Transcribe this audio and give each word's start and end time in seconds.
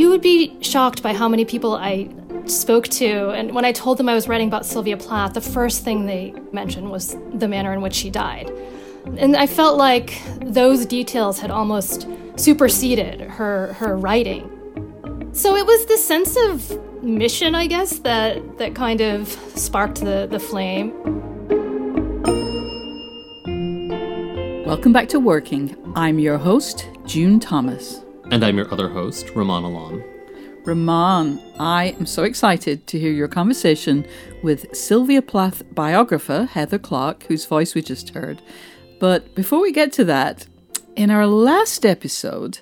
You 0.00 0.08
would 0.08 0.22
be 0.22 0.56
shocked 0.62 1.02
by 1.02 1.12
how 1.12 1.28
many 1.28 1.44
people 1.44 1.74
I 1.74 2.08
spoke 2.46 2.88
to, 2.88 3.32
and 3.32 3.54
when 3.54 3.66
I 3.66 3.72
told 3.72 3.98
them 3.98 4.08
I 4.08 4.14
was 4.14 4.28
writing 4.28 4.48
about 4.48 4.64
Sylvia 4.64 4.96
Plath, 4.96 5.34
the 5.34 5.42
first 5.42 5.84
thing 5.84 6.06
they 6.06 6.32
mentioned 6.52 6.90
was 6.90 7.18
the 7.34 7.46
manner 7.46 7.74
in 7.74 7.82
which 7.82 7.92
she 7.96 8.08
died. 8.08 8.50
And 9.18 9.36
I 9.36 9.46
felt 9.46 9.76
like 9.76 10.18
those 10.40 10.86
details 10.86 11.38
had 11.38 11.50
almost 11.50 12.08
superseded 12.36 13.20
her, 13.20 13.74
her 13.74 13.94
writing. 13.94 14.48
So 15.34 15.54
it 15.54 15.66
was 15.66 15.84
this 15.84 16.02
sense 16.02 16.34
of 16.48 17.02
mission, 17.02 17.54
I 17.54 17.66
guess, 17.66 17.98
that, 17.98 18.56
that 18.56 18.74
kind 18.74 19.02
of 19.02 19.28
sparked 19.54 20.00
the, 20.00 20.26
the 20.30 20.40
flame. 20.40 20.94
Welcome 24.64 24.94
back 24.94 25.10
to 25.10 25.20
Working. 25.20 25.76
I'm 25.94 26.18
your 26.18 26.38
host, 26.38 26.88
June 27.04 27.38
Thomas. 27.38 28.02
And 28.30 28.44
I'm 28.44 28.56
your 28.56 28.72
other 28.72 28.88
host, 28.88 29.26
Rumaan 29.28 29.64
Alam. 29.64 30.04
Rumaan, 30.62 31.42
I 31.58 31.96
am 31.98 32.06
so 32.06 32.22
excited 32.22 32.86
to 32.86 32.98
hear 32.98 33.10
your 33.10 33.26
conversation 33.26 34.06
with 34.42 34.72
Sylvia 34.74 35.20
Plath 35.20 35.62
biographer 35.74 36.44
Heather 36.44 36.78
Clark, 36.78 37.24
whose 37.24 37.46
voice 37.46 37.74
we 37.74 37.82
just 37.82 38.10
heard. 38.10 38.40
But 39.00 39.34
before 39.34 39.60
we 39.60 39.72
get 39.72 39.92
to 39.94 40.04
that, 40.04 40.46
in 40.94 41.10
our 41.10 41.26
last 41.26 41.84
episode, 41.84 42.60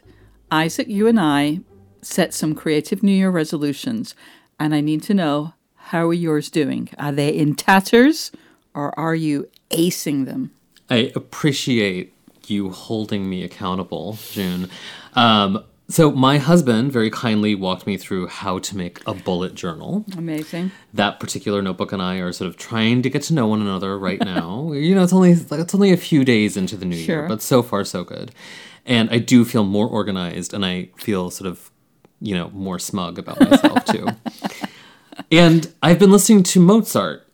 Isaac, 0.51 0.89
you 0.89 1.07
and 1.07 1.21
I 1.21 1.61
set 2.01 2.33
some 2.33 2.55
creative 2.55 3.03
New 3.03 3.13
Year 3.13 3.31
resolutions, 3.31 4.15
and 4.59 4.75
I 4.75 4.81
need 4.81 5.03
to 5.03 5.15
know 5.15 5.53
how 5.75 6.09
are 6.09 6.15
yours 6.15 6.49
doing? 6.49 6.89
Are 6.99 7.13
they 7.13 7.29
in 7.29 7.55
tatters 7.55 8.33
or 8.75 8.99
are 8.99 9.15
you 9.15 9.49
acing 9.71 10.25
them? 10.25 10.51
I 10.89 11.13
appreciate 11.15 12.15
you 12.51 12.71
holding 12.71 13.29
me 13.29 13.43
accountable, 13.43 14.19
June. 14.33 14.69
Um, 15.15 15.65
so 15.91 16.13
my 16.13 16.37
husband 16.37 16.93
very 16.93 17.11
kindly 17.11 17.55
walked 17.55 17.87
me 17.87 17.97
through 17.97 18.27
how 18.27 18.59
to 18.59 18.77
make 18.77 19.01
a 19.07 19.15
bullet 19.15 19.55
journal. 19.55 20.05
Amazing. 20.19 20.71
That 20.93 21.19
particular 21.19 21.63
notebook 21.63 21.93
and 21.93 22.03
I 22.03 22.17
are 22.17 22.31
sort 22.33 22.49
of 22.49 22.57
trying 22.59 23.01
to 23.03 23.11
get 23.11 23.23
to 23.23 23.35
know 23.35 23.47
one 23.47 23.63
another 23.63 23.99
right 23.99 24.21
now. 24.25 24.73
you 24.73 24.95
know, 24.95 25.03
it's 25.03 25.13
only 25.15 25.33
it's 25.33 25.75
only 25.75 25.93
a 25.93 25.97
few 25.97 26.25
days 26.25 26.57
into 26.57 26.77
the 26.77 26.85
new 26.85 26.97
Sure. 26.97 27.21
year, 27.21 27.29
but 27.29 27.41
so 27.41 27.63
far 27.63 27.85
so 27.85 28.05
good. 28.05 28.33
And 28.85 29.09
I 29.11 29.19
do 29.19 29.45
feel 29.45 29.65
more 29.65 29.87
organized 29.87 30.53
and 30.55 30.65
I 30.65 30.91
feel 30.97 31.31
sort 31.31 31.49
of, 31.49 31.71
you 32.21 32.35
know, 32.35 32.51
more 32.51 32.79
smug 32.79 33.19
about 33.19 33.41
myself 33.41 33.85
too. 33.87 34.09
and 35.33 35.73
I've 35.83 35.99
been 35.99 36.11
listening 36.13 36.43
to 36.45 36.61
Mozart 36.61 37.27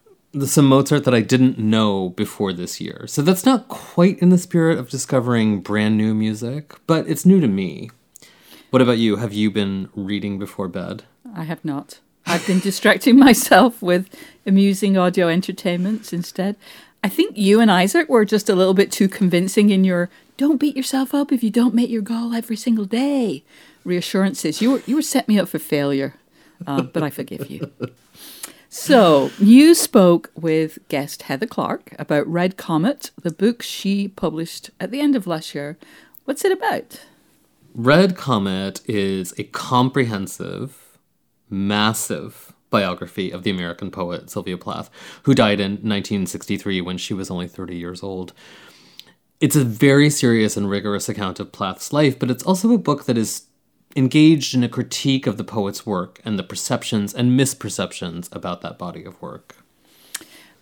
some 0.43 0.67
Mozart 0.67 1.05
that 1.05 1.15
I 1.15 1.21
didn't 1.21 1.59
know 1.59 2.11
before 2.11 2.53
this 2.53 2.81
year. 2.81 3.06
So 3.06 3.22
that's 3.22 3.45
not 3.45 3.69
quite 3.69 4.19
in 4.19 4.31
the 4.31 4.39
spirit 4.39 4.78
of 4.78 4.91
discovering 4.91 5.61
brand 5.61 5.97
new 5.97 6.15
music, 6.15 6.75
but 6.87 7.09
it's 7.09 7.25
new 7.25 7.41
to 7.41 7.49
me. 7.49 7.91
What 8.71 8.83
about 8.83 8.99
you? 8.99 9.17
Have 9.17 9.33
you 9.33 9.50
been 9.50 9.89
reading 9.94 10.39
before 10.39 10.69
bed? 10.69 11.05
I 11.34 11.44
have 11.44 11.65
not. 11.65 12.00
I've 12.27 12.47
been 12.47 12.61
distracting 12.61 13.19
myself 13.28 13.81
with 13.81 14.09
amusing 14.47 14.99
audio 14.99 15.28
entertainments 15.28 16.12
instead. 16.12 16.56
I 17.03 17.09
think 17.09 17.37
you 17.37 17.61
and 17.61 17.71
Isaac 17.71 18.09
were 18.09 18.25
just 18.25 18.49
a 18.49 18.55
little 18.55 18.75
bit 18.75 18.91
too 18.91 19.09
convincing 19.09 19.71
in 19.71 19.84
your 19.84 20.11
don't 20.37 20.59
beat 20.59 20.77
yourself 20.77 21.15
up 21.15 21.31
if 21.33 21.44
you 21.44 21.50
don't 21.50 21.75
make 21.75 21.91
your 21.91 22.03
goal 22.03 22.34
every 22.34 22.56
single 22.56 22.87
day 22.87 23.44
reassurances. 23.84 24.61
You 24.61 24.73
were 24.73 24.83
you 24.87 24.97
were 24.97 25.03
set 25.03 25.28
me 25.28 25.39
up 25.39 25.49
for 25.49 25.59
failure, 25.59 26.15
uh, 26.67 26.83
but 26.83 27.03
I 27.03 27.11
forgive 27.11 27.50
you. 27.50 27.71
So, 28.77 29.31
you 29.39 29.73
spoke 29.73 30.33
with 30.35 30.81
guest 30.89 31.23
Heather 31.23 31.47
Clark 31.47 31.95
about 31.97 32.27
Red 32.27 32.57
Comet, 32.57 33.12
the 33.23 33.31
book 33.31 33.62
she 33.62 34.09
published 34.09 34.71
at 34.81 34.91
the 34.91 35.01
end 35.01 35.15
of 35.15 35.29
last 35.29 35.55
year. 35.55 35.79
What's 36.25 36.45
it 36.45 36.51
about? 36.51 37.01
Red 37.73 38.17
Comet 38.17 38.81
is 38.85 39.33
a 39.39 39.45
comprehensive, 39.45 40.99
massive 41.49 42.53
biography 42.69 43.31
of 43.31 43.45
the 43.45 43.51
American 43.51 43.93
poet 43.93 44.29
Sylvia 44.29 44.59
Plath, 44.59 44.91
who 45.23 45.37
died 45.37 45.61
in 45.61 45.75
1963 45.75 46.81
when 46.81 46.99
she 46.99 47.15
was 47.15 47.31
only 47.31 47.47
30 47.47 47.77
years 47.77 48.03
old. 48.03 48.33
It's 49.41 49.56
a 49.56 49.65
very 49.65 50.11
serious 50.11 50.56
and 50.56 50.69
rigorous 50.69 51.09
account 51.09 51.39
of 51.39 51.53
Plath's 51.53 51.93
life, 51.93 52.19
but 52.19 52.29
it's 52.29 52.43
also 52.43 52.73
a 52.73 52.79
book 52.79 53.05
that 53.05 53.17
is 53.17 53.45
engaged 53.97 54.55
in 54.55 54.65
a 54.65 54.69
critique 54.69 55.27
of 55.27 55.37
the 55.37 55.44
poet's 55.44 55.87
work 55.87 56.21
and 56.25 56.38
the 56.38 56.43
perceptions 56.43 57.15
and 57.15 57.38
misperceptions 57.38 58.34
about 58.34 58.60
that 58.62 58.78
body 58.78 59.05
of 59.05 59.21
work. 59.22 59.56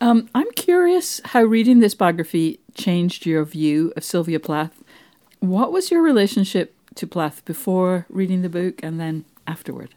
Um, 0.00 0.28
I'm 0.34 0.50
curious 0.52 1.20
how 1.26 1.42
reading 1.44 1.78
this 1.78 1.94
biography 1.94 2.60
changed 2.74 3.24
your 3.24 3.44
view 3.44 3.92
of 3.96 4.02
Sylvia 4.02 4.40
Plath. 4.40 4.82
What 5.38 5.72
was 5.72 5.90
your 5.90 6.02
relationship 6.02 6.74
to 6.96 7.06
Plath 7.06 7.44
before 7.44 8.06
reading 8.08 8.42
the 8.42 8.48
book 8.48 8.80
and 8.82 8.98
then 8.98 9.24
afterward? 9.46 9.94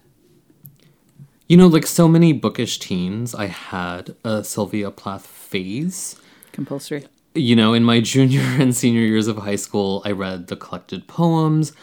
You 1.47 1.57
know, 1.57 1.67
like 1.67 1.85
so 1.85 2.07
many 2.07 2.33
bookish 2.33 2.79
teens, 2.79 3.35
I 3.35 3.47
had 3.47 4.15
a 4.23 4.43
Sylvia 4.43 4.91
Plath 4.91 5.25
phase. 5.25 6.15
Compulsory. 6.51 7.05
You 7.33 7.55
know, 7.55 7.73
in 7.73 7.83
my 7.83 7.99
junior 8.13 8.41
and 8.59 8.75
senior 8.75 9.01
years 9.01 9.27
of 9.27 9.37
high 9.37 9.55
school, 9.55 10.01
I 10.05 10.11
read 10.11 10.47
the 10.47 10.55
collected 10.55 11.07
poems. 11.07 11.73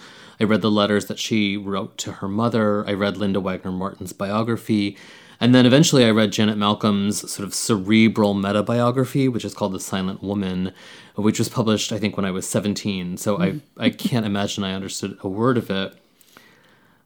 I 0.43 0.45
read 0.45 0.61
the 0.61 0.73
letters 0.73 1.07
that 1.07 1.21
she 1.21 1.57
wrote 1.57 1.97
to 1.99 2.15
her 2.15 2.27
mother. 2.27 2.85
I 2.89 2.95
read 2.95 3.17
Linda 3.17 3.39
Wagner 3.39 3.71
Martin's 3.71 4.13
biography. 4.13 4.97
And 5.39 5.55
then 5.55 5.67
eventually 5.67 6.05
I 6.05 6.11
read 6.11 6.33
Janet 6.33 6.59
Malcolm's 6.59 7.31
sort 7.31 7.47
of 7.47 7.55
cerebral 7.55 8.35
meta 8.35 8.65
biography, 8.65 9.29
which 9.29 9.45
is 9.45 9.55
called 9.55 9.73
The 9.73 9.79
Silent 9.79 10.21
Woman, 10.21 10.73
which 11.15 11.39
was 11.39 11.49
published, 11.49 11.93
I 11.93 11.99
think, 12.01 12.17
when 12.17 12.27
I 12.27 12.33
was 12.33 12.49
17. 12.49 13.19
So 13.19 13.41
I, 13.41 13.61
I 13.77 13.91
can't 13.91 14.27
imagine 14.27 14.65
I 14.65 14.75
understood 14.75 15.17
a 15.21 15.29
word 15.29 15.59
of 15.59 15.71
it. 15.71 15.95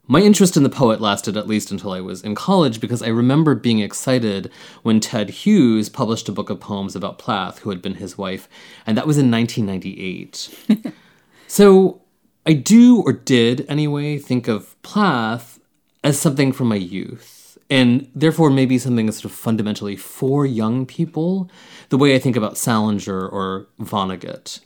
My 0.07 0.21
interest 0.21 0.57
in 0.57 0.63
the 0.63 0.69
poet 0.69 0.99
lasted 0.99 1.37
at 1.37 1.47
least 1.47 1.69
until 1.69 1.91
I 1.91 2.01
was 2.01 2.23
in 2.23 2.33
college 2.33 2.81
because 2.81 3.03
I 3.03 3.09
remember 3.09 3.53
being 3.53 3.81
excited 3.81 4.49
when 4.81 4.99
Ted 4.99 5.29
Hughes 5.29 5.89
published 5.89 6.27
a 6.27 6.31
book 6.31 6.49
of 6.49 6.59
poems 6.59 6.95
about 6.95 7.19
Plath, 7.19 7.59
who 7.59 7.69
had 7.69 7.83
been 7.83 7.95
his 7.95 8.17
wife, 8.17 8.49
and 8.87 8.97
that 8.97 9.05
was 9.05 9.19
in 9.19 9.29
1998. 9.29 10.93
so 11.47 12.01
I 12.47 12.53
do, 12.53 13.01
or 13.01 13.11
did 13.11 13.65
anyway, 13.67 14.17
think 14.17 14.47
of 14.47 14.81
Plath 14.81 15.59
as 16.01 16.17
something 16.17 16.53
from 16.53 16.69
my 16.69 16.77
youth, 16.77 17.57
and 17.69 18.09
therefore 18.15 18.49
maybe 18.49 18.77
something 18.77 19.05
that's 19.05 19.17
sort 19.17 19.25
of 19.25 19.37
fundamentally 19.37 19.97
for 19.97 20.45
young 20.45 20.85
people, 20.85 21.51
the 21.89 21.97
way 21.97 22.15
I 22.15 22.19
think 22.19 22.37
about 22.37 22.57
Salinger 22.57 23.27
or 23.27 23.67
Vonnegut. 23.81 24.61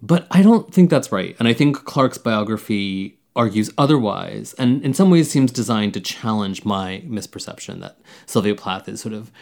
But 0.00 0.28
I 0.30 0.40
don't 0.42 0.72
think 0.72 0.88
that's 0.88 1.10
right, 1.10 1.34
and 1.40 1.48
I 1.48 1.52
think 1.52 1.84
Clark's 1.84 2.18
biography 2.18 3.18
argues 3.34 3.70
otherwise, 3.76 4.54
and 4.54 4.80
in 4.84 4.94
some 4.94 5.10
ways 5.10 5.28
seems 5.28 5.50
designed 5.50 5.94
to 5.94 6.00
challenge 6.00 6.64
my 6.64 7.02
misperception 7.06 7.80
that 7.80 7.98
Sylvia 8.26 8.54
Plath 8.54 8.88
is 8.88 9.00
sort 9.00 9.14
of 9.14 9.32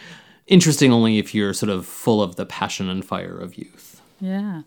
interesting 0.47 0.91
only 0.91 1.19
if 1.19 1.35
you're 1.35 1.53
sort 1.53 1.69
of 1.69 1.85
full 1.85 2.23
of 2.23 2.37
the 2.37 2.47
passion 2.47 2.89
and 2.89 3.05
fire 3.05 3.39
of 3.39 3.59
youth. 3.59 4.01
Yeah. 4.21 4.63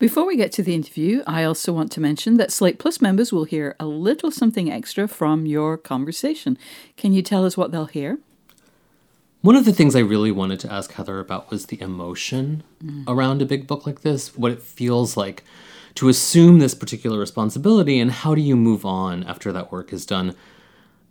Before 0.00 0.26
we 0.26 0.34
get 0.34 0.50
to 0.52 0.62
the 0.62 0.74
interview, 0.74 1.22
I 1.26 1.44
also 1.44 1.74
want 1.74 1.92
to 1.92 2.00
mention 2.00 2.38
that 2.38 2.50
Slate 2.50 2.78
Plus 2.78 3.02
members 3.02 3.34
will 3.34 3.44
hear 3.44 3.76
a 3.78 3.84
little 3.84 4.30
something 4.30 4.72
extra 4.72 5.06
from 5.06 5.44
your 5.44 5.76
conversation. 5.76 6.56
Can 6.96 7.12
you 7.12 7.20
tell 7.20 7.44
us 7.44 7.54
what 7.54 7.70
they'll 7.70 7.84
hear? 7.84 8.18
One 9.42 9.56
of 9.56 9.66
the 9.66 9.74
things 9.74 9.94
I 9.94 10.00
really 10.00 10.30
wanted 10.30 10.58
to 10.60 10.72
ask 10.72 10.90
Heather 10.92 11.20
about 11.20 11.50
was 11.50 11.66
the 11.66 11.78
emotion 11.82 12.62
mm. 12.82 13.04
around 13.06 13.42
a 13.42 13.44
big 13.44 13.66
book 13.66 13.84
like 13.84 14.00
this, 14.00 14.34
what 14.34 14.52
it 14.52 14.62
feels 14.62 15.18
like 15.18 15.44
to 15.96 16.08
assume 16.08 16.60
this 16.60 16.74
particular 16.74 17.18
responsibility 17.18 18.00
and 18.00 18.10
how 18.10 18.34
do 18.34 18.40
you 18.40 18.56
move 18.56 18.86
on 18.86 19.22
after 19.24 19.52
that 19.52 19.70
work 19.70 19.92
is 19.92 20.06
done? 20.06 20.34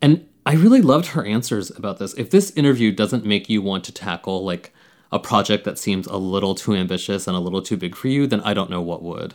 And 0.02 0.28
I 0.48 0.54
really 0.54 0.82
loved 0.82 1.10
her 1.10 1.24
answers 1.24 1.70
about 1.70 2.00
this. 2.00 2.16
If 2.16 2.32
this 2.32 2.50
interview 2.56 2.92
doesn't 2.92 3.24
make 3.24 3.50
you 3.50 3.62
want 3.62 3.84
to 3.84 3.92
tackle 3.92 4.44
like 4.44 4.74
a 5.12 5.20
project 5.20 5.64
that 5.66 5.80
seems 5.80 6.08
a 6.08 6.18
little 6.18 6.56
too 6.56 6.76
ambitious 6.76 7.28
and 7.28 7.36
a 7.36 7.40
little 7.40 7.62
too 7.62 7.78
big 7.78 7.96
for 7.96 8.08
you, 8.08 8.28
then 8.28 8.42
I 8.42 8.54
don't 8.54 8.70
know 8.70 8.82
what 8.82 9.04
would. 9.04 9.34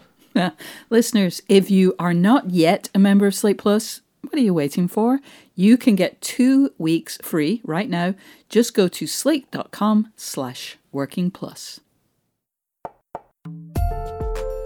Listeners, 0.90 1.42
if 1.48 1.70
you 1.70 1.94
are 1.98 2.14
not 2.14 2.50
yet 2.50 2.88
a 2.94 2.98
member 2.98 3.26
of 3.26 3.34
Slate 3.34 3.58
Plus, 3.58 4.00
what 4.22 4.34
are 4.34 4.40
you 4.40 4.54
waiting 4.54 4.88
for? 4.88 5.20
You 5.54 5.76
can 5.76 5.96
get 5.96 6.20
two 6.20 6.72
weeks 6.78 7.18
free 7.22 7.60
right 7.64 7.88
now. 7.88 8.14
Just 8.48 8.74
go 8.74 8.88
to 8.88 9.06
slate.com 9.06 10.12
slash 10.16 10.78
working 10.92 11.30
plus. 11.30 11.80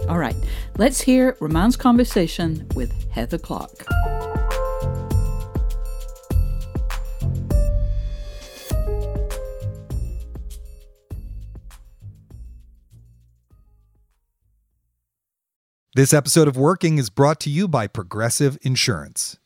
All 0.07 0.17
right, 0.17 0.35
let's 0.77 1.01
hear 1.01 1.33
Rumaan's 1.33 1.75
conversation 1.75 2.67
with 2.73 3.11
Heather 3.11 3.37
Clark. 3.37 3.85
This 15.99 16.13
episode 16.13 16.47
of 16.47 16.55
Working 16.55 16.97
is 16.97 17.09
brought 17.09 17.41
to 17.41 17.49
you 17.49 17.67
by 17.67 17.85
Progressive 17.85 18.57
Insurance. 18.61 19.37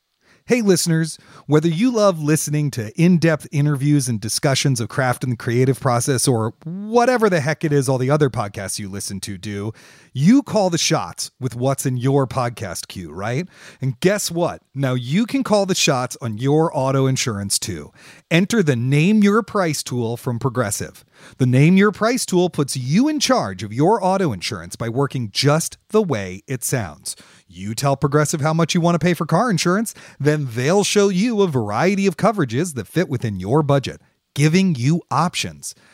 Hey, 0.46 0.62
listeners, 0.62 1.18
whether 1.46 1.70
you 1.70 1.90
love 1.90 2.22
listening 2.22 2.70
to 2.72 2.92
in 3.02 3.18
depth 3.18 3.48
interviews 3.54 4.10
and 4.10 4.20
discussions 4.20 4.82
of 4.82 4.90
craft 4.90 5.24
and 5.24 5.32
the 5.32 5.38
creative 5.38 5.80
process, 5.80 6.28
or 6.28 6.54
whatever 6.66 7.30
the 7.30 7.40
heck 7.40 7.64
it 7.64 7.72
is 7.72 7.88
all 7.88 7.98
the 7.98 8.10
other 8.10 8.30
podcasts 8.30 8.78
you 8.78 8.90
listen 8.90 9.22
to 9.22 9.38
do, 9.38 9.72
you 10.12 10.44
call 10.44 10.70
the 10.70 10.78
shots 10.78 11.32
with 11.40 11.56
what's 11.56 11.86
in 11.86 11.96
your 11.96 12.28
podcast 12.28 12.90
queue, 12.90 13.10
right? 13.14 13.48
And 13.80 13.98
guess 14.02 14.30
what? 14.30 14.62
Now 14.76 14.96
you 14.96 15.26
can 15.26 15.46
call 15.46 15.66
the 15.66 15.76
shots 15.76 16.18
on 16.22 16.38
your 16.38 16.78
auto 16.78 17.06
insurance 17.08 17.58
too. 17.58 17.94
Enter 18.30 18.62
the 18.62 18.76
Name 18.76 19.24
Your 19.24 19.44
Price 19.44 19.82
tool 19.82 20.18
from 20.18 20.40
Progressive. 20.40 21.06
The 21.38 21.46
Name 21.46 21.78
Your 21.78 21.94
Price 21.94 22.26
tool 22.26 22.50
puts 22.50 22.76
you 22.76 23.08
in 23.08 23.22
charge 23.22 23.64
of 23.64 23.72
your 23.72 24.04
auto 24.04 24.34
insurance 24.34 24.76
by 24.76 24.90
working 24.90 25.32
just 25.32 25.78
the 25.90 26.04
way 26.04 26.44
it 26.48 26.66
sounds. 26.66 27.16
You 27.56 27.76
tell 27.76 27.96
Progressive 27.96 28.42
how 28.42 28.52
much 28.52 28.74
you 28.74 28.82
want 28.82 28.96
to 28.96 29.00
pay 29.00 29.14
for 29.14 29.28
car 29.28 29.52
insurance, 29.52 29.94
then 30.20 30.48
they'll 30.54 30.84
show 30.84 31.10
you 31.10 31.44
a 31.44 31.48
variety 31.48 32.08
of 32.08 32.18
coverages 32.18 32.74
that 32.74 32.88
fit 32.88 33.08
within 33.08 33.40
your 33.40 33.62
budget, 33.62 34.02
giving 34.34 34.74
you 34.74 35.04
options. 35.12 35.76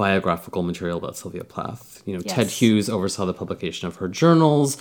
biographical 0.00 0.62
material 0.62 0.96
about 0.96 1.14
Sylvia 1.14 1.44
Plath. 1.44 2.02
You 2.06 2.14
know, 2.14 2.22
Yes. 2.24 2.34
Ted 2.34 2.46
Hughes 2.46 2.88
oversaw 2.88 3.26
the 3.26 3.34
publication 3.34 3.86
of 3.86 3.96
her 3.96 4.08
journals. 4.08 4.78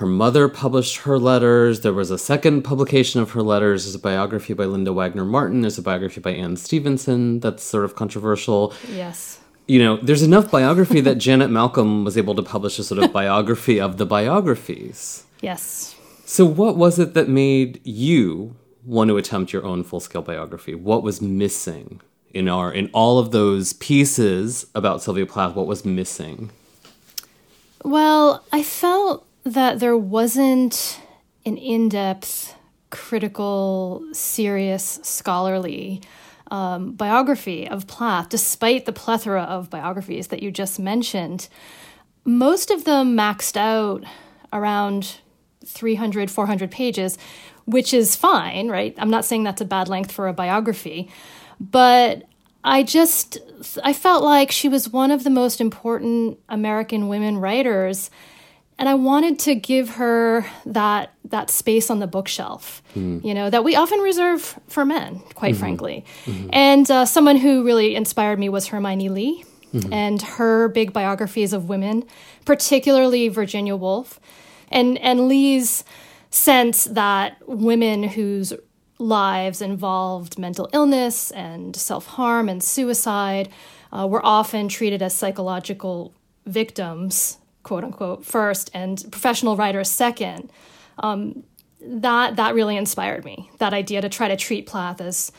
Her 0.00 0.06
mother 0.06 0.48
published 0.48 0.96
her 1.04 1.18
letters. 1.18 1.82
There 1.82 1.92
was 1.92 2.10
a 2.10 2.16
second 2.16 2.62
publication 2.62 3.20
of 3.20 3.32
her 3.32 3.42
letters. 3.42 3.84
There's 3.84 3.94
a 3.96 3.98
biography 3.98 4.54
by 4.54 4.64
Linda 4.64 4.94
Wagner 4.94 5.26
Martin. 5.26 5.60
There's 5.60 5.76
a 5.76 5.82
biography 5.82 6.22
by 6.22 6.30
Anne 6.30 6.56
Stevenson 6.56 7.40
that's 7.40 7.62
sort 7.62 7.84
of 7.84 7.94
controversial. 7.96 8.72
Yes. 8.90 9.40
You 9.68 9.78
know, 9.84 9.98
there's 9.98 10.22
enough 10.22 10.50
biography 10.50 11.02
that 11.02 11.18
Janet 11.26 11.50
Malcolm 11.50 12.02
was 12.02 12.16
able 12.16 12.34
to 12.36 12.42
publish 12.42 12.78
a 12.78 12.82
sort 12.82 13.04
of 13.04 13.12
biography 13.12 13.78
of 13.78 13.98
the 13.98 14.06
biographies. 14.06 15.26
Yes. 15.42 15.94
So, 16.24 16.46
what 16.46 16.78
was 16.78 16.98
it 16.98 17.12
that 17.12 17.28
made 17.28 17.78
you 17.84 18.56
want 18.86 19.08
to 19.10 19.18
attempt 19.18 19.52
your 19.52 19.66
own 19.66 19.84
full 19.84 20.00
scale 20.00 20.22
biography? 20.22 20.74
What 20.74 21.02
was 21.02 21.20
missing 21.20 22.00
in 22.32 22.48
our 22.48 22.72
in 22.72 22.90
all 22.92 23.18
of 23.18 23.30
those 23.30 23.72
pieces 23.74 24.66
about 24.74 25.02
Sylvia 25.02 25.26
Plath? 25.26 25.54
What 25.54 25.66
was 25.66 25.84
missing? 25.84 26.50
Well, 27.84 28.44
I 28.52 28.62
felt 28.62 29.26
that 29.44 29.80
there 29.80 29.96
wasn't 29.96 31.00
an 31.46 31.56
in 31.56 31.88
depth, 31.88 32.54
critical, 32.90 34.04
serious, 34.12 35.00
scholarly 35.02 36.02
um, 36.50 36.92
biography 36.92 37.68
of 37.68 37.86
Plath, 37.86 38.28
despite 38.28 38.84
the 38.84 38.92
plethora 38.92 39.42
of 39.42 39.70
biographies 39.70 40.28
that 40.28 40.42
you 40.42 40.50
just 40.50 40.78
mentioned. 40.78 41.48
Most 42.24 42.70
of 42.70 42.84
them 42.84 43.16
maxed 43.16 43.56
out 43.56 44.04
around 44.52 45.18
300, 45.64 46.30
400 46.30 46.70
pages, 46.70 47.16
which 47.64 47.94
is 47.94 48.16
fine, 48.16 48.68
right? 48.68 48.94
I'm 48.98 49.10
not 49.10 49.24
saying 49.24 49.44
that's 49.44 49.60
a 49.60 49.66
bad 49.66 49.88
length 49.88 50.10
for 50.10 50.28
a 50.28 50.32
biography, 50.32 51.10
but 51.60 52.24
I 52.64 52.82
just 52.82 53.38
I 53.84 53.92
felt 53.92 54.24
like 54.24 54.50
she 54.50 54.68
was 54.68 54.88
one 54.88 55.10
of 55.10 55.22
the 55.22 55.30
most 55.30 55.60
important 55.60 56.38
American 56.48 57.08
women 57.08 57.38
writers 57.38 58.10
and 58.80 58.88
I 58.88 58.94
wanted 58.94 59.38
to 59.40 59.54
give 59.54 59.90
her 59.90 60.46
that 60.64 61.12
that 61.26 61.50
space 61.50 61.90
on 61.90 61.98
the 61.98 62.06
bookshelf, 62.06 62.82
hmm. 62.94 63.18
you 63.22 63.34
know, 63.34 63.50
that 63.50 63.62
we 63.62 63.76
often 63.76 64.00
reserve 64.00 64.58
for 64.68 64.86
men, 64.86 65.20
quite 65.34 65.52
mm-hmm. 65.52 65.60
frankly. 65.60 66.04
Mm-hmm. 66.24 66.48
And 66.52 66.90
uh, 66.90 67.04
someone 67.04 67.36
who 67.36 67.62
really 67.62 67.94
inspired 67.94 68.38
me 68.38 68.48
was 68.48 68.68
Hermione 68.68 69.10
Lee, 69.10 69.44
mm-hmm. 69.74 69.92
and 69.92 70.22
her 70.22 70.68
big 70.68 70.94
biographies 70.94 71.52
of 71.52 71.68
women, 71.68 72.04
particularly 72.46 73.28
Virginia 73.28 73.76
Woolf, 73.76 74.18
and 74.70 74.96
and 74.98 75.28
Lee's 75.28 75.84
sense 76.30 76.84
that 76.84 77.36
women 77.46 78.02
whose 78.04 78.54
lives 79.00 79.62
involved 79.62 80.38
mental 80.38 80.68
illness 80.72 81.30
and 81.30 81.74
self 81.74 82.06
harm 82.06 82.48
and 82.48 82.62
suicide 82.62 83.48
uh, 83.92 84.06
were 84.06 84.24
often 84.24 84.68
treated 84.68 85.02
as 85.02 85.14
psychological 85.14 86.14
victims, 86.46 87.38
quote 87.62 87.84
unquote, 87.84 88.24
first, 88.24 88.70
and 88.74 89.04
professional 89.10 89.56
writers 89.56 89.90
second. 89.90 90.50
Um, 90.98 91.44
that 91.80 92.36
that 92.36 92.54
really 92.54 92.76
inspired 92.76 93.24
me. 93.24 93.50
That 93.58 93.72
idea 93.72 94.02
to 94.02 94.08
try 94.08 94.28
to 94.28 94.36
treat 94.36 94.66
Plath 94.66 95.00
as, 95.00 95.32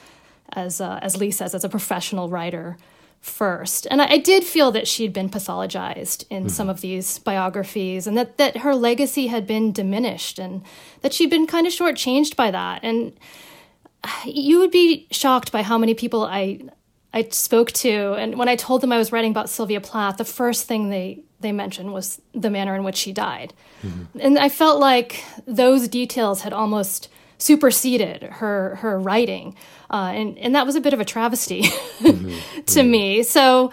as 0.53 0.81
uh, 0.81 0.99
as 1.01 1.17
Lee 1.17 1.31
says, 1.31 1.53
as 1.53 1.63
a 1.63 1.69
professional 1.69 2.29
writer 2.29 2.77
first. 3.21 3.85
And 3.91 4.01
I, 4.01 4.13
I 4.13 4.17
did 4.17 4.43
feel 4.43 4.71
that 4.71 4.87
she'd 4.87 5.13
been 5.13 5.29
pathologized 5.29 6.25
in 6.31 6.49
some 6.49 6.69
of 6.69 6.81
these 6.81 7.19
biographies, 7.19 8.07
and 8.07 8.17
that 8.17 8.37
that 8.37 8.57
her 8.57 8.75
legacy 8.75 9.27
had 9.27 9.45
been 9.45 9.71
diminished, 9.71 10.39
and 10.39 10.63
that 11.01 11.13
she'd 11.13 11.29
been 11.29 11.47
kind 11.47 11.67
of 11.67 11.73
shortchanged 11.73 12.35
by 12.35 12.49
that. 12.49 12.79
And 12.83 13.13
you 14.25 14.59
would 14.59 14.71
be 14.71 15.07
shocked 15.11 15.51
by 15.51 15.61
how 15.63 15.77
many 15.77 15.93
people 15.93 16.23
I 16.23 16.61
I 17.13 17.27
spoke 17.31 17.71
to, 17.73 18.13
and 18.13 18.37
when 18.37 18.47
I 18.47 18.55
told 18.55 18.81
them 18.81 18.91
I 18.91 18.97
was 18.97 19.11
writing 19.11 19.31
about 19.31 19.49
Sylvia 19.49 19.81
Plath, 19.81 20.17
the 20.17 20.25
first 20.25 20.65
thing 20.65 20.89
they 20.89 21.23
they 21.39 21.51
mentioned 21.51 21.91
was 21.91 22.21
the 22.33 22.49
manner 22.49 22.75
in 22.75 22.83
which 22.83 22.95
she 22.95 23.11
died, 23.11 23.53
and 24.19 24.39
I 24.39 24.49
felt 24.49 24.79
like 24.79 25.23
those 25.45 25.87
details 25.87 26.41
had 26.41 26.53
almost 26.53 27.09
superseded 27.37 28.23
her 28.23 28.75
her 28.77 28.99
writing, 28.99 29.55
uh, 29.89 30.11
and 30.15 30.37
and 30.37 30.55
that 30.55 30.65
was 30.65 30.75
a 30.75 30.81
bit 30.81 30.93
of 30.93 30.99
a 30.99 31.05
travesty 31.05 31.63
to 32.67 32.83
me. 32.83 33.23
So, 33.23 33.71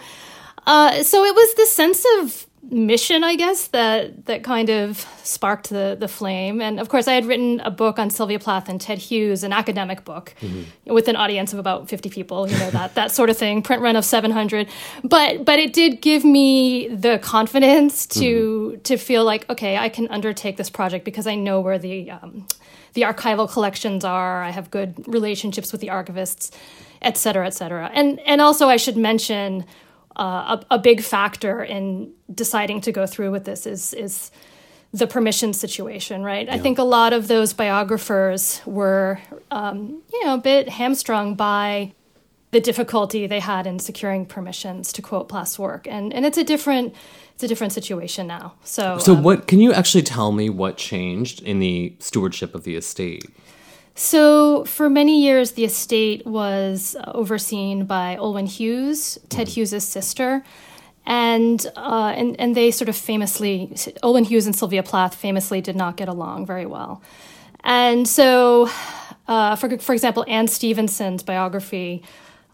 uh, 0.67 1.03
so 1.03 1.23
it 1.23 1.33
was 1.33 1.55
this 1.55 1.73
sense 1.73 2.05
of 2.19 2.45
mission, 2.71 3.23
I 3.23 3.35
guess, 3.35 3.67
that 3.67 4.25
that 4.25 4.43
kind 4.43 4.69
of 4.69 5.05
sparked 5.23 5.69
the 5.69 5.97
the 5.99 6.07
flame. 6.07 6.61
And 6.61 6.79
of 6.79 6.89
course, 6.89 7.07
I 7.07 7.13
had 7.13 7.25
written 7.25 7.59
a 7.61 7.71
book 7.71 7.99
on 7.99 8.09
Sylvia 8.09 8.39
Plath 8.39 8.69
and 8.69 8.79
Ted 8.79 8.97
Hughes, 8.97 9.43
an 9.43 9.53
academic 9.53 10.05
book, 10.05 10.33
with 10.85 11.07
an 11.07 11.15
audience 11.15 11.53
of 11.53 11.59
about 11.59 11.89
fifty 11.89 12.09
people. 12.09 12.49
You 12.49 12.57
know 12.57 12.71
that 12.71 12.95
that 12.95 13.11
sort 13.11 13.29
of 13.29 13.37
thing, 13.37 13.61
print 13.61 13.81
run 13.81 13.95
of 13.95 14.05
seven 14.05 14.31
hundred. 14.31 14.67
But 15.03 15.45
but 15.45 15.59
it 15.59 15.73
did 15.73 16.01
give 16.01 16.23
me 16.23 16.87
the 16.87 17.19
confidence 17.19 18.05
to 18.07 18.79
to 18.83 18.97
feel 18.97 19.23
like 19.25 19.49
okay, 19.49 19.77
I 19.77 19.89
can 19.89 20.07
undertake 20.09 20.57
this 20.57 20.69
project 20.69 21.05
because 21.05 21.27
I 21.27 21.35
know 21.35 21.59
where 21.61 21.79
the 21.79 22.11
um, 22.11 22.47
the 22.93 23.01
archival 23.03 23.49
collections 23.49 24.03
are. 24.03 24.43
I 24.43 24.51
have 24.51 24.71
good 24.71 25.07
relationships 25.07 25.71
with 25.71 25.81
the 25.81 25.87
archivists, 25.87 26.51
et 27.01 27.17
cetera, 27.17 27.45
et 27.47 27.53
cetera. 27.53 27.89
And 27.93 28.19
and 28.21 28.41
also 28.41 28.67
I 28.67 28.77
should 28.77 28.97
mention 28.97 29.65
uh, 30.15 30.57
a, 30.69 30.75
a 30.75 30.79
big 30.79 31.01
factor 31.01 31.63
in 31.63 32.11
deciding 32.33 32.81
to 32.81 32.91
go 32.91 33.05
through 33.05 33.31
with 33.31 33.45
this 33.45 33.65
is 33.65 33.93
is 33.93 34.31
the 34.91 35.05
permission 35.05 35.53
situation, 35.53 36.23
right? 36.23 36.49
I 36.49 36.57
think 36.57 36.79
a 36.79 36.83
lot 36.83 37.13
of 37.13 37.27
those 37.27 37.53
biographers 37.53 38.59
were, 38.65 39.19
um, 39.51 40.01
you 40.11 40.25
know, 40.25 40.33
a 40.33 40.39
bit 40.39 40.67
hamstrung 40.69 41.35
by 41.35 41.93
the 42.51 42.59
difficulty 42.59 43.27
they 43.27 43.39
had 43.39 43.67
in 43.67 43.77
securing 43.77 44.25
permissions 44.25 44.91
to 44.93 45.01
quote 45.03 45.29
Plath's 45.29 45.59
work, 45.59 45.87
and 45.87 46.11
and 46.13 46.25
it's 46.25 46.37
a 46.37 46.43
different 46.43 46.95
it's 47.35 47.43
a 47.43 47.47
different 47.47 47.73
situation 47.73 48.27
now. 48.27 48.53
So 48.63 48.97
So, 48.97 49.15
um, 49.15 49.23
what 49.23 49.47
can 49.47 49.59
you 49.59 49.71
actually 49.71 50.03
tell 50.03 50.31
me 50.31 50.49
what 50.49 50.77
changed 50.77 51.41
in 51.43 51.59
the 51.59 51.95
stewardship 51.99 52.55
of 52.55 52.63
the 52.63 52.75
estate? 52.75 53.25
So, 54.01 54.63
for 54.63 54.89
many 54.89 55.21
years, 55.21 55.51
the 55.51 55.65
estate 55.65 56.25
was 56.25 56.95
uh, 56.97 57.11
overseen 57.13 57.83
by 57.83 58.15
Olwyn 58.17 58.47
Hughes, 58.47 59.19
Ted 59.27 59.49
Hughes' 59.49 59.83
sister. 59.83 60.41
And, 61.05 61.65
uh, 61.75 62.13
and, 62.15 62.39
and 62.39 62.55
they 62.55 62.71
sort 62.71 62.87
of 62.87 62.95
famously, 62.95 63.67
Olwyn 64.01 64.25
Hughes 64.25 64.45
and 64.45 64.55
Sylvia 64.55 64.83
Plath 64.83 65.15
famously 65.15 65.59
did 65.59 65.75
not 65.75 65.97
get 65.97 66.07
along 66.07 66.45
very 66.45 66.65
well. 66.65 67.01
And 67.65 68.07
so, 68.07 68.69
uh, 69.27 69.57
for, 69.57 69.77
for 69.79 69.91
example, 69.91 70.23
Anne 70.29 70.47
Stevenson's 70.47 71.21
biography 71.21 72.01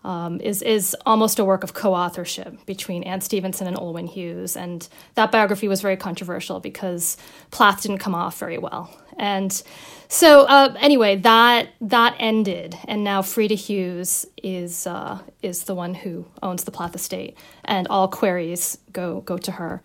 um, 0.03 0.41
is, 0.41 0.63
is 0.63 0.95
almost 1.05 1.37
a 1.37 1.45
work 1.45 1.63
of 1.63 1.75
co 1.75 1.93
authorship 1.93 2.65
between 2.65 3.03
Anne 3.03 3.21
Stevenson 3.21 3.67
and 3.67 3.77
Olwyn 3.77 4.09
Hughes. 4.09 4.57
And 4.57 4.87
that 5.13 5.31
biography 5.31 5.67
was 5.67 5.79
very 5.79 5.95
controversial 5.95 6.59
because 6.59 7.17
Plath 7.51 7.83
didn't 7.83 7.99
come 7.99 8.15
off 8.15 8.39
very 8.39 8.57
well. 8.57 8.89
And 9.17 9.61
so 10.07 10.43
uh, 10.43 10.75
anyway, 10.79 11.17
that 11.17 11.69
that 11.81 12.15
ended, 12.19 12.77
and 12.87 13.03
now 13.03 13.21
Frida 13.21 13.55
Hughes 13.55 14.25
is 14.41 14.85
uh, 14.87 15.19
is 15.41 15.63
the 15.63 15.75
one 15.75 15.93
who 15.93 16.25
owns 16.43 16.63
the 16.63 16.71
Plath 16.71 16.95
estate, 16.95 17.37
and 17.63 17.87
all 17.87 18.07
queries 18.07 18.77
go 18.91 19.21
go 19.21 19.37
to 19.37 19.53
her. 19.53 19.83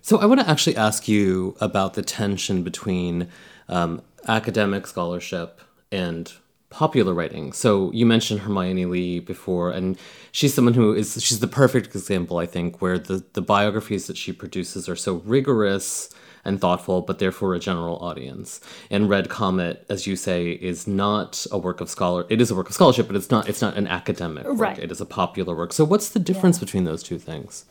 So, 0.00 0.18
I 0.18 0.26
want 0.26 0.40
to 0.40 0.48
actually 0.48 0.76
ask 0.76 1.08
you 1.08 1.56
about 1.60 1.94
the 1.94 2.02
tension 2.02 2.62
between 2.62 3.28
um, 3.68 4.02
academic 4.28 4.86
scholarship 4.86 5.60
and 5.90 6.32
popular 6.70 7.12
writing. 7.12 7.52
So, 7.52 7.90
you 7.92 8.06
mentioned 8.06 8.40
Hermione 8.40 8.86
Lee 8.86 9.18
before, 9.18 9.72
and 9.72 9.98
she's 10.30 10.54
someone 10.54 10.74
who 10.74 10.94
is 10.94 11.20
she's 11.22 11.40
the 11.40 11.48
perfect 11.48 11.94
example, 11.94 12.38
I 12.38 12.46
think, 12.46 12.80
where 12.80 12.98
the 12.98 13.24
the 13.32 13.42
biographies 13.42 14.06
that 14.06 14.16
she 14.16 14.32
produces 14.32 14.88
are 14.88 14.96
so 14.96 15.16
rigorous 15.24 16.08
and 16.46 16.60
thoughtful, 16.60 17.02
but 17.02 17.18
therefore 17.18 17.54
a 17.54 17.58
general 17.58 17.98
audience. 17.98 18.60
And 18.90 19.08
Red 19.08 19.28
Comet, 19.28 19.84
as 19.88 20.06
you 20.06 20.16
say, 20.16 20.50
is 20.50 20.86
not 20.86 21.46
a 21.50 21.58
work 21.58 21.80
of 21.80 21.90
scholar. 21.90 22.24
It 22.28 22.40
is 22.40 22.50
a 22.50 22.54
work 22.54 22.68
of 22.68 22.74
scholarship, 22.74 23.06
but 23.06 23.16
it's 23.16 23.30
not. 23.30 23.48
It's 23.48 23.60
not 23.60 23.76
an 23.76 23.86
academic 23.86 24.44
work. 24.44 24.58
Right. 24.58 24.78
It 24.78 24.90
is 24.90 25.00
a 25.00 25.06
popular 25.06 25.54
work. 25.54 25.72
So, 25.72 25.84
what's 25.84 26.08
the 26.08 26.18
difference 26.18 26.58
between 26.58 26.84
those 26.84 27.02
two 27.02 27.18
things? 27.18 27.64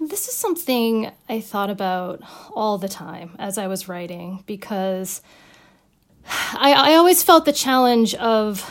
This 0.00 0.28
is 0.28 0.34
something 0.34 1.10
I 1.28 1.40
thought 1.40 1.70
about 1.70 2.20
all 2.52 2.78
the 2.78 2.88
time 2.88 3.36
as 3.38 3.56
I 3.58 3.68
was 3.68 3.88
writing 3.88 4.42
because 4.46 5.22
I, 6.26 6.72
I 6.72 6.94
always 6.94 7.22
felt 7.22 7.44
the 7.44 7.52
challenge 7.52 8.14
of 8.16 8.68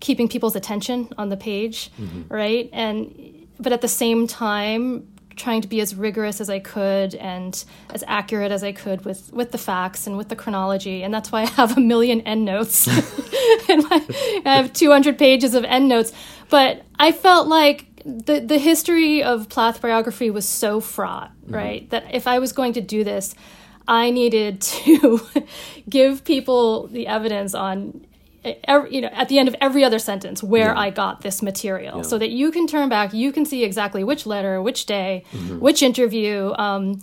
keeping 0.00 0.28
people's 0.28 0.56
attention 0.56 1.08
on 1.16 1.28
the 1.28 1.36
page, 1.36 1.90
mm-hmm. 2.00 2.32
right? 2.32 2.68
And 2.72 3.46
but 3.58 3.72
at 3.72 3.80
the 3.80 3.88
same 3.88 4.26
time, 4.26 5.06
trying 5.36 5.60
to 5.60 5.68
be 5.68 5.80
as 5.80 5.94
rigorous 5.94 6.40
as 6.40 6.50
I 6.50 6.58
could 6.58 7.14
and 7.14 7.64
as 7.92 8.02
accurate 8.06 8.50
as 8.50 8.64
I 8.64 8.72
could 8.72 9.04
with 9.04 9.32
with 9.32 9.52
the 9.52 9.58
facts 9.58 10.06
and 10.06 10.16
with 10.16 10.28
the 10.28 10.36
chronology. 10.36 11.02
And 11.02 11.12
that's 11.12 11.30
why 11.30 11.42
I 11.42 11.46
have 11.46 11.76
a 11.76 11.80
million 11.80 12.20
endnotes. 12.22 12.86
and 13.68 13.82
my, 13.88 14.04
I 14.44 14.56
have 14.56 14.72
200 14.72 15.18
pages 15.18 15.54
of 15.54 15.64
endnotes. 15.64 16.12
But 16.48 16.84
I 16.98 17.12
felt 17.12 17.48
like 17.48 17.86
the 18.04 18.40
the 18.40 18.58
history 18.58 19.22
of 19.22 19.48
Plath 19.48 19.80
biography 19.82 20.30
was 20.30 20.48
so 20.48 20.80
fraught, 20.80 21.32
mm-hmm. 21.42 21.54
right? 21.54 21.90
That 21.90 22.14
if 22.14 22.26
I 22.26 22.38
was 22.38 22.52
going 22.52 22.72
to 22.74 22.80
do 22.80 23.04
this, 23.04 23.34
I 23.88 24.10
needed 24.10 24.60
to 24.62 25.20
give 25.88 26.24
people 26.24 26.86
the 26.88 27.06
evidence 27.06 27.54
on 27.54 28.05
every, 28.64 28.94
you 28.94 29.00
know 29.00 29.08
at 29.12 29.28
the 29.28 29.38
end 29.38 29.48
of 29.48 29.56
every 29.60 29.84
other 29.84 29.98
sentence 29.98 30.42
where 30.42 30.76
I 30.76 30.90
got 30.90 31.22
this 31.22 31.42
material. 31.42 32.04
So 32.04 32.18
that 32.18 32.30
you 32.30 32.50
can 32.50 32.66
turn 32.66 32.88
back 32.88 33.12
you 33.12 33.32
can 33.32 33.44
see 33.44 33.64
exactly 33.64 34.04
which 34.04 34.26
letter 34.26 34.62
which 34.62 34.86
day 34.86 35.24
mm-hmm. 35.32 35.58
which 35.58 35.82
interview 35.82 36.52
um, 36.56 37.00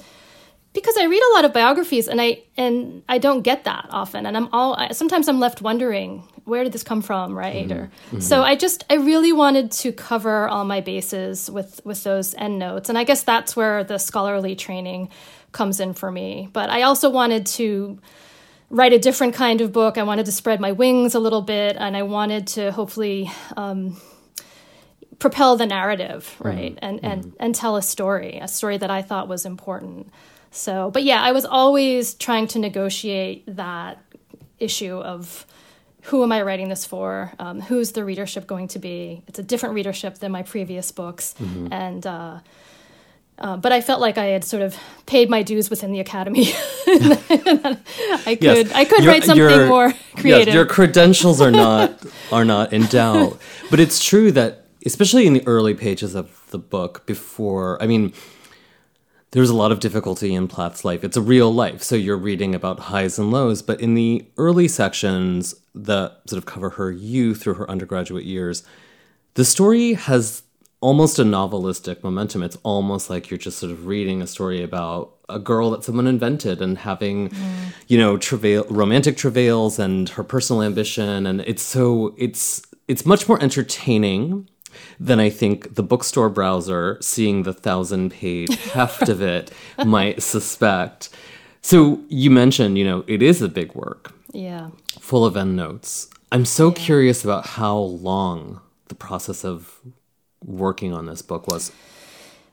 because 0.73 0.97
I 0.97 1.05
read 1.05 1.21
a 1.21 1.33
lot 1.35 1.45
of 1.45 1.53
biographies 1.53 2.07
and 2.07 2.19
I 2.19 2.43
and 2.57 3.03
I 3.07 3.19
don't 3.19 3.41
get 3.41 3.63
that 3.63 3.87
often. 3.91 4.25
And 4.25 4.35
I'm 4.35 4.49
all 4.51 4.75
I- 4.75 4.91
sometimes 4.91 5.27
I'm 5.27 5.39
left 5.39 5.61
wondering 5.61 6.27
where 6.45 6.63
did 6.63 6.73
this 6.73 6.83
come 6.83 7.01
from 7.01 7.37
right? 7.37 7.67
Mm-hmm. 7.67 7.77
Or 7.77 7.85
mm-hmm. 7.87 8.19
so 8.19 8.41
I 8.41 8.55
just 8.55 8.83
I 8.89 8.95
really 8.95 9.31
wanted 9.31 9.71
to 9.71 9.91
cover 9.91 10.47
all 10.47 10.65
my 10.65 10.81
bases 10.81 11.49
with 11.49 11.79
with 11.85 12.03
those 12.03 12.33
endnotes 12.35 12.89
and 12.89 12.97
I 12.97 13.03
guess 13.03 13.23
that's 13.23 13.55
where 13.55 13.83
the 13.83 13.97
scholarly 13.97 14.55
training 14.55 15.09
comes 15.51 15.79
in 15.79 15.93
for 15.93 16.11
me. 16.11 16.49
But 16.51 16.69
I 16.69 16.81
also 16.81 17.09
wanted 17.09 17.45
to 17.45 17.99
write 18.73 18.91
a 18.91 18.99
different 18.99 19.35
kind 19.35 19.61
of 19.61 19.71
book. 19.71 19.97
I 19.97 20.03
wanted 20.03 20.25
to 20.25 20.31
spread 20.31 20.59
my 20.59 20.71
wings 20.71 21.13
a 21.13 21.19
little 21.19 21.43
bit, 21.43 21.77
and 21.79 21.95
I 21.95 22.01
wanted 22.03 22.47
to 22.47 22.71
hopefully 22.71 23.31
um, 23.55 24.01
propel 25.19 25.55
the 25.55 25.67
narrative, 25.67 26.35
right, 26.39 26.77
and 26.81 26.99
and 27.03 27.33
and 27.39 27.55
tell 27.55 27.77
a 27.77 27.81
story, 27.81 28.39
a 28.41 28.47
story 28.47 28.77
that 28.77 28.89
I 28.89 29.01
thought 29.01 29.27
was 29.27 29.45
important. 29.45 30.09
So, 30.51 30.91
but 30.91 31.03
yeah, 31.03 31.21
I 31.21 31.31
was 31.31 31.45
always 31.45 32.15
trying 32.15 32.47
to 32.47 32.59
negotiate 32.59 33.43
that 33.55 33.99
issue 34.59 34.97
of 34.97 35.45
who 36.03 36.21
am 36.23 36.31
I 36.31 36.41
writing 36.41 36.67
this 36.69 36.85
for? 36.85 37.31
Um, 37.39 37.61
who's 37.61 37.93
the 37.93 38.03
readership 38.03 38.45
going 38.45 38.67
to 38.69 38.79
be? 38.79 39.23
It's 39.27 39.39
a 39.39 39.43
different 39.43 39.75
readership 39.75 40.17
than 40.17 40.31
my 40.31 40.43
previous 40.43 40.91
books, 40.91 41.35
and. 41.71 42.05
Uh, 42.05 42.39
uh, 43.39 43.57
but 43.57 43.71
I 43.71 43.81
felt 43.81 43.99
like 43.99 44.17
I 44.17 44.25
had 44.25 44.43
sort 44.43 44.61
of 44.61 44.77
paid 45.05 45.29
my 45.29 45.43
dues 45.43 45.69
within 45.69 45.91
the 45.91 45.99
academy. 45.99 46.47
I 46.87 48.37
could 48.39 48.71
I 48.73 48.85
could 48.85 49.03
Your- 49.03 49.11
write 49.11 49.23
something 49.23 49.43
your- 49.43 49.67
more 49.67 49.87
yes, 49.87 50.03
creative. 50.15 50.53
your 50.53 50.65
credentials 50.65 51.41
are 51.41 51.51
not 51.51 52.03
are 52.31 52.45
not 52.45 52.73
in 52.73 52.85
doubt. 52.85 53.39
But 53.69 53.79
it's 53.79 54.03
true 54.03 54.31
that 54.33 54.65
especially 54.85 55.27
in 55.27 55.33
the 55.33 55.45
early 55.47 55.73
pages 55.73 56.15
of 56.15 56.45
the 56.51 56.57
book 56.59 57.05
before 57.05 57.81
I 57.81 57.87
mean 57.87 58.13
there's 59.31 59.49
a 59.49 59.55
lot 59.55 59.71
of 59.71 59.79
difficulty 59.79 60.35
in 60.35 60.47
Plath's 60.47 60.85
life. 60.85 61.03
It's 61.03 61.17
a 61.17 61.21
real 61.21 61.51
life, 61.51 61.81
so 61.81 61.95
you're 61.95 62.17
reading 62.17 62.53
about 62.53 62.79
highs 62.81 63.17
and 63.17 63.31
lows. 63.31 63.63
But 63.63 63.81
in 63.81 63.95
the 63.95 64.27
early 64.37 64.67
sections 64.67 65.55
that 65.73 66.19
sort 66.27 66.37
of 66.37 66.45
cover 66.45 66.69
her 66.71 66.91
youth 66.91 67.41
through 67.41 67.55
her 67.55 67.67
undergraduate 67.67 68.25
years, 68.25 68.61
the 69.33 69.43
story 69.43 69.93
has 69.93 70.43
almost 70.83 71.17
a 71.17 71.23
novelistic 71.23 72.03
momentum. 72.03 72.43
It's 72.43 72.57
almost 72.63 73.09
like 73.09 73.31
you're 73.31 73.37
just 73.37 73.57
sort 73.57 73.71
of 73.71 73.87
reading 73.87 74.21
a 74.21 74.27
story 74.27 74.61
about 74.61 75.15
a 75.29 75.39
girl 75.39 75.71
that 75.71 75.85
someone 75.85 76.07
invented 76.07 76.61
and 76.61 76.77
having, 76.77 77.29
mm-hmm. 77.29 77.69
you 77.87 77.97
know, 77.97 78.17
travail, 78.17 78.65
romantic 78.69 79.15
travails 79.15 79.79
and 79.79 80.09
her 80.09 80.25
personal 80.25 80.61
ambition. 80.61 81.25
And 81.25 81.39
it's 81.41 81.63
so 81.63 82.13
it's 82.17 82.61
it's 82.89 83.05
much 83.05 83.29
more 83.29 83.41
entertaining 83.41 84.49
than 84.99 85.21
I 85.21 85.29
think 85.29 85.75
the 85.75 85.83
bookstore 85.83 86.29
browser 86.29 86.97
seeing 86.99 87.43
the 87.43 87.53
thousand 87.53 88.11
page 88.11 88.53
heft 88.73 89.07
of 89.07 89.21
it 89.21 89.51
might 89.85 90.21
suspect. 90.21 91.09
So 91.61 92.01
you 92.09 92.29
mentioned, 92.29 92.77
you 92.77 92.83
know, 92.83 93.05
it 93.07 93.21
is 93.21 93.41
a 93.41 93.47
big 93.47 93.73
work 93.73 94.13
yeah. 94.33 94.71
full 94.99 95.25
of 95.25 95.37
endnotes. 95.37 96.09
I'm 96.29 96.43
so 96.43 96.71
curious 96.71 97.23
about 97.23 97.45
how 97.45 97.77
long 97.77 98.59
the 98.89 98.95
process 98.95 99.45
of 99.45 99.79
working 100.45 100.93
on 100.93 101.05
this 101.05 101.21
book 101.21 101.47
was. 101.47 101.71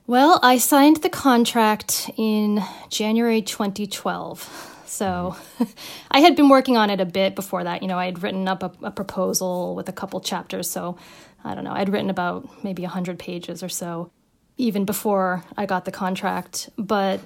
Well, 0.07 0.39
I 0.43 0.57
signed 0.57 0.97
the 0.97 1.09
contract 1.09 2.09
in 2.17 2.63
January 2.89 3.41
2012. 3.41 4.83
So 4.85 5.35
I 6.11 6.19
had 6.19 6.35
been 6.35 6.49
working 6.49 6.75
on 6.75 6.89
it 6.89 6.99
a 6.99 7.05
bit 7.05 7.35
before 7.35 7.63
that. 7.63 7.81
You 7.81 7.87
know, 7.87 7.97
I 7.97 8.05
had 8.05 8.21
written 8.21 8.47
up 8.47 8.63
a, 8.63 8.71
a 8.83 8.91
proposal 8.91 9.75
with 9.75 9.87
a 9.87 9.93
couple 9.93 10.19
chapters. 10.19 10.69
So 10.69 10.97
I 11.43 11.55
don't 11.55 11.63
know, 11.63 11.73
I'd 11.73 11.89
written 11.89 12.09
about 12.09 12.63
maybe 12.63 12.83
100 12.83 13.17
pages 13.17 13.63
or 13.63 13.69
so 13.69 14.11
even 14.57 14.85
before 14.85 15.43
I 15.57 15.65
got 15.65 15.85
the 15.85 15.91
contract. 15.91 16.69
But 16.77 17.19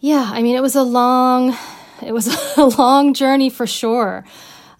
yeah, 0.00 0.30
I 0.32 0.42
mean, 0.42 0.56
it 0.56 0.62
was 0.62 0.76
a 0.76 0.82
long, 0.82 1.56
it 2.04 2.12
was 2.12 2.26
a 2.56 2.66
long 2.66 3.14
journey 3.14 3.48
for 3.48 3.66
sure. 3.66 4.24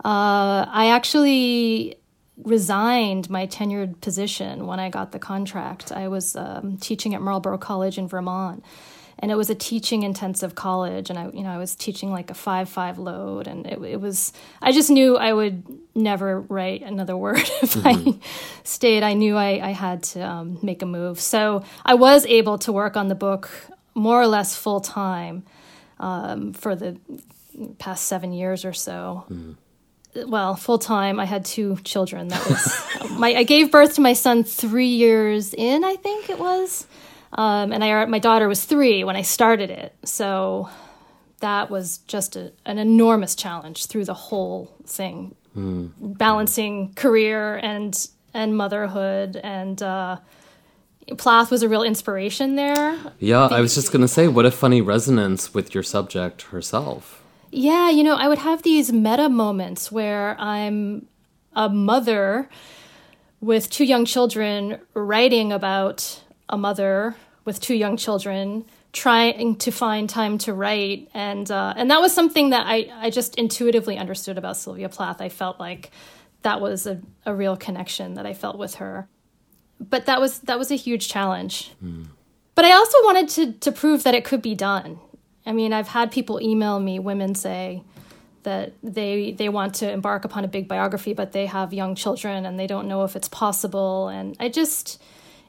Uh, 0.04 0.66
I 0.68 0.90
actually 0.92 1.96
resigned 2.42 3.30
my 3.30 3.46
tenured 3.46 4.00
position 4.00 4.66
when 4.66 4.78
I 4.78 4.90
got 4.90 5.12
the 5.12 5.18
contract. 5.18 5.92
I 5.92 6.08
was 6.08 6.36
um, 6.36 6.76
teaching 6.78 7.14
at 7.14 7.22
Marlboro 7.22 7.58
College 7.58 7.98
in 7.98 8.08
Vermont, 8.08 8.64
and 9.18 9.30
it 9.30 9.36
was 9.36 9.48
a 9.48 9.54
teaching 9.54 10.02
intensive 10.02 10.54
college. 10.54 11.08
And 11.08 11.18
I, 11.18 11.30
you 11.32 11.42
know, 11.42 11.50
I 11.50 11.58
was 11.58 11.74
teaching 11.74 12.10
like 12.10 12.30
a 12.30 12.34
five 12.34 12.68
five 12.68 12.98
load, 12.98 13.46
and 13.46 13.66
it, 13.66 13.80
it 13.82 14.00
was. 14.00 14.32
I 14.60 14.72
just 14.72 14.90
knew 14.90 15.16
I 15.16 15.32
would 15.32 15.64
never 15.94 16.40
write 16.42 16.82
another 16.82 17.16
word 17.24 17.48
if 17.62 17.78
I 17.84 18.14
stayed. 18.64 19.02
I 19.02 19.14
knew 19.14 19.36
I, 19.36 19.68
I 19.68 19.70
had 19.70 20.02
to 20.04 20.20
um, 20.20 20.58
make 20.62 20.82
a 20.82 20.86
move, 20.86 21.20
so 21.20 21.64
I 21.84 21.94
was 21.94 22.26
able 22.26 22.58
to 22.58 22.72
work 22.72 22.96
on 22.96 23.08
the 23.08 23.14
book 23.14 23.50
more 23.94 24.20
or 24.20 24.26
less 24.26 24.54
full 24.54 24.80
time 24.80 25.42
um, 25.98 26.52
for 26.52 26.76
the 26.76 26.98
past 27.78 28.04
seven 28.04 28.32
years 28.32 28.66
or 28.66 28.74
so 28.74 29.24
well, 30.26 30.56
full 30.56 30.78
time. 30.78 31.20
I 31.20 31.24
had 31.24 31.44
two 31.44 31.76
children. 31.84 32.28
That 32.28 32.46
was 32.48 33.10
my. 33.18 33.34
I 33.34 33.42
gave 33.42 33.70
birth 33.70 33.94
to 33.94 34.00
my 34.00 34.12
son 34.12 34.44
three 34.44 34.88
years 34.88 35.54
in, 35.54 35.84
I 35.84 35.96
think 35.96 36.30
it 36.30 36.38
was, 36.38 36.86
um, 37.32 37.72
and 37.72 37.82
I 37.84 38.04
my 38.06 38.18
daughter 38.18 38.48
was 38.48 38.64
three 38.64 39.04
when 39.04 39.16
I 39.16 39.22
started 39.22 39.70
it. 39.70 39.94
So 40.04 40.68
that 41.40 41.70
was 41.70 41.98
just 41.98 42.36
a, 42.36 42.52
an 42.64 42.78
enormous 42.78 43.34
challenge 43.34 43.86
through 43.86 44.04
the 44.04 44.14
whole 44.14 44.74
thing, 44.86 45.34
balancing 45.54 46.94
career 46.94 47.56
and 47.56 48.08
and 48.34 48.56
motherhood 48.56 49.36
and 49.36 49.82
uh, 49.82 50.18
Plath 51.16 51.50
was 51.50 51.62
a 51.62 51.68
real 51.68 51.84
inspiration 51.84 52.56
there. 52.56 52.98
Yeah, 53.20 53.46
I 53.46 53.60
was 53.60 53.74
just 53.76 53.92
going 53.92 54.02
to 54.02 54.08
say, 54.08 54.26
what 54.26 54.44
a 54.44 54.50
funny 54.50 54.80
resonance 54.80 55.54
with 55.54 55.72
your 55.72 55.84
subject 55.84 56.42
herself. 56.42 57.22
Yeah, 57.56 57.88
you 57.88 58.04
know, 58.04 58.16
I 58.16 58.28
would 58.28 58.36
have 58.36 58.62
these 58.62 58.92
meta 58.92 59.30
moments 59.30 59.90
where 59.90 60.38
I'm 60.38 61.06
a 61.54 61.70
mother 61.70 62.50
with 63.40 63.70
two 63.70 63.86
young 63.86 64.04
children 64.04 64.78
writing 64.92 65.52
about 65.52 66.22
a 66.50 66.58
mother 66.58 67.16
with 67.46 67.58
two 67.58 67.74
young 67.74 67.96
children 67.96 68.66
trying 68.92 69.56
to 69.56 69.70
find 69.70 70.06
time 70.06 70.36
to 70.38 70.52
write 70.52 71.08
and 71.14 71.50
uh, 71.50 71.72
and 71.78 71.90
that 71.90 72.02
was 72.02 72.12
something 72.12 72.50
that 72.50 72.66
I, 72.66 72.90
I 72.94 73.08
just 73.08 73.36
intuitively 73.36 73.96
understood 73.96 74.36
about 74.36 74.58
Sylvia 74.58 74.90
Plath. 74.90 75.22
I 75.22 75.30
felt 75.30 75.58
like 75.58 75.90
that 76.42 76.60
was 76.60 76.86
a, 76.86 77.00
a 77.24 77.34
real 77.34 77.56
connection 77.56 78.14
that 78.14 78.26
I 78.26 78.34
felt 78.34 78.58
with 78.58 78.74
her. 78.74 79.08
But 79.80 80.04
that 80.04 80.20
was 80.20 80.40
that 80.40 80.58
was 80.58 80.70
a 80.70 80.76
huge 80.76 81.08
challenge. 81.08 81.72
Mm. 81.82 82.08
But 82.54 82.66
I 82.66 82.72
also 82.72 82.98
wanted 83.04 83.28
to 83.30 83.52
to 83.52 83.72
prove 83.72 84.02
that 84.02 84.14
it 84.14 84.26
could 84.26 84.42
be 84.42 84.54
done. 84.54 84.98
I 85.46 85.52
mean, 85.52 85.72
I've 85.72 85.88
had 85.88 86.10
people 86.10 86.42
email 86.42 86.80
me, 86.80 86.98
women 86.98 87.34
say 87.34 87.82
that 88.42 88.72
they 88.82 89.32
they 89.32 89.48
want 89.48 89.74
to 89.76 89.90
embark 89.90 90.24
upon 90.24 90.44
a 90.44 90.48
big 90.48 90.68
biography, 90.68 91.14
but 91.14 91.32
they 91.32 91.46
have 91.46 91.72
young 91.72 91.94
children 91.94 92.44
and 92.44 92.58
they 92.58 92.66
don't 92.66 92.88
know 92.88 93.04
if 93.04 93.16
it's 93.16 93.28
possible. 93.28 94.08
And 94.08 94.36
I 94.40 94.48
just, 94.48 95.00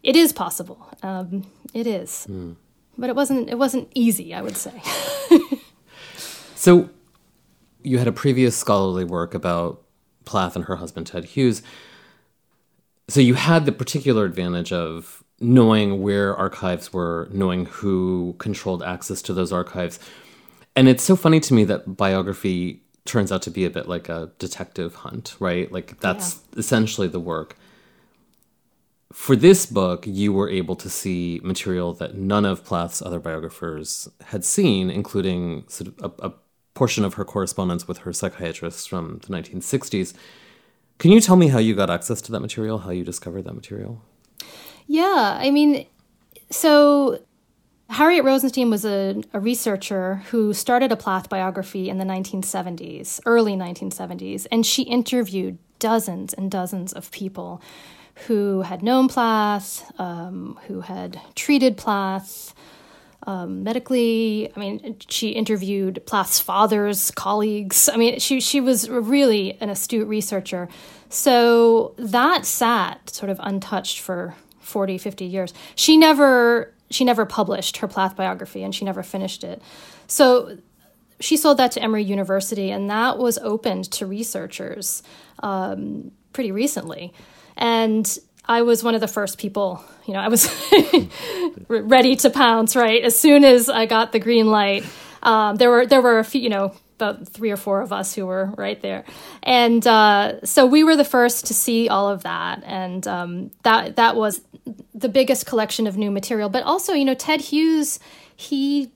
it 0.04 0.16
is 0.16 0.32
possible. 0.34 0.88
Um, 1.04 1.48
it 1.74 1.88
is, 1.88 2.27
mm. 2.30 2.56
but 2.98 3.10
it 3.10 3.16
wasn't 3.16 3.50
it 3.50 3.58
wasn't 3.58 3.89
easy. 3.96 4.34
I 4.34 4.42
would 4.42 4.58
say. 4.58 4.82
so, 6.56 6.89
you 7.84 7.98
had 7.98 8.08
a 8.08 8.12
previous 8.12 8.56
scholarly 8.56 9.04
work 9.04 9.34
about 9.34 9.84
Plath 10.25 10.56
and 10.56 10.66
her 10.66 10.75
husband 10.75 11.08
Ted 11.08 11.25
Hughes. 11.25 11.62
So 13.10 13.22
you 13.22 13.36
had 13.36 13.66
the 13.66 13.72
particular 13.72 14.25
advantage 14.25 14.74
of 14.74 15.24
knowing 15.39 16.01
where 16.01 16.36
archives 16.36 16.91
were, 16.91 17.27
knowing 17.32 17.65
who 17.65 18.36
controlled 18.39 18.82
access 18.82 19.22
to 19.22 19.34
those 19.34 19.51
archives. 19.51 20.00
And 20.75 20.88
it's 20.88 21.03
so 21.03 21.15
funny 21.15 21.39
to 21.41 21.53
me 21.53 21.63
that 21.65 21.98
biography 21.98 22.82
turns 23.06 23.32
out 23.32 23.41
to 23.44 23.51
be 23.51 23.65
a 23.65 23.70
bit 23.70 23.88
like 23.88 24.10
a 24.10 24.32
detective 24.39 24.96
hunt, 24.96 25.36
right? 25.39 25.72
Like 25.72 26.00
that's 26.00 26.41
yeah. 26.53 26.60
essentially 26.60 27.08
the 27.08 27.20
work. 27.20 27.56
For 29.13 29.36
this 29.36 29.65
book, 29.65 30.06
you 30.06 30.34
were 30.34 30.50
able 30.50 30.75
to 30.75 30.89
see 30.89 31.39
material 31.44 31.94
that 31.94 32.15
none 32.15 32.46
of 32.46 32.63
Plath's 32.63 33.01
other 33.01 33.20
biographers 33.20 34.10
had 34.25 34.44
seen, 34.44 34.89
including 34.89 35.63
sort 35.67 35.98
of 36.00 36.20
a, 36.20 36.27
a 36.27 36.34
portion 36.74 37.03
of 37.03 37.15
her 37.15 37.25
correspondence 37.25 37.88
with 37.88 38.00
her 38.00 38.13
psychiatrist 38.13 38.89
from 38.89 39.20
the 39.25 39.27
1960s. 39.27 40.13
Can 41.00 41.12
you 41.12 41.22
tell 41.22 41.36
me 41.36 41.48
how 41.48 41.58
you 41.58 41.74
got 41.74 41.89
access 41.89 42.22
to 42.24 42.32
that 42.32 42.41
material, 42.41 42.79
how 42.79 42.91
you 42.91 43.03
discovered 43.03 43.46
that 43.46 43.53
material? 43.53 44.03
Yeah, 44.88 45.38
I 45.39 45.51
mean, 45.51 45.86
so 46.50 47.20
Harriet 47.89 48.24
Rosenstein 48.24 48.70
was 48.70 48.86
a, 48.86 49.22
a, 49.34 49.39
researcher 49.39 50.15
who 50.29 50.53
started 50.53 50.91
a 50.91 50.96
Plath 50.96 51.29
biography 51.29 51.89
in 51.89 51.98
the 51.98 52.06
1970s, 52.06 53.20
early 53.25 53.53
1970s, 53.53 54.48
and 54.51 54.65
she 54.65 54.84
interviewed 54.84 55.58
dozens 55.79 56.34
and 56.34 56.50
dozens 56.50 56.94
of 56.94 57.12
people 57.12 57.62
who 58.27 58.62
had 58.62 58.82
known 58.82 59.08
Plath, 59.08 59.91
um, 60.00 60.60
who 60.67 60.82
had 60.82 61.22
treated 61.36 61.77
Plath 61.77 62.53
um, 63.25 63.63
medically. 63.63 64.51
I 64.56 64.60
mean, 64.60 64.98
she 65.08 65.29
interviewed 65.29 66.01
Plath's 66.06 66.39
father's 66.39 67.12
colleagues. 67.12 67.89
I 67.94 67.98
mean, 67.98 68.20
she 68.20 68.39
she 68.39 68.60
was 68.60 68.89
really 68.89 69.58
an 69.62 69.70
astute 69.70 70.08
researcher. 70.08 70.67
So 71.10 71.94
that 71.98 72.46
sat 72.46 73.10
sort 73.10 73.29
of 73.29 73.39
untouched 73.44 74.00
for 74.00 74.36
40, 74.68 74.98
50 74.98 75.26
years. 75.26 75.54
She 75.76 75.98
never 75.98 76.74
she 76.90 77.04
never 77.04 77.26
published 77.26 77.78
her 77.78 77.88
Plath 77.88 78.16
biography 78.16 78.64
and 78.64 78.74
she 78.74 78.86
never 78.86 79.04
finished 79.04 79.44
it. 79.44 79.62
So 80.08 80.58
she 81.20 81.36
sold 81.36 81.58
that 81.58 81.72
to 81.74 81.82
Emory 81.82 82.04
University 82.04 82.72
and 82.72 82.90
that 82.90 83.18
was 83.18 83.38
opened 83.40 83.92
to 83.92 84.06
researchers 84.06 85.04
um, 85.40 86.12
pretty 86.32 86.52
recently. 86.52 87.13
And 87.58 88.18
I 88.46 88.62
was 88.62 88.84
one 88.84 88.96
of 88.96 89.02
the 89.02 89.08
first 89.08 89.38
people, 89.38 89.84
you 90.06 90.13
know, 90.13 90.20
I 90.20 90.30
was 90.30 90.50
ready 91.68 92.15
to 92.18 92.30
pounce, 92.30 92.76
right? 92.76 93.04
As 93.04 93.20
soon 93.20 93.44
as 93.44 93.70
I 93.70 93.86
got 93.86 94.12
the 94.13 94.20
green 94.20 94.48
light, 94.48 94.86
um, 95.24 95.56
there 95.56 95.70
were 95.70 95.86
there 95.86 96.02
were 96.02 96.20
a 96.20 96.24
few, 96.24 96.39
you 96.39 96.50
know, 96.50 96.74
about 97.00 97.28
three 97.28 97.52
or 97.52 97.58
four 97.58 97.82
of 97.82 97.94
us 97.94 98.16
who 98.16 98.26
were 98.26 98.52
right 98.58 98.82
there, 98.82 99.06
and 99.44 99.86
uh, 99.86 100.44
so 100.44 100.66
we 100.66 100.84
were 100.84 100.96
the 100.96 101.06
first 101.06 101.48
to 101.48 101.54
see 101.54 101.88
all 101.88 102.10
of 102.10 102.24
that, 102.24 102.64
and 102.66 103.08
um, 103.08 103.52
that 103.64 103.96
that 103.96 104.16
was 104.16 104.42
the 104.94 105.10
biggest 105.10 105.46
collection 105.46 105.88
of 105.88 105.98
new 105.98 106.12
material. 106.12 106.50
But 106.50 106.64
also, 106.64 106.94
you 106.94 107.06
know, 107.06 107.14
Ted 107.14 107.42
Hughes, 107.42 108.00
he 108.36 108.92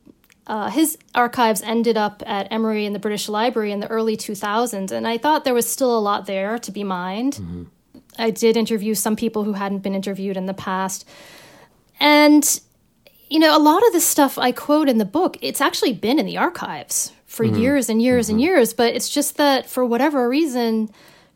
uh, 0.47 0.69
his 0.69 0.97
archives 1.15 1.61
ended 1.61 1.97
up 1.97 2.23
at 2.25 2.51
Emory 2.51 2.85
in 2.85 2.93
the 2.93 2.99
British 2.99 3.29
Library 3.29 3.71
in 3.71 3.79
the 3.79 3.87
early 3.87 4.17
2000s, 4.17 4.91
and 4.91 5.07
I 5.07 5.17
thought 5.17 5.45
there 5.45 5.53
was 5.53 5.69
still 5.69 5.97
a 5.97 5.99
lot 5.99 6.25
there 6.25 6.57
to 6.59 6.71
be 6.71 6.83
mined. 6.83 7.35
Mm-hmm. 7.35 7.63
I 8.17 8.31
did 8.31 8.57
interview 8.57 8.93
some 8.95 9.15
people 9.15 9.43
who 9.43 9.53
hadn't 9.53 9.79
been 9.79 9.95
interviewed 9.95 10.37
in 10.37 10.47
the 10.47 10.53
past, 10.53 11.07
and 11.99 12.61
you 13.29 13.39
know, 13.39 13.57
a 13.57 13.59
lot 13.59 13.85
of 13.87 13.93
the 13.93 14.01
stuff 14.01 14.37
I 14.37 14.51
quote 14.51 14.89
in 14.89 14.97
the 14.97 15.05
book, 15.05 15.37
it's 15.41 15.61
actually 15.61 15.93
been 15.93 16.19
in 16.19 16.25
the 16.25 16.37
archives 16.37 17.13
for 17.31 17.45
mm-hmm. 17.45 17.55
years 17.55 17.89
and 17.89 18.01
years 18.01 18.25
mm-hmm. 18.25 18.35
and 18.35 18.41
years. 18.41 18.73
But 18.73 18.93
it's 18.93 19.09
just 19.09 19.37
that 19.37 19.69
for 19.69 19.85
whatever 19.85 20.27
reason, 20.27 20.89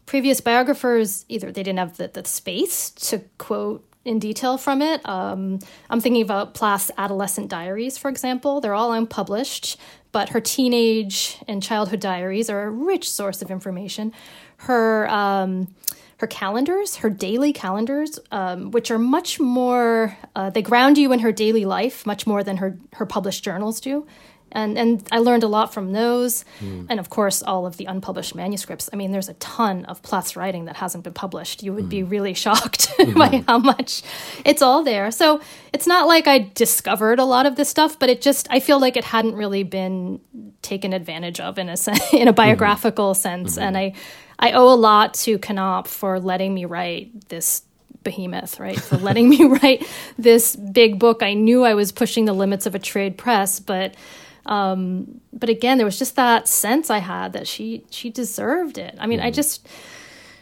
previous 0.06 0.42
biographers 0.42 1.26
either 1.30 1.52
they 1.52 1.64
didn't 1.64 1.80
have 1.80 1.98
the, 1.98 2.10
the 2.10 2.26
space 2.26 2.92
to 2.92 3.20
quote 3.38 3.88
in 4.04 4.20
detail 4.20 4.58
from 4.58 4.82
it. 4.82 5.08
Um, 5.08 5.60
I'm 5.90 6.02
thinking 6.02 6.22
about 6.22 6.54
Plath's 6.54 6.92
adolescent 6.98 7.50
diaries, 7.50 7.98
for 7.98 8.10
example. 8.10 8.62
They're 8.62 8.76
all 8.76 8.92
unpublished, 8.92 9.78
but 10.12 10.30
her 10.30 10.42
teenage 10.42 11.40
and 11.48 11.64
childhood 11.64 12.02
diaries 12.02 12.50
are 12.50 12.64
a 12.64 12.70
rich 12.70 13.10
source 13.10 13.42
of 13.42 13.50
information. 13.50 14.14
Her 14.58 15.10
um, 15.10 15.74
her 16.18 16.28
calendars, 16.28 16.98
her 16.98 17.10
daily 17.10 17.52
calendars, 17.52 18.20
um, 18.32 18.72
which 18.72 18.90
are 18.90 18.98
much 18.98 19.40
more, 19.40 20.18
uh, 20.34 20.50
they 20.50 20.62
ground 20.62 20.98
you 20.98 21.12
in 21.12 21.20
her 21.20 21.32
daily 21.32 21.66
life 21.66 22.06
much 22.06 22.26
more 22.26 22.42
than 22.42 22.58
her, 22.58 22.78
her 22.94 23.06
published 23.06 23.44
journals 23.44 23.82
do. 23.82 24.08
And, 24.52 24.78
and 24.78 25.06
I 25.12 25.18
learned 25.18 25.44
a 25.44 25.48
lot 25.48 25.74
from 25.74 25.92
those. 25.92 26.46
Mm. 26.62 26.88
And 26.90 27.00
of 27.00 27.10
course, 27.10 27.44
all 27.44 27.66
of 27.66 27.76
the 27.78 27.86
unpublished 27.86 28.36
manuscripts. 28.36 28.90
I 28.94 28.96
mean, 28.96 29.12
there's 29.12 29.28
a 29.28 29.34
ton 29.36 29.84
of 29.86 30.02
Plath's 30.02 30.36
writing 30.38 30.66
that 30.66 30.78
hasn't 30.78 31.04
been 31.04 31.14
published. 31.14 31.62
You 31.62 31.74
would 31.74 31.86
mm. 31.86 31.90
be 31.90 32.02
hmm. 32.02 32.10
really 32.10 32.34
shocked 32.46 32.90
mm-hmm. 32.98 33.18
by 33.20 33.44
how 33.48 33.60
much 33.60 34.02
it's 34.46 34.62
all 34.62 34.84
there. 34.84 35.12
So 35.12 35.42
it's 35.74 35.88
not 35.88 36.08
like 36.08 36.28
I 36.28 36.52
discovered 36.54 37.20
a 37.20 37.26
lot 37.26 37.46
of 37.46 37.58
this 37.58 37.70
stuff, 37.70 38.00
but 38.00 38.10
it 38.10 38.22
just, 38.22 38.48
I 38.50 38.60
feel 38.60 38.80
like 38.80 38.96
it 38.96 39.04
hadn't 39.04 39.36
really 39.36 39.64
been 39.64 40.22
taken 40.62 40.94
advantage 40.94 41.40
of 41.40 41.58
in 41.58 41.70
a, 41.70 41.76
in 42.14 42.28
a 42.28 42.34
biographical 42.34 43.12
mm-hmm. 43.12 43.22
sense. 43.22 43.58
And 43.58 43.78
I, 43.78 43.94
I 44.40 44.52
owe 44.52 44.74
a 44.74 44.76
lot 44.76 45.14
to 45.16 45.38
Knopf 45.38 45.90
for 45.90 46.20
letting 46.20 46.54
me 46.54 46.66
write 46.66 47.30
this 47.30 47.64
behemoth, 48.06 48.60
right? 48.60 48.80
For 48.80 48.98
letting 48.98 49.28
me 49.28 49.44
write 49.44 49.86
this 50.18 50.56
big 50.56 50.98
book. 50.98 51.22
I 51.22 51.34
knew 51.34 51.66
I 51.66 51.74
was 51.74 51.92
pushing 51.92 52.24
the 52.24 52.34
limits 52.34 52.66
of 52.66 52.74
a 52.74 52.80
trade 52.80 53.18
press, 53.18 53.60
but 53.60 53.96
um, 54.46 55.22
but 55.34 55.50
again, 55.50 55.78
there 55.78 55.86
was 55.86 55.98
just 55.98 56.16
that 56.16 56.48
sense 56.48 56.90
I 56.90 57.00
had 57.00 57.34
that 57.34 57.48
she 57.48 57.86
she 57.90 58.10
deserved 58.10 58.78
it. 58.78 58.96
I 59.00 59.08
mean, 59.08 59.20
I 59.20 59.32
mm. 59.32 59.34
just 59.34 59.68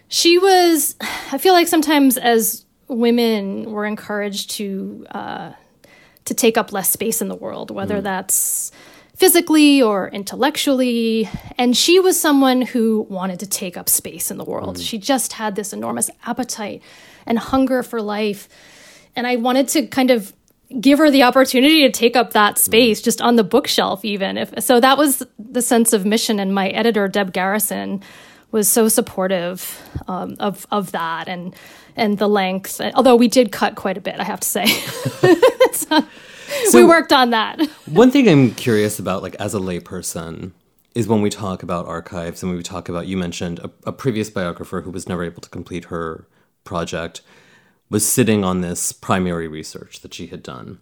she 0.07 0.37
was. 0.37 0.95
I 1.31 1.37
feel 1.37 1.53
like 1.53 1.67
sometimes 1.67 2.17
as 2.17 2.65
women, 2.87 3.71
we're 3.71 3.85
encouraged 3.85 4.51
to 4.51 5.05
uh, 5.11 5.51
to 6.25 6.33
take 6.33 6.57
up 6.57 6.71
less 6.71 6.89
space 6.89 7.21
in 7.21 7.27
the 7.27 7.35
world, 7.35 7.71
whether 7.71 7.99
mm. 7.99 8.03
that's 8.03 8.71
physically 9.15 9.81
or 9.81 10.09
intellectually. 10.09 11.29
And 11.57 11.77
she 11.77 11.99
was 11.99 12.19
someone 12.19 12.61
who 12.61 13.05
wanted 13.09 13.39
to 13.39 13.47
take 13.47 13.77
up 13.77 13.87
space 13.87 14.31
in 14.31 14.37
the 14.37 14.43
world. 14.43 14.77
Mm. 14.77 14.85
She 14.85 14.97
just 14.97 15.33
had 15.33 15.55
this 15.55 15.71
enormous 15.71 16.09
appetite 16.25 16.81
and 17.25 17.39
hunger 17.39 17.83
for 17.83 18.01
life. 18.01 18.49
And 19.15 19.27
I 19.27 19.37
wanted 19.37 19.67
to 19.69 19.87
kind 19.87 20.11
of 20.11 20.33
give 20.79 20.99
her 20.99 21.11
the 21.11 21.23
opportunity 21.23 21.81
to 21.81 21.91
take 21.91 22.15
up 22.15 22.33
that 22.33 22.57
space 22.57 23.01
just 23.01 23.21
on 23.21 23.35
the 23.35 23.43
bookshelf 23.43 24.03
even 24.03 24.37
if 24.37 24.53
so 24.63 24.79
that 24.79 24.97
was 24.97 25.25
the 25.37 25.61
sense 25.61 25.93
of 25.93 26.05
mission 26.05 26.39
and 26.39 26.53
my 26.53 26.69
editor 26.69 27.07
deb 27.07 27.33
garrison 27.33 28.01
was 28.51 28.67
so 28.69 28.87
supportive 28.87 29.81
um, 30.07 30.35
of 30.39 30.65
of 30.71 30.91
that 30.91 31.27
and 31.27 31.55
and 31.95 32.17
the 32.17 32.27
length 32.27 32.81
although 32.95 33.15
we 33.15 33.27
did 33.27 33.51
cut 33.51 33.75
quite 33.75 33.97
a 33.97 34.01
bit 34.01 34.19
i 34.19 34.23
have 34.23 34.39
to 34.39 34.47
say. 34.47 34.65
So, 35.73 36.05
so 36.65 36.77
we 36.77 36.85
worked 36.85 37.13
on 37.13 37.31
that. 37.31 37.61
one 37.85 38.11
thing 38.11 38.27
I'm 38.27 38.51
curious 38.51 38.99
about, 38.99 39.23
like 39.23 39.35
as 39.35 39.53
a 39.53 39.59
layperson, 39.59 40.51
is 40.95 41.07
when 41.07 41.21
we 41.21 41.29
talk 41.29 41.63
about 41.63 41.87
archives 41.87 42.43
and 42.43 42.51
when 42.51 42.57
we 42.57 42.63
talk 42.63 42.87
about, 42.87 43.07
you 43.07 43.17
mentioned 43.17 43.59
a, 43.59 43.71
a 43.87 43.91
previous 43.91 44.29
biographer 44.29 44.81
who 44.81 44.91
was 44.91 45.09
never 45.09 45.23
able 45.23 45.41
to 45.41 45.49
complete 45.49 45.85
her 45.85 46.27
project 46.63 47.21
was 47.93 48.05
sitting 48.05 48.43
on 48.43 48.59
this 48.59 48.91
primary 48.91 49.47
research 49.47 50.01
that 50.01 50.13
she 50.13 50.27
had 50.27 50.43
done. 50.43 50.79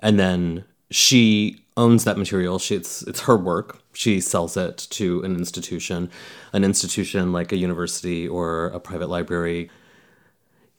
And 0.00 0.18
then 0.18 0.64
she 0.90 1.64
owns 1.76 2.04
that 2.04 2.18
material. 2.18 2.58
She, 2.58 2.74
it's, 2.74 3.02
it's 3.02 3.20
her 3.20 3.36
work. 3.36 3.80
She 3.94 4.20
sells 4.20 4.56
it 4.56 4.76
to 4.90 5.22
an 5.22 5.36
institution, 5.36 6.10
an 6.52 6.64
institution 6.64 7.32
like 7.32 7.52
a 7.52 7.56
university 7.56 8.28
or 8.28 8.66
a 8.66 8.80
private 8.80 9.08
library 9.08 9.70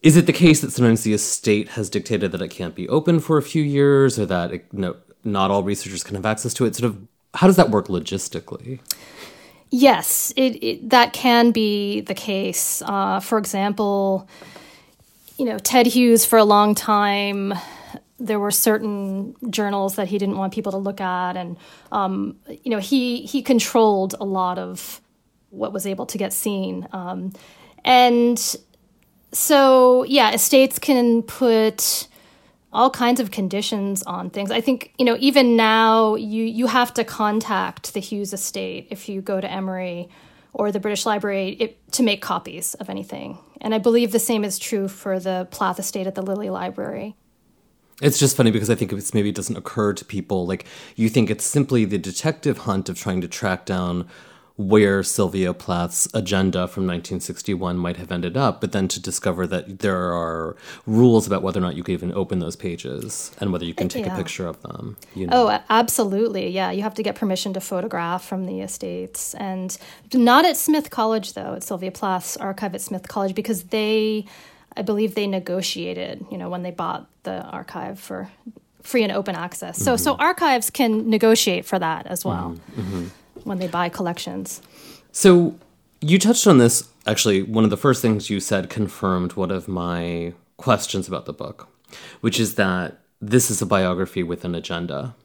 is 0.02 0.15
it 0.15 0.25
the 0.25 0.34
case 0.34 0.62
that 0.62 0.71
sometimes 0.71 1.04
the 1.04 1.13
estate 1.13 1.69
has 1.69 1.89
dictated 1.89 2.32
that 2.32 2.41
it 2.41 2.49
can't 2.49 2.75
be 2.75 2.88
open 2.88 3.19
for 3.19 3.38
a 3.38 3.41
few 3.41 3.62
years 3.63 4.17
or 4.17 4.25
that 4.25 4.52
it, 4.52 4.73
no, 4.73 4.95
not 5.23 5.52
all 5.52 5.63
researchers 5.63 6.04
can 6.04 6.15
have 6.15 6.25
access 6.25 6.54
to 6.54 6.65
it? 6.65 6.75
Sort 6.75 6.89
of, 6.89 7.08
how 7.34 7.47
does 7.47 7.58
that 7.58 7.69
work 7.69 7.88
logistically? 7.88 8.80
Yes, 9.71 10.34
it, 10.36 10.63
it 10.63 10.89
that 10.89 11.13
can 11.13 11.52
be 11.52 12.02
the 12.02 12.15
case. 12.15 12.82
Uh, 12.86 13.19
for 13.19 13.38
example, 13.38 14.28
you 15.39 15.45
know, 15.45 15.58
Ted 15.58 15.88
Hughes 15.88 16.25
for 16.25 16.38
a 16.38 16.43
long 16.43 16.75
time. 16.75 17.54
There 18.19 18.39
were 18.39 18.52
certain 18.52 19.36
journals 19.49 19.95
that 19.95 20.10
he 20.10 20.17
didn't 20.17 20.38
want 20.38 20.54
people 20.54 20.73
to 20.73 20.78
look 20.78 20.99
at, 20.99 21.38
and 21.38 21.58
um, 21.93 22.36
you 22.47 22.69
know 22.69 22.80
he 22.80 23.21
he 23.21 23.41
controlled 23.41 24.15
a 24.19 24.25
lot 24.25 24.60
of 24.60 24.99
what 25.49 25.71
was 25.71 25.88
able 25.88 26.06
to 26.08 26.17
get 26.17 26.34
seen, 26.34 26.89
um, 26.91 27.32
and 27.86 28.58
so 29.32 30.04
yeah, 30.04 30.34
estates 30.34 30.78
can 30.78 31.23
put 31.23 32.10
all 32.73 32.89
kinds 32.89 33.21
of 33.21 33.32
conditions 33.32 34.04
on 34.04 34.30
things. 34.30 34.52
I 34.52 34.60
think 34.60 34.93
you 34.97 35.06
know 35.06 35.15
even 35.21 35.56
now 35.56 36.15
you 36.15 36.43
you 36.43 36.67
have 36.67 36.93
to 36.95 37.06
contact 37.06 37.93
the 37.93 38.02
Hughes 38.02 38.34
estate 38.34 38.88
if 38.91 39.08
you 39.08 39.21
go 39.21 39.39
to 39.39 39.49
Emory 39.49 40.10
or 40.54 40.72
the 40.72 40.80
British 40.80 41.06
Library 41.06 41.50
it, 41.60 41.92
to 41.94 42.04
make 42.04 42.22
copies 42.22 42.74
of 42.76 42.90
anything. 42.90 43.38
And 43.62 43.74
I 43.74 43.78
believe 43.78 44.12
the 44.12 44.20
same 44.20 44.44
is 44.44 44.58
true 44.58 44.88
for 44.88 45.20
the 45.20 45.48
Plath 45.52 45.80
estate 45.80 46.08
at 46.08 46.16
the 46.16 46.22
Lilly 46.22 46.50
Library. 46.50 47.16
It's 48.02 48.18
just 48.18 48.38
funny 48.38 48.52
because 48.52 48.70
I 48.70 48.76
think 48.76 48.94
it's 48.94 49.14
maybe 49.14 49.30
it 49.30 49.36
doesn't 49.36 49.58
occur 49.58 49.94
to 49.94 50.06
people 50.06 50.48
like 50.48 50.66
you 50.96 51.10
think 51.10 51.30
it's 51.30 51.44
simply 51.44 51.84
the 51.84 51.98
detective 51.98 52.60
hunt 52.60 52.88
of 52.88 52.98
trying 52.98 53.20
to 53.22 53.28
track 53.28 53.66
down 53.66 54.08
where 54.60 55.02
Sylvia 55.04 55.54
Plath's 55.54 56.06
agenda 56.13 56.67
from 56.67 56.84
1961 56.84 57.78
might 57.78 57.95
have 57.95 58.12
ended 58.12 58.36
up, 58.36 58.60
but 58.60 58.74
then 58.74 58.89
to 58.89 59.00
discover 59.00 59.48
that 59.48 59.80
there 59.80 60.12
are 60.12 60.58
rules 60.86 61.26
about 61.26 61.41
whether 61.41 61.62
or 61.62 61.62
not 61.62 61.78
you 61.78 61.84
can 61.84 61.93
even 61.93 62.12
open 62.12 62.39
those 62.39 62.58
pages 62.58 63.32
and 63.39 63.54
whether 63.54 63.63
you 63.63 63.74
can 63.74 63.88
take 63.88 64.06
yeah. 64.06 64.13
a 64.13 64.17
picture 64.17 64.45
of 64.45 64.62
them. 64.62 64.98
You 65.15 65.28
know? 65.28 65.48
Oh, 65.48 65.60
absolutely. 65.69 66.50
Yeah, 66.50 66.72
you 66.72 66.82
have 66.82 66.93
to 66.95 67.04
get 67.04 67.15
permission 67.15 67.54
to 67.54 67.62
photograph 67.62 68.26
from 68.26 68.48
the 68.48 68.60
estates. 68.60 69.34
And 69.36 69.78
not 70.13 70.43
at 70.43 70.58
Smith 70.58 70.89
College, 70.89 71.36
though, 71.36 71.54
at 71.56 71.63
Sylvia 71.63 71.91
Plath's 71.91 72.36
archive 72.36 72.76
at 72.76 72.82
Smith 72.82 73.08
College, 73.08 73.36
because 73.36 73.63
they 73.63 74.26
I 74.76 74.82
believe 74.82 75.15
they 75.15 75.26
negotiated, 75.26 76.26
you 76.30 76.38
know, 76.38 76.50
when 76.50 76.63
they 76.63 76.72
bought 76.72 77.08
the 77.24 77.43
archive 77.43 77.98
for 77.98 78.30
free 78.82 79.04
and 79.04 79.12
open 79.13 79.36
access. 79.36 79.78
So 79.78 79.93
mm-hmm. 79.93 80.04
so 80.04 80.15
archives 80.15 80.69
can 80.69 81.10
negotiate 81.10 81.65
for 81.65 81.80
that 81.80 82.08
as 82.08 82.26
well 82.26 82.58
mm-hmm. 82.58 82.82
mm-hmm. 82.82 83.08
When 83.43 83.60
they 83.60 83.67
buy 83.67 83.89
collections. 83.89 84.62
So 85.12 85.56
you 86.02 86.19
touched 86.19 86.47
on 86.47 86.58
this 86.58 86.89
actually 87.06 87.41
one 87.41 87.63
of 87.63 87.69
the 87.69 87.78
first 87.78 88.02
things 88.02 88.30
you 88.30 88.39
said 88.39 88.69
confirmed 88.69 89.34
one 89.34 89.52
of 89.52 89.67
my 89.67 90.34
questions 90.58 91.08
about 91.08 91.25
the 91.25 91.34
book, 91.34 91.67
which 92.21 92.39
is 92.39 92.56
that 92.56 92.99
this 93.21 93.49
is 93.49 93.62
a 93.62 93.65
biography 93.65 94.23
with 94.23 94.45
an 94.45 94.56
agenda, 94.56 95.15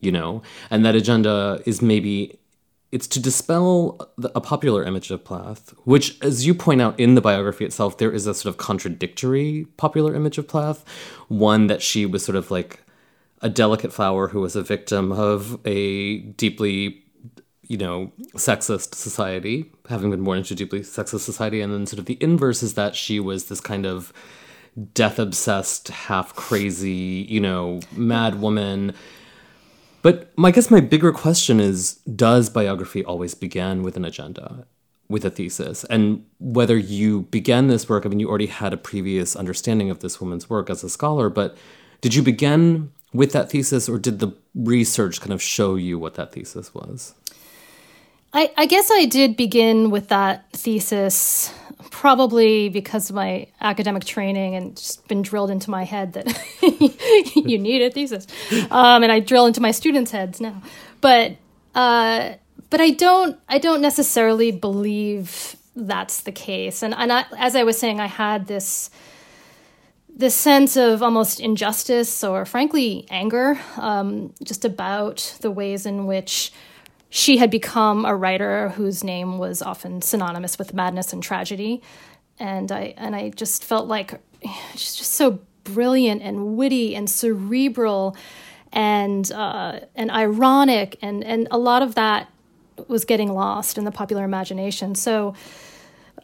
you 0.00 0.12
know, 0.12 0.42
and 0.70 0.84
that 0.84 0.94
agenda 0.94 1.60
is 1.66 1.82
maybe 1.82 2.38
it's 2.92 3.08
to 3.08 3.18
dispel 3.18 4.08
a 4.36 4.40
popular 4.40 4.84
image 4.84 5.10
of 5.10 5.24
Plath, 5.24 5.74
which, 5.82 6.16
as 6.22 6.46
you 6.46 6.54
point 6.54 6.80
out 6.80 6.98
in 7.00 7.16
the 7.16 7.20
biography 7.20 7.64
itself, 7.64 7.98
there 7.98 8.12
is 8.12 8.28
a 8.28 8.34
sort 8.34 8.52
of 8.52 8.56
contradictory 8.56 9.66
popular 9.76 10.14
image 10.14 10.38
of 10.38 10.46
Plath. 10.46 10.84
One 11.26 11.66
that 11.66 11.82
she 11.82 12.06
was 12.06 12.24
sort 12.24 12.36
of 12.36 12.52
like 12.52 12.84
a 13.42 13.48
delicate 13.48 13.92
flower 13.92 14.28
who 14.28 14.40
was 14.40 14.54
a 14.54 14.62
victim 14.62 15.10
of 15.10 15.58
a 15.66 16.18
deeply, 16.18 17.03
you 17.68 17.76
know, 17.76 18.12
sexist 18.34 18.94
society, 18.94 19.70
having 19.88 20.10
been 20.10 20.24
born 20.24 20.38
into 20.38 20.54
a 20.54 20.56
deeply 20.56 20.80
sexist 20.80 21.20
society. 21.20 21.60
And 21.60 21.72
then 21.72 21.86
sort 21.86 21.98
of 21.98 22.06
the 22.06 22.18
inverse 22.20 22.62
is 22.62 22.74
that 22.74 22.94
she 22.94 23.20
was 23.20 23.46
this 23.46 23.60
kind 23.60 23.86
of 23.86 24.12
death 24.92 25.18
obsessed, 25.18 25.88
half 25.88 26.34
crazy, 26.34 27.26
you 27.28 27.40
know, 27.40 27.80
mad 27.92 28.40
woman 28.40 28.94
but 30.04 30.36
my, 30.36 30.48
I 30.48 30.50
guess 30.50 30.70
my 30.70 30.80
bigger 30.80 31.12
question 31.12 31.60
is 31.60 31.94
Does 32.14 32.50
biography 32.50 33.02
always 33.02 33.34
begin 33.34 33.82
with 33.82 33.96
an 33.96 34.04
agenda, 34.04 34.66
with 35.08 35.24
a 35.24 35.30
thesis? 35.30 35.84
And 35.84 36.26
whether 36.38 36.76
you 36.76 37.22
began 37.22 37.68
this 37.68 37.88
work, 37.88 38.04
I 38.04 38.10
mean, 38.10 38.20
you 38.20 38.28
already 38.28 38.48
had 38.48 38.74
a 38.74 38.76
previous 38.76 39.34
understanding 39.34 39.88
of 39.88 40.00
this 40.00 40.20
woman's 40.20 40.50
work 40.50 40.68
as 40.68 40.84
a 40.84 40.90
scholar, 40.90 41.30
but 41.30 41.56
did 42.02 42.14
you 42.14 42.22
begin 42.22 42.92
with 43.14 43.32
that 43.32 43.48
thesis 43.48 43.88
or 43.88 43.98
did 43.98 44.18
the 44.18 44.32
research 44.54 45.22
kind 45.22 45.32
of 45.32 45.40
show 45.40 45.74
you 45.74 45.98
what 45.98 46.16
that 46.16 46.32
thesis 46.32 46.74
was? 46.74 47.14
I, 48.34 48.50
I 48.56 48.66
guess 48.66 48.90
I 48.90 49.04
did 49.04 49.36
begin 49.36 49.90
with 49.90 50.08
that 50.08 50.50
thesis 50.52 51.54
probably 51.90 52.68
because 52.68 53.08
of 53.08 53.14
my 53.14 53.46
academic 53.60 54.04
training 54.04 54.56
and 54.56 54.76
just 54.76 55.06
been 55.06 55.22
drilled 55.22 55.50
into 55.50 55.70
my 55.70 55.84
head 55.84 56.14
that 56.14 56.26
you 57.36 57.58
need 57.58 57.80
a 57.80 57.90
thesis. 57.90 58.26
Um, 58.72 59.04
and 59.04 59.12
I 59.12 59.20
drill 59.20 59.46
into 59.46 59.60
my 59.60 59.70
students' 59.70 60.10
heads 60.10 60.40
now. 60.40 60.60
But 61.00 61.36
uh, 61.76 62.34
but 62.70 62.80
I 62.80 62.90
don't 62.90 63.38
I 63.48 63.58
don't 63.58 63.80
necessarily 63.80 64.50
believe 64.50 65.54
that's 65.76 66.22
the 66.22 66.32
case. 66.32 66.82
And 66.82 66.92
and 66.92 67.12
I, 67.12 67.26
as 67.38 67.54
I 67.54 67.62
was 67.62 67.78
saying, 67.78 68.00
I 68.00 68.06
had 68.06 68.48
this 68.48 68.90
this 70.08 70.34
sense 70.34 70.76
of 70.76 71.02
almost 71.02 71.38
injustice 71.38 72.24
or 72.24 72.44
frankly 72.44 73.06
anger 73.10 73.60
um, 73.76 74.34
just 74.42 74.64
about 74.64 75.36
the 75.40 75.50
ways 75.52 75.86
in 75.86 76.06
which 76.06 76.52
she 77.14 77.36
had 77.36 77.48
become 77.48 78.04
a 78.04 78.12
writer 78.12 78.70
whose 78.70 79.04
name 79.04 79.38
was 79.38 79.62
often 79.62 80.02
synonymous 80.02 80.58
with 80.58 80.74
madness 80.74 81.12
and 81.12 81.22
tragedy. 81.22 81.80
And 82.40 82.72
I 82.72 82.92
and 82.96 83.14
I 83.14 83.30
just 83.30 83.62
felt 83.62 83.86
like 83.86 84.20
she's 84.74 84.96
just 84.96 85.12
so 85.12 85.38
brilliant 85.62 86.22
and 86.22 86.56
witty 86.56 86.96
and 86.96 87.08
cerebral 87.08 88.16
and 88.72 89.30
uh, 89.30 89.78
and 89.94 90.10
ironic 90.10 90.98
and 91.02 91.22
and 91.22 91.46
a 91.52 91.56
lot 91.56 91.82
of 91.82 91.94
that 91.94 92.32
was 92.88 93.04
getting 93.04 93.32
lost 93.32 93.78
in 93.78 93.84
the 93.84 93.92
popular 93.92 94.24
imagination. 94.24 94.96
So 94.96 95.36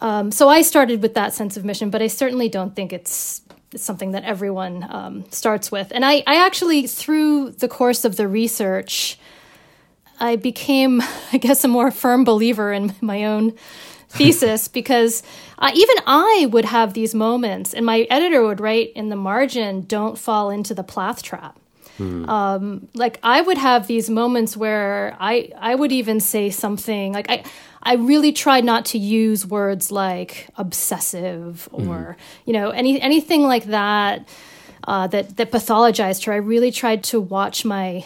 um, 0.01 0.33
so 0.33 0.49
I 0.49 0.63
started 0.63 1.03
with 1.03 1.15
that 1.15 1.35
sense 1.35 1.57
of 1.57 1.65
mission, 1.65 1.91
but 1.91 2.03
I 2.03 2.09
certainly 2.09 2.49
don't 2.49 2.75
think 2.75 2.93
it's, 2.93 3.43
it's 3.71 3.85
something 3.85 4.11
that 4.11 4.25
everyone 4.25 4.85
um, 4.91 5.25
starts 5.31 5.71
with. 5.71 5.93
And 5.95 6.05
I, 6.05 6.25
I 6.27 6.45
actually, 6.45 6.89
through 6.89 7.51
the 7.51 7.69
course 7.69 8.05
of 8.05 8.17
the 8.17 8.27
research, 8.27 9.19
I 10.21 10.37
became, 10.37 11.03
I 11.33 11.39
guess, 11.39 11.65
a 11.65 11.69
more 11.69 11.91
firm 11.91 12.25
believer 12.25 12.73
in 12.73 12.95
my 13.01 13.25
own 13.25 13.55
thesis 14.09 14.69
because 14.81 15.23
uh, 15.59 15.71
even 15.75 15.97
I 16.07 16.49
would 16.51 16.67
have 16.67 16.95
these 16.95 17.15
moments, 17.15 17.75
and 17.75 17.85
my 17.85 18.07
editor 18.11 18.45
would 18.45 18.61
write 18.61 18.93
in 18.95 19.09
the 19.09 19.17
margin, 19.17 19.83
"Don't 19.83 20.19
fall 20.19 20.51
into 20.51 20.75
the 20.75 20.83
Plath 20.85 21.23
trap." 21.23 21.59
Hmm. 21.97 22.29
Um, 22.31 22.89
like 22.95 23.19
I 23.23 23.43
would 23.43 23.59
have 23.59 23.87
these 23.87 24.09
moments 24.09 24.57
where 24.57 25.17
I 25.21 25.51
I 25.59 25.75
would 25.75 25.93
even 25.93 26.21
say 26.21 26.51
something 26.51 27.13
like 27.13 27.29
I 27.29 27.45
I 27.83 27.95
really 27.95 28.33
tried 28.33 28.65
not 28.65 28.87
to 28.87 28.99
use 28.99 29.47
words 29.47 29.91
like 29.93 30.49
obsessive 30.57 31.69
or 31.73 31.83
mm. 31.83 32.17
you 32.47 32.53
know 32.53 32.71
any 32.71 33.01
anything 33.01 33.43
like 33.43 33.65
that 33.65 34.27
uh, 34.85 35.07
that 35.09 35.37
that 35.37 35.51
pathologized 35.51 36.25
her. 36.25 36.33
I 36.33 36.37
really 36.37 36.71
tried 36.71 37.05
to 37.05 37.21
watch 37.21 37.65
my 37.65 38.05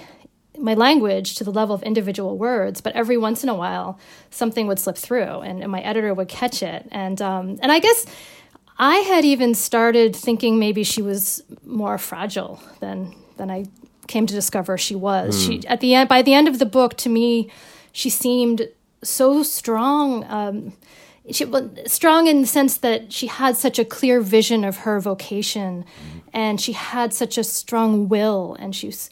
my 0.59 0.75
language 0.75 1.37
to 1.37 1.45
the 1.45 1.51
level 1.51 1.75
of 1.75 1.83
individual 1.83 2.39
words, 2.39 2.81
but 2.81 2.95
every 2.95 3.17
once 3.17 3.43
in 3.43 3.49
a 3.49 3.55
while 3.55 3.99
something 4.31 4.67
would 4.67 4.79
slip 4.79 4.97
through, 4.97 5.41
and, 5.41 5.63
and 5.63 5.71
my 5.71 5.81
editor 5.81 6.15
would 6.15 6.29
catch 6.29 6.63
it. 6.63 6.87
And 6.91 7.21
um, 7.21 7.59
and 7.63 7.73
I 7.73 7.79
guess 7.79 8.07
I 8.79 8.97
had 8.97 9.25
even 9.25 9.55
started 9.55 10.17
thinking 10.17 10.59
maybe 10.59 10.85
she 10.85 11.03
was 11.03 11.43
more 11.65 11.99
fragile 11.99 12.61
than 12.81 13.15
than 13.37 13.51
I 13.51 13.67
came 14.07 14.27
to 14.27 14.35
discover 14.35 14.77
she 14.77 14.95
was. 14.95 15.37
Mm. 15.37 15.47
She 15.47 15.57
hmm. 15.57 15.73
at 15.73 15.81
the 15.81 15.95
end 15.95 16.09
by 16.09 16.23
the 16.23 16.35
end 16.35 16.49
of 16.49 16.59
the 16.59 16.67
book, 16.67 16.97
to 16.99 17.09
me, 17.09 17.51
she 17.93 18.11
seemed 18.11 18.69
so 19.03 19.43
strong. 19.43 20.25
Um, 20.25 20.73
she 21.31 21.47
strong 21.87 22.27
in 22.27 22.43
the 22.43 22.47
sense 22.47 22.77
that 22.79 23.11
she 23.13 23.29
had 23.29 23.57
such 23.57 23.79
a 23.79 23.85
clear 23.85 24.21
vision 24.21 24.63
of 24.63 24.79
her 24.79 25.01
vocation, 25.01 25.85
mm. 25.85 26.21
and 26.35 26.61
she 26.61 26.73
had 26.73 27.15
such 27.15 27.39
a 27.39 27.45
strong 27.45 28.09
will, 28.11 28.55
and 28.59 28.77
she's 28.77 29.09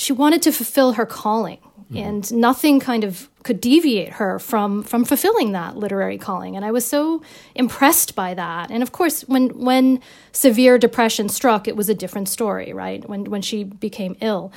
she 0.00 0.14
wanted 0.14 0.40
to 0.40 0.50
fulfill 0.50 0.92
her 0.92 1.04
calling 1.04 1.58
mm-hmm. 1.58 1.96
and 1.98 2.32
nothing 2.32 2.80
kind 2.80 3.04
of 3.04 3.28
could 3.42 3.60
deviate 3.60 4.14
her 4.14 4.38
from 4.38 4.82
from 4.82 5.04
fulfilling 5.04 5.52
that 5.52 5.76
literary 5.76 6.16
calling 6.18 6.56
and 6.56 6.64
i 6.64 6.70
was 6.70 6.86
so 6.86 7.22
impressed 7.54 8.14
by 8.14 8.32
that 8.34 8.70
and 8.70 8.82
of 8.82 8.92
course 8.92 9.22
when 9.22 9.48
when 9.58 10.00
severe 10.32 10.78
depression 10.78 11.28
struck 11.28 11.68
it 11.68 11.76
was 11.76 11.88
a 11.88 11.94
different 11.94 12.28
story 12.28 12.72
right 12.72 13.08
when 13.08 13.24
when 13.24 13.42
she 13.42 13.62
became 13.62 14.16
ill 14.20 14.50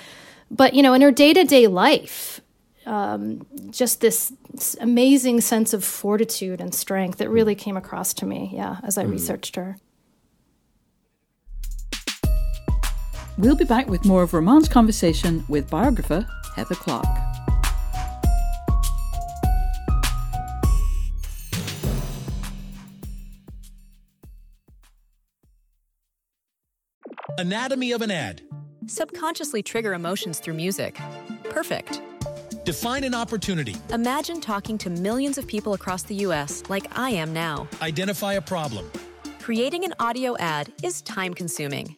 but 0.50 0.74
you 0.74 0.82
know 0.82 0.94
in 0.94 1.02
her 1.02 1.12
day-to-day 1.12 1.68
life 1.68 2.40
um, 2.86 3.48
just 3.70 4.02
this, 4.02 4.34
this, 4.52 4.76
amazing 4.82 5.40
sense 5.40 5.72
of 5.72 5.86
fortitude 5.86 6.60
and 6.60 6.76
strength 6.76 7.18
that 7.20 7.30
really 7.30 7.56
came 7.56 7.78
across 7.78 8.14
to 8.14 8.26
me 8.26 8.52
yeah 8.54 8.78
as 8.84 8.98
i 8.98 9.04
mm. 9.04 9.12
researched 9.12 9.56
her 9.56 9.78
We'll 13.38 13.56
be 13.56 13.66
back 13.66 13.90
with 13.90 14.06
more 14.06 14.22
of 14.22 14.32
Rumaan's 14.32 14.70
conversation 14.70 15.44
with 15.50 15.70
biographer 15.70 16.28
Heather 16.56 16.76
Clark. 16.76 17.06
Anatomy 27.40 27.92
of 27.92 28.04
an 28.04 28.12
ad. 28.12 28.44
Subconsciously 28.86 29.64
trigger 29.64 29.94
emotions 29.94 30.40
through 30.40 30.54
music. 30.54 31.00
Perfect. 31.50 32.02
Define 32.64 33.04
an 33.04 33.16
opportunity. 33.16 33.76
Imagine 33.90 34.40
talking 34.40 34.78
to 34.78 34.90
millions 34.92 35.40
of 35.40 35.48
people 35.48 35.74
across 35.74 36.04
the 36.04 36.16
US 36.28 36.64
like 36.70 36.98
I 36.98 37.10
am 37.10 37.34
now. 37.34 37.68
Identify 37.82 38.34
a 38.34 38.42
problem. 38.42 38.90
Creating 39.40 39.84
an 39.84 39.94
audio 40.00 40.38
ad 40.38 40.72
is 40.84 41.02
time 41.02 41.34
consuming. 41.34 41.98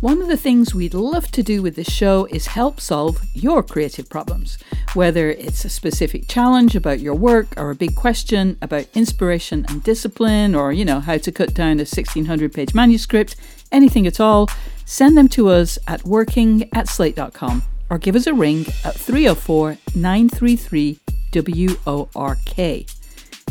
One 0.00 0.20
of 0.20 0.28
the 0.28 0.36
things 0.36 0.74
we'd 0.74 0.92
love 0.92 1.30
to 1.30 1.42
do 1.42 1.62
with 1.62 1.74
this 1.74 1.90
show 1.90 2.26
is 2.26 2.48
help 2.48 2.82
solve 2.82 3.22
your 3.32 3.62
creative 3.62 4.10
problems. 4.10 4.58
Whether 4.92 5.30
it's 5.30 5.64
a 5.64 5.70
specific 5.70 6.28
challenge 6.28 6.76
about 6.76 7.00
your 7.00 7.14
work 7.14 7.48
or 7.56 7.70
a 7.70 7.74
big 7.74 7.96
question 7.96 8.58
about 8.60 8.86
inspiration 8.94 9.64
and 9.70 9.82
discipline 9.82 10.54
or, 10.54 10.70
you 10.70 10.84
know, 10.84 11.00
how 11.00 11.16
to 11.16 11.32
cut 11.32 11.54
down 11.54 11.78
a 11.78 11.88
1600 11.88 12.52
page 12.52 12.74
manuscript, 12.74 13.36
anything 13.72 14.06
at 14.06 14.20
all, 14.20 14.50
send 14.84 15.16
them 15.16 15.28
to 15.30 15.48
us 15.48 15.78
at 15.88 16.04
working 16.04 16.68
at 16.74 16.88
slate.com 16.88 17.62
or 17.88 17.96
give 17.96 18.16
us 18.16 18.26
a 18.26 18.34
ring 18.34 18.66
at 18.84 18.94
304 18.94 19.78
933 19.94 21.00
WORK. 21.32 22.58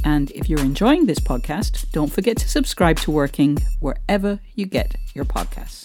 And 0.04 0.30
if 0.32 0.48
you're 0.48 0.60
enjoying 0.60 1.08
this 1.08 1.20
podcast, 1.20 1.92
don't 1.92 2.14
forget 2.14 2.38
to 2.38 2.48
subscribe 2.48 2.98
to 2.98 3.10
Working 3.10 3.58
wherever 3.80 4.40
you 4.54 4.68
get 4.68 4.96
your 5.16 5.26
podcasts. 5.26 5.85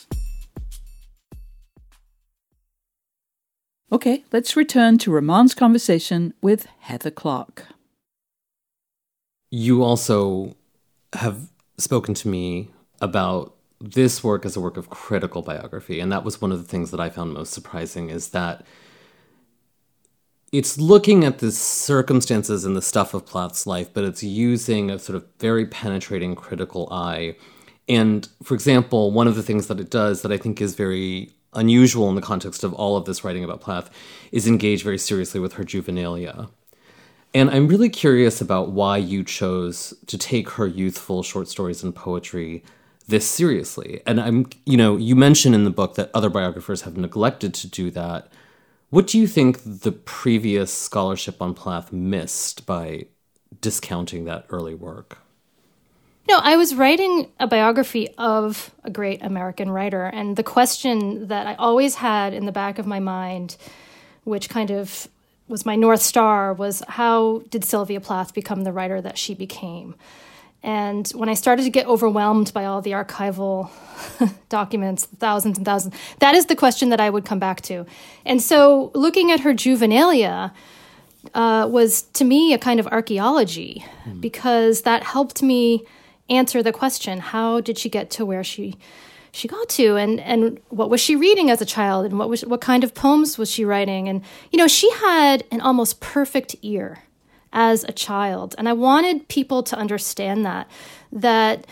Okay, 3.92 4.22
let's 4.30 4.54
return 4.54 4.98
to 4.98 5.10
Rumaan's 5.10 5.52
conversation 5.52 6.32
with 6.40 6.66
Heather 6.78 7.10
Clark. 7.10 7.66
You 9.50 9.82
also 9.82 10.54
have 11.14 11.50
spoken 11.76 12.14
to 12.14 12.28
me 12.28 12.70
about 13.00 13.56
this 13.80 14.22
work 14.22 14.46
as 14.46 14.56
a 14.56 14.60
work 14.60 14.76
of 14.76 14.90
critical 14.90 15.42
biography, 15.42 15.98
and 15.98 16.12
that 16.12 16.22
was 16.22 16.40
one 16.40 16.52
of 16.52 16.58
the 16.58 16.68
things 16.68 16.92
that 16.92 17.00
I 17.00 17.10
found 17.10 17.32
most 17.32 17.52
surprising 17.52 18.10
is 18.10 18.28
that 18.28 18.64
it's 20.52 20.78
looking 20.78 21.24
at 21.24 21.40
the 21.40 21.50
circumstances 21.50 22.64
and 22.64 22.76
the 22.76 22.82
stuff 22.82 23.12
of 23.12 23.26
Plath's 23.26 23.66
life, 23.66 23.92
but 23.92 24.04
it's 24.04 24.22
using 24.22 24.88
a 24.88 25.00
sort 25.00 25.16
of 25.16 25.26
very 25.40 25.66
penetrating 25.66 26.36
critical 26.36 26.88
eye. 26.92 27.34
And 27.88 28.28
for 28.44 28.54
example, 28.54 29.10
one 29.10 29.26
of 29.26 29.34
the 29.34 29.42
things 29.42 29.66
that 29.66 29.80
it 29.80 29.90
does 29.90 30.22
that 30.22 30.30
I 30.30 30.36
think 30.36 30.60
is 30.60 30.76
very 30.76 31.32
unusual 31.52 32.08
in 32.08 32.14
the 32.14 32.20
context 32.20 32.64
of 32.64 32.72
all 32.74 32.96
of 32.96 33.04
this 33.04 33.24
writing 33.24 33.44
about 33.44 33.60
Plath 33.60 33.90
is 34.32 34.46
engaged 34.46 34.84
very 34.84 34.98
seriously 34.98 35.40
with 35.40 35.54
her 35.54 35.64
juvenilia. 35.64 36.50
And 37.32 37.50
I'm 37.50 37.68
really 37.68 37.88
curious 37.88 38.40
about 38.40 38.72
why 38.72 38.96
you 38.96 39.22
chose 39.22 39.94
to 40.06 40.18
take 40.18 40.50
her 40.50 40.66
youthful 40.66 41.22
short 41.22 41.48
stories 41.48 41.82
and 41.82 41.94
poetry 41.94 42.64
this 43.06 43.28
seriously. 43.28 44.00
And 44.06 44.20
I'm, 44.20 44.46
you 44.66 44.76
know, 44.76 44.96
you 44.96 45.14
mention 45.14 45.54
in 45.54 45.64
the 45.64 45.70
book 45.70 45.94
that 45.94 46.10
other 46.14 46.30
biographers 46.30 46.82
have 46.82 46.96
neglected 46.96 47.54
to 47.54 47.68
do 47.68 47.90
that. 47.92 48.28
What 48.90 49.06
do 49.06 49.18
you 49.18 49.28
think 49.28 49.60
the 49.64 49.92
previous 49.92 50.72
scholarship 50.72 51.40
on 51.40 51.54
Plath 51.54 51.92
missed 51.92 52.66
by 52.66 53.06
discounting 53.60 54.24
that 54.24 54.46
early 54.48 54.74
work? 54.74 55.18
No, 56.30 56.38
I 56.38 56.56
was 56.56 56.76
writing 56.76 57.26
a 57.40 57.48
biography 57.48 58.08
of 58.16 58.72
a 58.84 58.90
great 58.90 59.20
American 59.20 59.68
writer, 59.68 60.04
and 60.04 60.36
the 60.36 60.44
question 60.44 61.26
that 61.26 61.48
I 61.48 61.56
always 61.56 61.96
had 61.96 62.34
in 62.34 62.46
the 62.46 62.52
back 62.52 62.78
of 62.78 62.86
my 62.86 63.00
mind, 63.00 63.56
which 64.22 64.48
kind 64.48 64.70
of 64.70 65.08
was 65.48 65.66
my 65.66 65.74
North 65.74 66.02
Star, 66.02 66.54
was 66.54 66.84
how 66.86 67.42
did 67.50 67.64
Sylvia 67.64 68.00
Plath 68.00 68.32
become 68.32 68.62
the 68.62 68.70
writer 68.70 69.00
that 69.00 69.18
she 69.18 69.34
became? 69.34 69.96
And 70.62 71.08
when 71.16 71.28
I 71.28 71.34
started 71.34 71.64
to 71.64 71.70
get 71.70 71.88
overwhelmed 71.88 72.54
by 72.54 72.64
all 72.64 72.80
the 72.80 72.92
archival 72.92 73.68
documents, 74.48 75.06
thousands 75.06 75.58
and 75.58 75.66
thousands, 75.66 75.96
that 76.20 76.36
is 76.36 76.46
the 76.46 76.54
question 76.54 76.90
that 76.90 77.00
I 77.00 77.10
would 77.10 77.24
come 77.24 77.40
back 77.40 77.60
to. 77.62 77.86
And 78.24 78.40
so 78.40 78.92
looking 78.94 79.32
at 79.32 79.40
her 79.40 79.52
juvenilia, 79.52 80.52
uh, 81.34 81.68
was 81.68 82.02
to 82.02 82.24
me 82.24 82.54
a 82.54 82.58
kind 82.58 82.78
of 82.78 82.86
archaeology 82.86 83.84
mm. 84.04 84.20
because 84.20 84.82
that 84.82 85.02
helped 85.02 85.42
me 85.42 85.84
answer 86.30 86.62
the 86.62 86.72
question 86.72 87.18
how 87.18 87.60
did 87.60 87.78
she 87.78 87.88
get 87.88 88.10
to 88.10 88.24
where 88.24 88.44
she 88.44 88.76
she 89.32 89.48
got 89.48 89.68
to? 89.70 89.96
And 89.96 90.20
and 90.20 90.60
what 90.68 90.90
was 90.90 91.00
she 91.00 91.16
reading 91.16 91.50
as 91.50 91.60
a 91.60 91.66
child? 91.66 92.06
And 92.06 92.18
what 92.18 92.28
was 92.28 92.44
what 92.44 92.60
kind 92.60 92.84
of 92.84 92.94
poems 92.94 93.38
was 93.38 93.50
she 93.50 93.64
writing? 93.64 94.08
And 94.08 94.22
you 94.50 94.58
know 94.58 94.68
she 94.68 94.90
had 94.92 95.44
an 95.50 95.60
almost 95.60 96.00
perfect 96.00 96.56
ear 96.62 97.00
as 97.52 97.84
a 97.84 97.92
child. 97.92 98.54
And 98.58 98.68
i 98.68 98.72
wanted 98.72 99.28
people 99.28 99.62
to 99.64 99.76
understand 99.76 100.44
that 100.46 100.70
that 101.12 101.66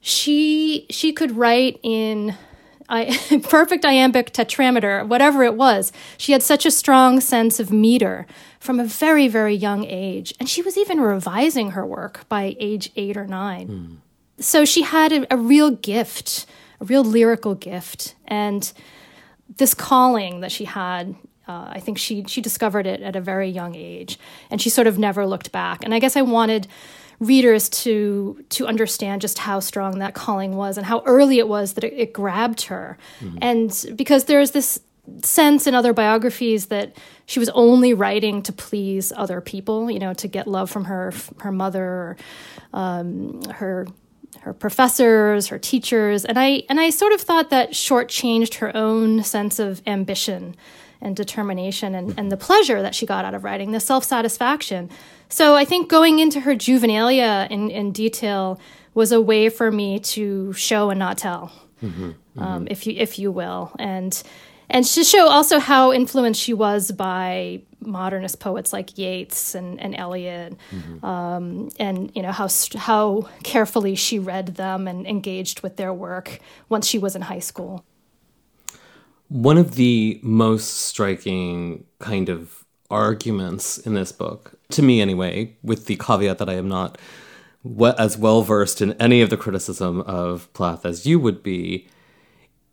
she 0.00 0.86
she 0.90 1.12
could 1.12 1.36
write 1.36 1.78
in 1.82 2.34
I, 2.88 3.40
perfect 3.48 3.84
iambic 3.84 4.32
tetrameter, 4.32 5.06
whatever 5.06 5.42
it 5.44 5.54
was. 5.54 5.92
She 6.16 6.32
had 6.32 6.42
such 6.42 6.64
a 6.64 6.70
strong 6.70 7.20
sense 7.20 7.60
of 7.60 7.70
meter 7.70 8.26
from 8.60 8.80
a 8.80 8.84
very, 8.84 9.28
very 9.28 9.54
young 9.54 9.84
age. 9.84 10.34
And 10.40 10.48
she 10.48 10.62
was 10.62 10.76
even 10.76 11.00
revising 11.00 11.72
her 11.72 11.84
work 11.84 12.28
by 12.28 12.56
age 12.58 12.90
eight 12.96 13.16
or 13.16 13.26
nine. 13.26 13.68
Mm. 13.68 13.96
So 14.42 14.64
she 14.64 14.82
had 14.82 15.12
a, 15.12 15.34
a 15.34 15.36
real 15.36 15.70
gift, 15.70 16.46
a 16.80 16.84
real 16.84 17.04
lyrical 17.04 17.54
gift. 17.54 18.14
And 18.26 18.72
this 19.56 19.74
calling 19.74 20.40
that 20.40 20.52
she 20.52 20.64
had 20.64 21.14
uh, 21.48 21.70
I 21.70 21.80
think 21.80 21.96
she 21.96 22.24
she 22.24 22.42
discovered 22.42 22.86
it 22.86 23.00
at 23.00 23.16
a 23.16 23.22
very 23.22 23.48
young 23.48 23.74
age, 23.74 24.18
and 24.50 24.60
she 24.60 24.68
sort 24.68 24.86
of 24.86 24.98
never 24.98 25.26
looked 25.26 25.50
back. 25.50 25.82
And 25.82 25.94
I 25.94 25.98
guess 25.98 26.14
I 26.14 26.20
wanted 26.20 26.68
readers 27.20 27.68
to 27.68 28.44
to 28.50 28.66
understand 28.66 29.20
just 29.20 29.38
how 29.38 29.60
strong 29.60 29.98
that 29.98 30.14
calling 30.14 30.54
was 30.54 30.76
and 30.76 30.86
how 30.86 31.02
early 31.04 31.38
it 31.38 31.48
was 31.48 31.74
that 31.74 31.84
it, 31.84 31.92
it 31.94 32.12
grabbed 32.12 32.62
her, 32.62 32.98
mm-hmm. 33.20 33.38
and 33.40 33.86
because 33.96 34.24
there's 34.24 34.52
this 34.52 34.80
sense 35.22 35.66
in 35.66 35.74
other 35.74 35.92
biographies 35.92 36.66
that 36.66 36.96
she 37.26 37.38
was 37.38 37.48
only 37.50 37.94
writing 37.94 38.42
to 38.42 38.52
please 38.52 39.12
other 39.16 39.40
people, 39.40 39.90
you 39.90 39.98
know, 39.98 40.12
to 40.14 40.28
get 40.28 40.46
love 40.46 40.70
from 40.70 40.84
her 40.84 41.12
her 41.40 41.52
mother, 41.52 42.16
um, 42.72 43.42
her 43.44 43.86
her 44.40 44.52
professors, 44.52 45.48
her 45.48 45.58
teachers, 45.58 46.24
and 46.24 46.38
I 46.38 46.62
and 46.68 46.78
I 46.78 46.90
sort 46.90 47.12
of 47.12 47.20
thought 47.20 47.50
that 47.50 47.72
shortchanged 47.72 48.54
her 48.56 48.76
own 48.76 49.22
sense 49.22 49.58
of 49.58 49.82
ambition 49.86 50.54
and 51.00 51.14
determination 51.14 51.94
and, 51.94 52.14
and 52.18 52.30
the 52.32 52.36
pleasure 52.36 52.82
that 52.82 52.94
she 52.94 53.06
got 53.06 53.24
out 53.24 53.34
of 53.34 53.44
writing, 53.44 53.72
the 53.72 53.80
self 53.80 54.04
satisfaction. 54.04 54.90
So 55.28 55.54
I 55.54 55.64
think 55.64 55.88
going 55.88 56.18
into 56.18 56.40
her 56.40 56.54
juvenilia 56.54 57.50
in, 57.50 57.70
in 57.70 57.92
detail 57.92 58.60
was 58.94 59.12
a 59.12 59.20
way 59.20 59.48
for 59.48 59.70
me 59.70 60.00
to 60.00 60.52
show 60.54 60.90
and 60.90 60.98
not 60.98 61.18
tell, 61.18 61.52
mm-hmm, 61.82 62.10
mm-hmm. 62.10 62.42
Um, 62.42 62.68
if 62.70 62.86
you 62.86 62.94
if 62.96 63.18
you 63.18 63.30
will, 63.30 63.72
and 63.78 64.22
and 64.70 64.84
to 64.84 65.04
show 65.04 65.28
also 65.28 65.58
how 65.58 65.92
influenced 65.92 66.40
she 66.40 66.54
was 66.54 66.92
by 66.92 67.62
modernist 67.80 68.40
poets 68.40 68.72
like 68.72 68.98
Yeats 68.98 69.54
and, 69.54 69.80
and 69.80 69.94
Eliot, 69.94 70.56
mm-hmm. 70.70 71.04
um, 71.04 71.68
and 71.78 72.10
you 72.14 72.22
know 72.22 72.32
how 72.32 72.48
how 72.76 73.28
carefully 73.42 73.94
she 73.94 74.18
read 74.18 74.56
them 74.56 74.88
and 74.88 75.06
engaged 75.06 75.62
with 75.62 75.76
their 75.76 75.92
work 75.92 76.40
once 76.68 76.86
she 76.86 76.98
was 76.98 77.14
in 77.14 77.22
high 77.22 77.38
school. 77.38 77.84
One 79.28 79.58
of 79.58 79.74
the 79.74 80.18
most 80.22 80.68
striking 80.68 81.84
kind 81.98 82.28
of 82.28 82.57
arguments 82.90 83.78
in 83.78 83.94
this 83.94 84.12
book, 84.12 84.58
to 84.70 84.82
me 84.82 85.00
anyway, 85.00 85.56
with 85.62 85.86
the 85.86 85.96
caveat 85.96 86.38
that 86.38 86.48
I 86.48 86.54
am 86.54 86.68
not 86.68 86.98
as 87.98 88.16
well 88.16 88.42
versed 88.42 88.80
in 88.80 88.92
any 88.94 89.20
of 89.20 89.30
the 89.30 89.36
criticism 89.36 90.00
of 90.02 90.52
Plath 90.52 90.86
as 90.86 91.06
you 91.06 91.18
would 91.20 91.42
be, 91.42 91.88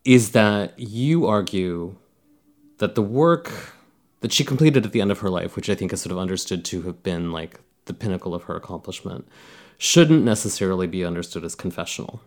is 0.03 0.31
that 0.31 0.77
you 0.79 1.25
argue 1.25 1.95
that 2.77 2.95
the 2.95 3.01
work 3.01 3.73
that 4.21 4.31
she 4.31 4.43
completed 4.43 4.85
at 4.85 4.91
the 4.91 5.01
end 5.01 5.11
of 5.11 5.19
her 5.19 5.29
life, 5.29 5.55
which 5.55 5.69
I 5.69 5.75
think 5.75 5.91
is 5.91 6.01
sort 6.01 6.11
of 6.11 6.17
understood 6.17 6.63
to 6.65 6.83
have 6.83 7.03
been 7.03 7.31
like 7.31 7.59
the 7.85 7.93
pinnacle 7.93 8.33
of 8.33 8.43
her 8.43 8.55
accomplishment, 8.55 9.27
shouldn't 9.77 10.23
necessarily 10.23 10.87
be 10.87 11.03
understood 11.03 11.43
as 11.43 11.55
confessional. 11.55 12.21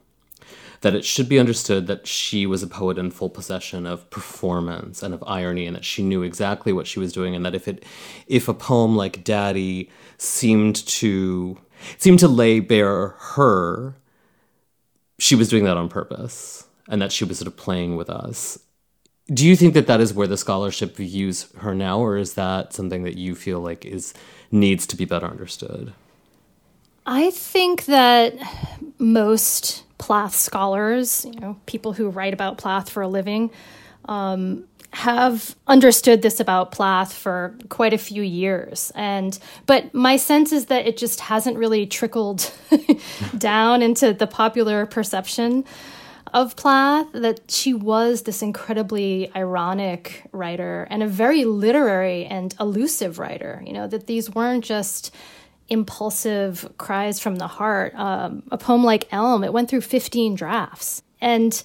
That 0.83 0.95
it 0.95 1.05
should 1.05 1.29
be 1.29 1.41
understood 1.41 1.89
that 1.89 2.07
she 2.07 2.47
was 2.47 2.63
a 2.63 2.69
poet 2.69 2.99
in 2.99 3.11
full 3.11 3.31
possession 3.31 3.85
of 3.85 4.09
performance 4.11 5.03
and 5.03 5.13
of 5.13 5.25
irony, 5.27 5.67
and 5.67 5.75
that 5.75 5.85
she 5.85 6.03
knew 6.03 6.23
exactly 6.23 6.73
what 6.73 6.87
she 6.87 7.01
was 7.01 7.13
doing, 7.13 7.35
and 7.35 7.45
that 7.45 7.55
if 7.55 7.67
it, 7.67 7.85
if 8.27 8.49
a 8.49 8.55
poem 8.55 8.97
like 8.97 9.25
Daddy 9.25 9.91
seemed 10.19 10.77
to 10.87 11.59
seemed 11.99 12.19
to 12.21 12.29
lay 12.29 12.61
bare 12.61 13.09
her, 13.09 13.97
she 15.19 15.35
was 15.35 15.49
doing 15.49 15.65
that 15.65 15.77
on 15.77 15.89
purpose 15.89 16.67
and 16.89 17.03
that 17.03 17.13
she 17.13 17.25
was 17.25 17.39
sort 17.39 17.47
of 17.47 17.57
playing 17.57 17.97
with 17.97 18.09
us. 18.09 18.59
Do 19.33 19.47
you 19.47 19.57
think 19.57 19.75
that 19.75 19.87
that 19.87 20.01
is 20.01 20.15
where 20.15 20.27
the 20.27 20.39
scholarship 20.39 20.97
views 20.97 21.53
her 21.59 21.75
now, 21.75 22.01
or 22.01 22.17
is 22.17 22.35
that 22.35 22.73
something 22.73 23.03
that 23.03 23.19
you 23.19 23.35
feel 23.35 23.61
like 23.61 23.85
is 23.85 24.15
needs 24.51 24.87
to 24.87 24.97
be 24.97 25.05
better 25.05 25.27
understood? 25.27 25.93
I 27.05 27.31
think 27.31 27.85
that 27.85 28.35
most 28.99 29.85
Plath 29.99 30.35
scholars, 30.35 31.25
you 31.25 31.41
know, 31.41 31.57
people 31.67 31.93
who 31.93 32.09
write 32.09 32.33
about 32.33 32.59
Plath 32.59 32.89
for 32.89 33.03
a 33.03 33.09
living, 33.09 33.51
um, 34.07 34.65
have 34.93 35.55
understood 35.67 36.23
this 36.23 36.41
about 36.41 36.73
Plath 36.73 37.13
for 37.13 37.55
quite 37.69 37.93
a 37.93 37.99
few 37.99 38.23
years. 38.23 38.91
And 38.95 39.39
but 39.67 39.93
my 39.93 40.17
sense 40.17 40.53
is 40.53 40.67
that 40.67 40.87
it 40.87 40.97
just 40.97 41.21
hasn't 41.21 41.59
really 41.59 41.87
trickled 41.87 42.51
down 43.39 43.83
into 43.83 44.15
the 44.15 44.27
popular 44.27 44.87
perception 44.87 45.65
of 46.33 46.57
Plath 46.57 47.07
that 47.13 47.51
she 47.51 47.75
was 47.75 48.23
this 48.23 48.43
incredibly 48.43 49.31
ironic 49.35 50.25
writer 50.33 50.87
and 50.91 51.03
a 51.03 51.07
very 51.07 51.45
literary 51.45 52.25
and 52.25 52.55
elusive 52.61 53.19
writer. 53.19 53.63
You 53.67 53.73
know, 53.73 53.87
that 53.87 54.07
these 54.07 54.31
weren't 54.31 54.65
just 54.65 55.15
impulsive 55.69 56.71
cries 56.79 57.21
from 57.21 57.37
the 57.37 57.47
heart. 57.47 57.95
Um, 57.95 58.43
a 58.51 58.59
poem 58.59 58.85
like 58.85 59.07
Elm, 59.13 59.45
it 59.45 59.53
went 59.53 59.69
through 59.69 59.83
15 59.83 60.35
drafts. 60.35 61.03
And 61.21 61.63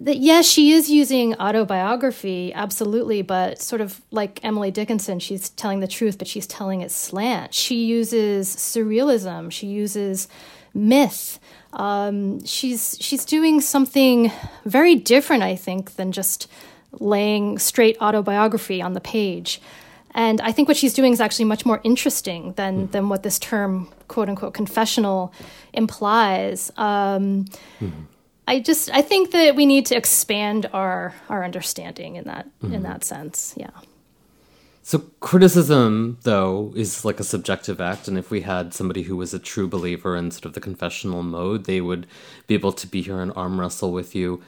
that 0.00 0.18
yes, 0.18 0.46
she 0.46 0.72
is 0.72 0.88
using 0.88 1.34
autobiography, 1.34 2.52
absolutely, 2.54 3.22
but 3.22 3.60
sort 3.60 3.80
of 3.80 4.00
like 4.10 4.42
Emily 4.44 4.70
Dickinson, 4.70 5.18
she's 5.18 5.50
telling 5.50 5.80
the 5.80 5.88
truth, 5.88 6.16
but 6.16 6.28
she's 6.28 6.46
telling 6.46 6.80
it 6.80 6.90
slant. 6.90 7.52
She 7.52 7.84
uses 7.84 8.54
surrealism, 8.54 9.50
she 9.50 9.66
uses 9.66 10.28
myth. 10.72 11.38
Um, 11.72 12.44
she's 12.44 12.96
she's 13.00 13.24
doing 13.24 13.60
something 13.60 14.32
very 14.64 14.94
different, 14.94 15.42
I 15.42 15.56
think, 15.56 15.96
than 15.96 16.12
just 16.12 16.48
laying 16.92 17.58
straight 17.58 17.96
autobiography 18.00 18.80
on 18.82 18.94
the 18.94 19.00
page. 19.00 19.60
And 20.14 20.40
I 20.40 20.52
think 20.52 20.68
what 20.68 20.76
she's 20.76 20.94
doing 20.94 21.12
is 21.12 21.20
actually 21.20 21.44
much 21.44 21.64
more 21.64 21.80
interesting 21.84 22.52
than 22.54 22.88
than 22.88 23.08
what 23.08 23.22
this 23.22 23.38
term 23.38 23.88
"quote 24.08 24.28
unquote" 24.28 24.54
confessional 24.54 25.32
implies. 25.72 26.70
Um, 26.76 27.44
mm-hmm. 27.80 28.02
I 28.48 28.58
just 28.58 28.90
I 28.90 29.02
think 29.02 29.30
that 29.30 29.54
we 29.54 29.66
need 29.66 29.86
to 29.86 29.96
expand 29.96 30.68
our 30.72 31.14
our 31.28 31.44
understanding 31.44 32.16
in 32.16 32.24
that 32.24 32.46
mm-hmm. 32.62 32.74
in 32.74 32.82
that 32.82 33.04
sense. 33.04 33.54
Yeah. 33.56 33.70
So 34.82 34.98
criticism, 35.20 36.18
though, 36.22 36.72
is 36.74 37.04
like 37.04 37.20
a 37.20 37.24
subjective 37.24 37.80
act, 37.80 38.08
and 38.08 38.18
if 38.18 38.30
we 38.30 38.40
had 38.40 38.74
somebody 38.74 39.02
who 39.02 39.16
was 39.16 39.32
a 39.32 39.38
true 39.38 39.68
believer 39.68 40.16
in 40.16 40.32
sort 40.32 40.46
of 40.46 40.54
the 40.54 40.60
confessional 40.60 41.22
mode, 41.22 41.66
they 41.66 41.80
would 41.80 42.08
be 42.48 42.54
able 42.54 42.72
to 42.72 42.86
be 42.88 43.02
here 43.02 43.20
and 43.20 43.32
arm 43.36 43.60
wrestle 43.60 43.92
with 43.92 44.16
you. 44.16 44.42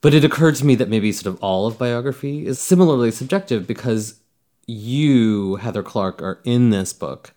But 0.00 0.14
it 0.14 0.24
occurred 0.24 0.56
to 0.56 0.66
me 0.66 0.74
that 0.74 0.88
maybe 0.88 1.12
sort 1.12 1.32
of 1.32 1.40
all 1.40 1.68
of 1.68 1.78
biography 1.78 2.44
is 2.44 2.58
similarly 2.58 3.12
subjective 3.12 3.68
because 3.68 4.18
you, 4.66 5.56
Heather 5.56 5.82
Clark, 5.82 6.22
are 6.22 6.40
in 6.44 6.70
this 6.70 6.92
book 6.92 7.32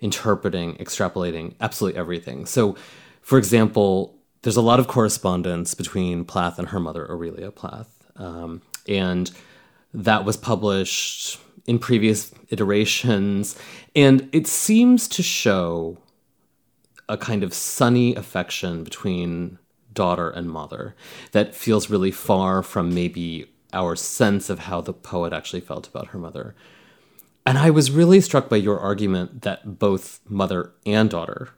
interpreting, 0.00 0.76
extrapolating 0.76 1.54
absolutely 1.60 1.98
everything. 1.98 2.46
So, 2.46 2.76
for 3.20 3.38
example, 3.38 4.16
there's 4.42 4.56
a 4.56 4.62
lot 4.62 4.78
of 4.78 4.86
correspondence 4.86 5.74
between 5.74 6.24
Plath 6.24 6.58
and 6.58 6.68
her 6.68 6.80
mother, 6.80 7.10
Aurelia 7.10 7.50
Plath. 7.50 8.06
Um, 8.16 8.62
and 8.86 9.30
that 9.92 10.24
was 10.24 10.36
published 10.36 11.40
in 11.66 11.78
previous 11.78 12.32
iterations. 12.48 13.58
And 13.94 14.28
it 14.32 14.46
seems 14.46 15.08
to 15.08 15.22
show 15.22 15.98
a 17.08 17.16
kind 17.16 17.42
of 17.42 17.52
sunny 17.52 18.14
affection 18.14 18.84
between 18.84 19.58
daughter 19.92 20.30
and 20.30 20.48
mother 20.48 20.94
that 21.32 21.54
feels 21.54 21.90
really 21.90 22.10
far 22.10 22.62
from 22.62 22.94
maybe 22.94 23.50
our 23.72 23.96
sense 23.96 24.50
of 24.50 24.60
how 24.60 24.80
the 24.80 24.92
poet 24.92 25.32
actually 25.32 25.60
felt 25.60 25.88
about 25.88 26.08
her 26.08 26.18
mother. 26.18 26.54
And 27.44 27.58
I 27.58 27.70
was 27.70 27.90
really 27.90 28.20
struck 28.20 28.48
by 28.48 28.56
your 28.56 28.78
argument 28.78 29.42
that 29.42 29.78
both 29.78 30.20
mother 30.28 30.72
and 30.84 31.08
daughter 31.08 31.50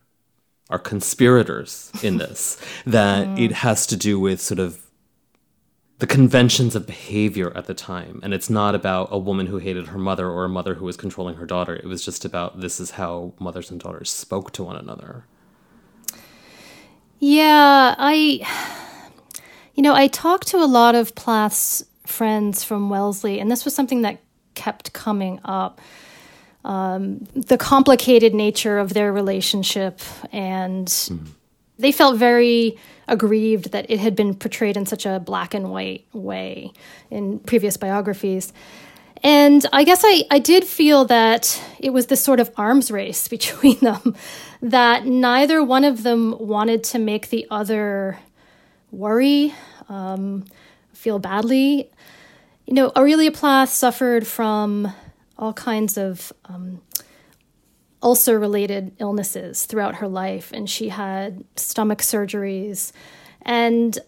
are 0.68 0.78
conspirators 0.78 1.90
in 2.02 2.18
this, 2.18 2.60
that 2.86 3.26
mm. 3.26 3.40
it 3.40 3.52
has 3.52 3.86
to 3.88 3.96
do 3.96 4.18
with 4.18 4.40
sort 4.40 4.60
of 4.60 4.86
the 5.98 6.06
conventions 6.06 6.74
of 6.74 6.86
behavior 6.86 7.52
at 7.54 7.66
the 7.66 7.74
time. 7.74 8.20
And 8.22 8.32
it's 8.32 8.48
not 8.48 8.74
about 8.74 9.08
a 9.10 9.18
woman 9.18 9.46
who 9.46 9.58
hated 9.58 9.88
her 9.88 9.98
mother 9.98 10.28
or 10.28 10.44
a 10.44 10.48
mother 10.48 10.74
who 10.74 10.86
was 10.86 10.96
controlling 10.96 11.36
her 11.36 11.44
daughter. 11.44 11.76
It 11.76 11.84
was 11.84 12.04
just 12.04 12.24
about 12.24 12.60
this 12.60 12.80
is 12.80 12.92
how 12.92 13.34
mothers 13.38 13.70
and 13.70 13.78
daughters 13.78 14.10
spoke 14.10 14.50
to 14.52 14.64
one 14.64 14.76
another. 14.76 15.26
Yeah, 17.18 17.94
I, 17.98 18.40
you 19.74 19.82
know, 19.82 19.94
I 19.94 20.06
talked 20.06 20.48
to 20.48 20.56
a 20.56 20.64
lot 20.64 20.94
of 20.94 21.14
Plath's 21.14 21.84
friends 22.10 22.64
from 22.64 22.90
Wellesley, 22.90 23.40
and 23.40 23.50
this 23.50 23.64
was 23.64 23.74
something 23.74 24.02
that 24.02 24.20
kept 24.54 24.92
coming 24.92 25.40
up 25.44 25.80
um, 26.64 27.26
the 27.34 27.56
complicated 27.56 28.34
nature 28.34 28.78
of 28.78 28.92
their 28.92 29.12
relationship, 29.12 30.00
and 30.32 30.86
mm. 30.86 31.26
they 31.78 31.92
felt 31.92 32.16
very 32.16 32.78
aggrieved 33.08 33.72
that 33.72 33.90
it 33.90 33.98
had 33.98 34.14
been 34.14 34.34
portrayed 34.34 34.76
in 34.76 34.86
such 34.86 35.06
a 35.06 35.18
black 35.20 35.54
and 35.54 35.70
white 35.70 36.06
way 36.12 36.72
in 37.10 37.38
previous 37.40 37.76
biographies. 37.76 38.52
And 39.22 39.64
I 39.72 39.84
guess 39.84 40.02
I, 40.04 40.24
I 40.30 40.38
did 40.38 40.64
feel 40.64 41.04
that 41.06 41.60
it 41.78 41.90
was 41.90 42.06
this 42.06 42.22
sort 42.22 42.40
of 42.40 42.50
arms 42.56 42.90
race 42.90 43.26
between 43.36 43.78
them, 43.80 44.14
that 44.62 45.06
neither 45.06 45.62
one 45.64 45.84
of 45.84 46.02
them 46.02 46.36
wanted 46.38 46.84
to 46.84 46.98
make 46.98 47.30
the 47.30 47.46
other 47.50 48.18
worry, 48.90 49.54
um, 49.88 50.44
feel 51.00 51.18
badly. 51.18 51.90
You 52.66 52.74
know, 52.74 52.92
Aurelia 52.94 53.32
Plath 53.32 53.70
suffered 53.70 54.26
from 54.26 54.92
all 55.38 55.54
kinds 55.54 55.96
of 55.96 56.30
um, 56.44 56.82
ulcer 58.02 58.38
related 58.38 58.94
illnesses 58.98 59.64
throughout 59.64 59.96
her 59.96 60.08
life, 60.08 60.52
and 60.52 60.68
she 60.68 60.90
had 60.90 61.42
stomach 61.56 62.00
surgeries. 62.00 62.92
And 63.42 63.98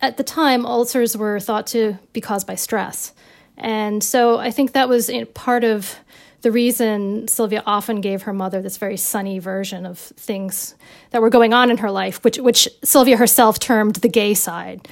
at 0.00 0.16
the 0.16 0.24
time, 0.24 0.64
ulcers 0.64 1.14
were 1.14 1.38
thought 1.40 1.66
to 1.68 1.98
be 2.14 2.22
caused 2.22 2.46
by 2.46 2.54
stress. 2.54 3.12
And 3.58 4.02
so 4.02 4.38
I 4.38 4.50
think 4.50 4.72
that 4.72 4.88
was 4.88 5.10
part 5.34 5.62
of 5.62 5.94
the 6.40 6.52
reason 6.52 7.28
Sylvia 7.28 7.62
often 7.66 8.00
gave 8.00 8.22
her 8.22 8.32
mother 8.32 8.62
this 8.62 8.78
very 8.78 8.96
sunny 8.96 9.40
version 9.40 9.84
of 9.84 9.98
things 9.98 10.74
that 11.10 11.20
were 11.20 11.30
going 11.30 11.52
on 11.52 11.70
in 11.70 11.78
her 11.78 11.90
life, 11.90 12.24
which, 12.24 12.38
which 12.38 12.66
Sylvia 12.82 13.16
herself 13.16 13.58
termed 13.58 13.96
the 13.96 14.08
gay 14.08 14.32
side. 14.34 14.88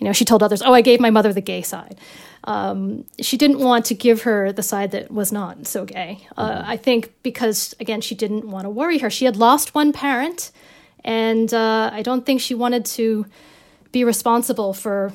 You 0.00 0.06
know, 0.06 0.12
she 0.12 0.24
told 0.24 0.42
others, 0.42 0.62
"Oh, 0.62 0.72
I 0.72 0.80
gave 0.80 0.98
my 0.98 1.10
mother 1.10 1.32
the 1.32 1.40
gay 1.40 1.62
side." 1.62 1.98
Um, 2.44 3.04
she 3.20 3.36
didn't 3.36 3.58
want 3.58 3.84
to 3.86 3.94
give 3.94 4.22
her 4.22 4.50
the 4.50 4.62
side 4.62 4.92
that 4.92 5.10
was 5.10 5.30
not 5.30 5.66
so 5.66 5.84
gay. 5.84 6.26
Uh, 6.36 6.50
mm-hmm. 6.50 6.70
I 6.70 6.76
think 6.76 7.12
because 7.22 7.74
again, 7.80 8.00
she 8.00 8.14
didn't 8.14 8.48
want 8.50 8.64
to 8.64 8.70
worry 8.70 8.98
her. 8.98 9.10
She 9.10 9.26
had 9.26 9.36
lost 9.36 9.74
one 9.74 9.92
parent, 9.92 10.50
and 11.04 11.52
uh, 11.52 11.90
I 11.92 12.02
don't 12.02 12.24
think 12.24 12.40
she 12.40 12.54
wanted 12.54 12.86
to 12.86 13.26
be 13.92 14.04
responsible 14.04 14.72
for 14.72 15.12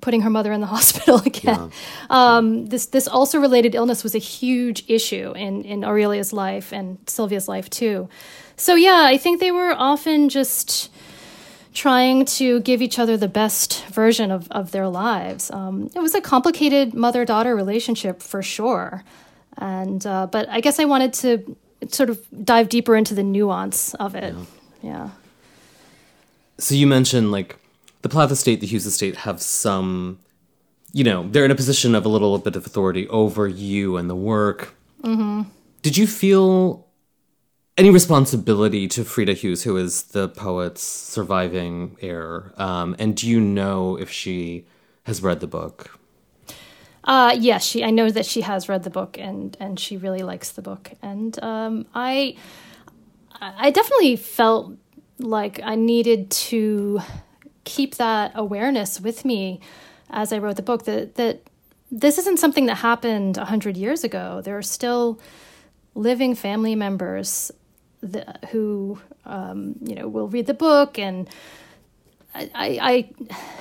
putting 0.00 0.22
her 0.22 0.30
mother 0.30 0.52
in 0.52 0.60
the 0.60 0.66
hospital 0.76 1.16
again. 1.26 1.70
Yeah. 2.10 2.36
Um, 2.36 2.66
this 2.66 2.86
this 2.86 3.08
ulcer 3.08 3.40
related 3.40 3.74
illness 3.74 4.04
was 4.04 4.14
a 4.14 4.18
huge 4.18 4.84
issue 4.88 5.32
in 5.32 5.64
in 5.64 5.84
Aurelia's 5.84 6.32
life 6.32 6.72
and 6.72 6.98
Sylvia's 7.06 7.48
life 7.48 7.70
too. 7.70 8.08
So 8.56 8.74
yeah, 8.74 9.04
I 9.06 9.16
think 9.16 9.40
they 9.40 9.52
were 9.52 9.74
often 9.76 10.28
just 10.28 10.90
trying 11.72 12.24
to 12.24 12.60
give 12.60 12.82
each 12.82 12.98
other 12.98 13.16
the 13.16 13.28
best 13.28 13.84
version 13.86 14.30
of, 14.30 14.50
of 14.50 14.72
their 14.72 14.88
lives. 14.88 15.50
Um, 15.50 15.90
it 15.94 16.00
was 16.00 16.14
a 16.14 16.20
complicated 16.20 16.94
mother 16.94 17.24
daughter 17.24 17.54
relationship 17.54 18.22
for 18.22 18.42
sure. 18.42 19.04
And, 19.58 20.04
uh, 20.06 20.26
but 20.26 20.48
I 20.48 20.60
guess 20.60 20.78
I 20.80 20.84
wanted 20.84 21.12
to 21.14 21.56
sort 21.88 22.10
of 22.10 22.20
dive 22.44 22.68
deeper 22.68 22.96
into 22.96 23.14
the 23.14 23.22
nuance 23.22 23.94
of 23.94 24.14
it. 24.14 24.34
Yeah. 24.82 24.90
yeah. 24.90 25.10
So 26.58 26.74
you 26.74 26.86
mentioned 26.86 27.30
like 27.32 27.56
the 28.02 28.08
Plath 28.08 28.30
Estate, 28.30 28.60
the 28.60 28.66
Hughes 28.66 28.86
Estate 28.86 29.16
have 29.16 29.40
some, 29.40 30.18
you 30.92 31.04
know, 31.04 31.28
they're 31.28 31.44
in 31.44 31.50
a 31.50 31.56
position 31.56 31.94
of 31.94 32.04
a 32.04 32.08
little 32.08 32.36
bit 32.38 32.56
of 32.56 32.66
authority 32.66 33.08
over 33.08 33.46
you 33.46 33.96
and 33.96 34.10
the 34.10 34.16
work. 34.16 34.74
Mm-hmm. 35.02 35.42
Did 35.82 35.96
you 35.96 36.06
feel 36.06 36.86
any 37.80 37.88
responsibility 37.88 38.86
to 38.86 39.04
Frida 39.04 39.32
Hughes, 39.32 39.62
who 39.62 39.78
is 39.78 40.02
the 40.02 40.28
poet's 40.28 40.82
surviving 40.82 41.96
heir? 42.02 42.52
Um, 42.58 42.94
and 42.98 43.16
do 43.16 43.26
you 43.26 43.40
know 43.40 43.96
if 43.96 44.10
she 44.10 44.66
has 45.04 45.22
read 45.22 45.40
the 45.40 45.46
book? 45.46 45.98
Uh, 47.04 47.34
yes, 47.38 47.64
she. 47.64 47.82
I 47.82 47.88
know 47.88 48.10
that 48.10 48.26
she 48.26 48.42
has 48.42 48.68
read 48.68 48.82
the 48.82 48.90
book, 48.90 49.16
and 49.18 49.56
and 49.58 49.80
she 49.80 49.96
really 49.96 50.20
likes 50.20 50.52
the 50.52 50.60
book. 50.60 50.92
And 51.00 51.42
um, 51.42 51.86
I, 51.94 52.36
I 53.40 53.70
definitely 53.70 54.16
felt 54.16 54.76
like 55.18 55.58
I 55.62 55.74
needed 55.74 56.30
to 56.30 57.00
keep 57.64 57.94
that 57.94 58.32
awareness 58.34 59.00
with 59.00 59.24
me 59.24 59.58
as 60.10 60.34
I 60.34 60.38
wrote 60.38 60.56
the 60.56 60.62
book. 60.62 60.84
That 60.84 61.14
that 61.14 61.40
this 61.90 62.18
isn't 62.18 62.38
something 62.38 62.66
that 62.66 62.74
happened 62.74 63.38
a 63.38 63.46
hundred 63.46 63.78
years 63.78 64.04
ago. 64.04 64.42
There 64.44 64.58
are 64.58 64.62
still 64.62 65.18
living 65.94 66.34
family 66.34 66.74
members 66.74 67.50
the, 68.02 68.38
who 68.50 68.98
um, 69.24 69.76
you 69.82 69.94
know 69.94 70.08
will 70.08 70.28
read 70.28 70.46
the 70.46 70.54
book 70.54 70.98
and 70.98 71.28
I, 72.32 72.48
I, 72.54 73.10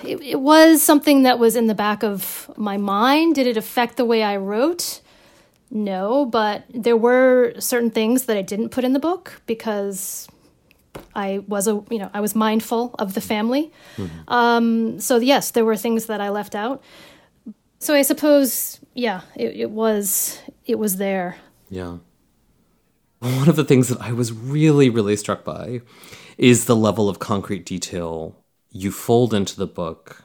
it, 0.07 0.21
it, 0.21 0.39
was 0.39 0.83
something 0.83 1.23
that 1.23 1.39
was 1.39 1.55
in 1.55 1.65
the 1.65 1.73
back 1.73 2.03
of 2.03 2.51
my 2.55 2.77
mind. 2.77 3.33
Did 3.33 3.47
it 3.47 3.57
affect 3.57 3.97
the 3.97 4.05
way 4.05 4.21
I 4.21 4.37
wrote? 4.37 5.01
No, 5.71 6.25
but 6.25 6.65
there 6.69 6.95
were 6.95 7.53
certain 7.59 7.89
things 7.89 8.25
that 8.25 8.37
I 8.37 8.43
didn't 8.43 8.69
put 8.69 8.83
in 8.83 8.93
the 8.93 8.99
book 8.99 9.41
because 9.47 10.27
I 11.15 11.39
was 11.47 11.67
a 11.67 11.83
you 11.89 11.99
know 11.99 12.09
I 12.13 12.21
was 12.21 12.35
mindful 12.35 12.95
of 12.99 13.13
the 13.13 13.21
family. 13.21 13.71
Mm-hmm. 13.97 14.33
Um, 14.33 14.99
so 14.99 15.17
yes, 15.17 15.51
there 15.51 15.65
were 15.65 15.77
things 15.77 16.05
that 16.07 16.21
I 16.21 16.29
left 16.29 16.55
out. 16.55 16.83
So 17.79 17.93
I 17.93 18.01
suppose 18.01 18.79
yeah, 18.93 19.21
it, 19.35 19.55
it 19.55 19.71
was 19.71 20.39
it 20.65 20.77
was 20.77 20.97
there. 20.97 21.37
Yeah. 21.69 21.97
One 23.19 23.49
of 23.49 23.55
the 23.55 23.65
things 23.65 23.89
that 23.89 24.01
I 24.01 24.11
was 24.13 24.31
really 24.31 24.89
really 24.89 25.15
struck 25.15 25.43
by 25.43 25.81
is 26.37 26.65
the 26.65 26.75
level 26.75 27.09
of 27.09 27.19
concrete 27.19 27.65
detail 27.65 28.35
you 28.71 28.91
fold 28.91 29.33
into 29.33 29.57
the 29.57 29.67
book 29.67 30.23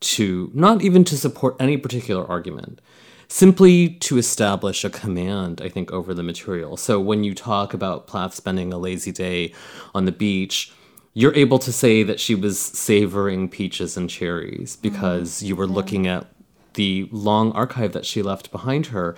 to 0.00 0.50
not 0.54 0.82
even 0.82 1.04
to 1.04 1.16
support 1.16 1.56
any 1.58 1.76
particular 1.76 2.26
argument 2.26 2.80
simply 3.28 3.90
to 3.90 4.16
establish 4.16 4.84
a 4.84 4.90
command, 4.90 5.60
I 5.60 5.68
think, 5.68 5.92
over 5.92 6.14
the 6.14 6.22
material. 6.22 6.76
So 6.76 6.98
when 6.98 7.24
you 7.24 7.34
talk 7.34 7.74
about 7.74 8.06
Plath 8.06 8.34
spending 8.34 8.72
a 8.72 8.78
lazy 8.78 9.12
day 9.12 9.52
on 9.94 10.06
the 10.06 10.12
beach, 10.12 10.72
you're 11.12 11.34
able 11.34 11.58
to 11.58 11.72
say 11.72 12.02
that 12.02 12.20
she 12.20 12.34
was 12.34 12.58
savoring 12.58 13.48
peaches 13.48 13.96
and 13.96 14.08
cherries 14.08 14.76
because 14.76 15.42
mm 15.42 15.48
you 15.48 15.56
were 15.56 15.66
yeah. 15.66 15.74
looking 15.74 16.06
at 16.06 16.26
the 16.74 17.08
long 17.10 17.52
archive 17.52 17.92
that 17.92 18.06
she 18.06 18.22
left 18.22 18.50
behind 18.50 18.86
her. 18.86 19.16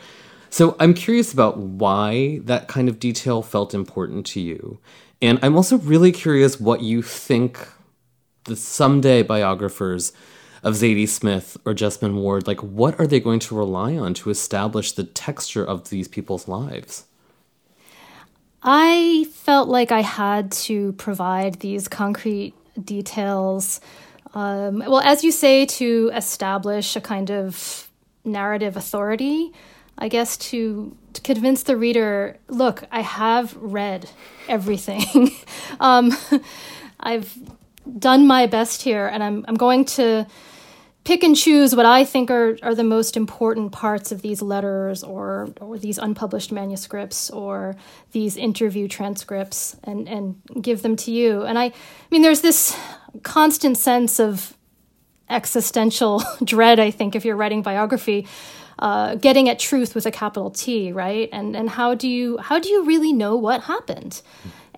So 0.50 0.76
I'm 0.80 0.94
curious 0.94 1.32
about 1.32 1.58
why 1.58 2.40
that 2.44 2.66
kind 2.66 2.88
of 2.88 2.98
detail 2.98 3.40
felt 3.40 3.72
important 3.72 4.26
to 4.26 4.40
you. 4.40 4.80
And 5.22 5.38
I'm 5.42 5.56
also 5.56 5.78
really 5.78 6.12
curious 6.12 6.58
what 6.58 6.82
you 6.82 7.02
think 7.02 7.68
the 8.44 8.56
someday 8.56 9.22
biographers 9.22 10.12
of 10.62 10.74
Zadie 10.74 11.08
Smith 11.08 11.56
or 11.64 11.72
Jesmyn 11.72 12.14
Ward, 12.14 12.46
like 12.46 12.60
what 12.62 12.98
are 12.98 13.06
they 13.06 13.20
going 13.20 13.38
to 13.40 13.56
rely 13.56 13.96
on 13.96 14.12
to 14.14 14.30
establish 14.30 14.92
the 14.92 15.04
texture 15.04 15.64
of 15.64 15.88
these 15.90 16.08
people's 16.08 16.48
lives? 16.48 17.04
I 18.62 19.26
felt 19.32 19.68
like 19.68 19.90
I 19.90 20.02
had 20.02 20.52
to 20.52 20.92
provide 20.92 21.60
these 21.60 21.88
concrete 21.88 22.54
details. 22.82 23.80
Um, 24.34 24.80
well, 24.80 25.00
as 25.00 25.24
you 25.24 25.32
say, 25.32 25.64
to 25.66 26.10
establish 26.14 26.94
a 26.94 27.00
kind 27.00 27.30
of 27.30 27.88
narrative 28.24 28.76
authority, 28.76 29.52
I 30.00 30.08
guess 30.08 30.36
to, 30.38 30.96
to 31.12 31.20
convince 31.20 31.62
the 31.62 31.76
reader 31.76 32.38
look, 32.48 32.84
I 32.90 33.02
have 33.02 33.54
read 33.56 34.08
everything. 34.48 35.30
um, 35.80 36.16
I've 36.98 37.36
done 37.98 38.26
my 38.26 38.46
best 38.46 38.82
here, 38.82 39.06
and 39.06 39.22
I'm, 39.22 39.44
I'm 39.46 39.56
going 39.56 39.84
to 39.86 40.26
pick 41.04 41.22
and 41.22 41.34
choose 41.34 41.74
what 41.74 41.86
I 41.86 42.04
think 42.04 42.30
are, 42.30 42.58
are 42.62 42.74
the 42.74 42.84
most 42.84 43.16
important 43.16 43.72
parts 43.72 44.12
of 44.12 44.22
these 44.22 44.42
letters 44.42 45.02
or, 45.02 45.48
or 45.60 45.78
these 45.78 45.98
unpublished 45.98 46.52
manuscripts 46.52 47.30
or 47.30 47.74
these 48.12 48.36
interview 48.36 48.86
transcripts 48.86 49.76
and, 49.84 50.08
and 50.08 50.40
give 50.60 50.82
them 50.82 50.96
to 50.96 51.10
you. 51.10 51.42
And 51.42 51.58
I, 51.58 51.64
I 51.64 51.72
mean, 52.10 52.22
there's 52.22 52.42
this 52.42 52.76
constant 53.22 53.78
sense 53.78 54.20
of 54.20 54.56
existential 55.30 56.22
dread, 56.44 56.78
I 56.78 56.90
think, 56.90 57.16
if 57.16 57.24
you're 57.24 57.36
writing 57.36 57.62
biography. 57.62 58.26
Uh, 58.80 59.14
getting 59.14 59.48
at 59.48 59.58
truth 59.58 59.94
with 59.94 60.06
a 60.06 60.10
capital 60.10 60.50
T, 60.50 60.90
right? 60.90 61.28
And 61.32 61.54
and 61.54 61.68
how 61.68 61.94
do 61.94 62.08
you 62.08 62.38
how 62.38 62.58
do 62.58 62.68
you 62.68 62.82
really 62.84 63.12
know 63.12 63.36
what 63.36 63.64
happened? 63.64 64.22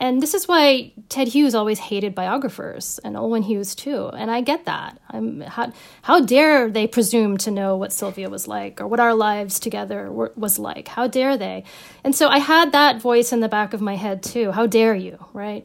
And 0.02 0.20
this 0.20 0.34
is 0.34 0.48
why 0.48 0.92
Ted 1.08 1.28
Hughes 1.28 1.54
always 1.54 1.78
hated 1.78 2.12
biographers 2.12 2.98
and 3.04 3.14
Olwyn 3.14 3.44
Hughes 3.44 3.76
too. 3.76 4.08
And 4.08 4.32
I 4.32 4.40
get 4.40 4.64
that. 4.64 4.98
I'm, 5.08 5.42
how, 5.42 5.72
how 6.02 6.18
dare 6.18 6.68
they 6.68 6.88
presume 6.88 7.36
to 7.38 7.52
know 7.52 7.76
what 7.76 7.92
Sylvia 7.92 8.28
was 8.28 8.48
like 8.48 8.80
or 8.80 8.88
what 8.88 8.98
our 8.98 9.14
lives 9.14 9.60
together 9.60 10.10
were, 10.10 10.32
was 10.34 10.58
like? 10.58 10.88
How 10.88 11.06
dare 11.06 11.36
they? 11.36 11.62
And 12.02 12.16
so 12.16 12.26
I 12.26 12.38
had 12.38 12.72
that 12.72 13.00
voice 13.00 13.32
in 13.32 13.38
the 13.38 13.48
back 13.48 13.74
of 13.74 13.80
my 13.80 13.94
head 13.94 14.24
too. 14.24 14.50
How 14.50 14.66
dare 14.66 14.96
you, 14.96 15.24
right? 15.32 15.64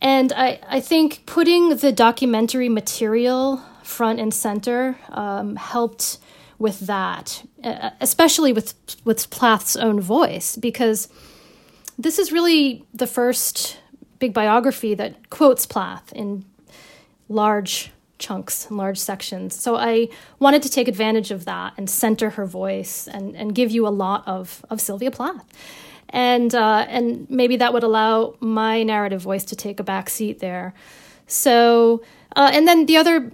And 0.00 0.32
I, 0.32 0.58
I 0.68 0.80
think 0.80 1.22
putting 1.24 1.76
the 1.76 1.92
documentary 1.92 2.68
material 2.68 3.62
front 3.84 4.18
and 4.18 4.34
center 4.34 4.98
um, 5.10 5.54
helped 5.54 6.18
with 6.58 6.80
that, 6.80 7.44
especially 8.00 8.52
with 8.52 8.74
with 9.04 9.30
Plath's 9.30 9.76
own 9.76 10.00
voice, 10.00 10.56
because 10.56 11.08
this 11.98 12.18
is 12.18 12.32
really 12.32 12.84
the 12.92 13.06
first 13.06 13.78
big 14.18 14.32
biography 14.32 14.94
that 14.94 15.30
quotes 15.30 15.66
Plath 15.66 16.12
in 16.12 16.44
large 17.28 17.90
chunks 18.18 18.66
and 18.68 18.78
large 18.78 18.98
sections. 18.98 19.54
So 19.54 19.76
I 19.76 20.08
wanted 20.38 20.62
to 20.62 20.68
take 20.68 20.88
advantage 20.88 21.30
of 21.30 21.44
that 21.44 21.74
and 21.76 21.90
center 21.90 22.30
her 22.30 22.46
voice 22.46 23.08
and, 23.08 23.36
and 23.36 23.54
give 23.54 23.70
you 23.70 23.86
a 23.86 23.90
lot 23.90 24.22
of, 24.26 24.64
of 24.70 24.80
Sylvia 24.80 25.10
Plath. 25.10 25.44
And, 26.10 26.54
uh, 26.54 26.86
and 26.88 27.28
maybe 27.28 27.56
that 27.56 27.72
would 27.72 27.82
allow 27.82 28.36
my 28.40 28.82
narrative 28.82 29.20
voice 29.20 29.44
to 29.46 29.56
take 29.56 29.80
a 29.80 29.82
back 29.82 30.08
seat 30.08 30.38
there. 30.38 30.74
So, 31.26 32.02
uh, 32.36 32.50
and 32.52 32.68
then 32.68 32.86
the 32.86 32.96
other, 32.96 33.32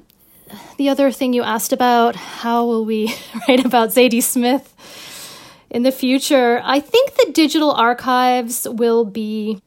the 0.76 0.88
other 0.88 1.10
thing 1.10 1.32
you 1.32 1.42
asked 1.42 1.72
about, 1.72 2.16
how 2.16 2.66
will 2.66 2.84
we 2.84 3.14
write 3.48 3.64
about 3.64 3.90
Zadie 3.90 4.22
Smith? 4.22 4.74
in 5.70 5.84
the 5.84 5.92
future, 5.92 6.60
I 6.64 6.80
think 6.80 7.14
the 7.14 7.30
digital 7.32 7.70
archives 7.70 8.66
will 8.68 9.04
be 9.04 9.62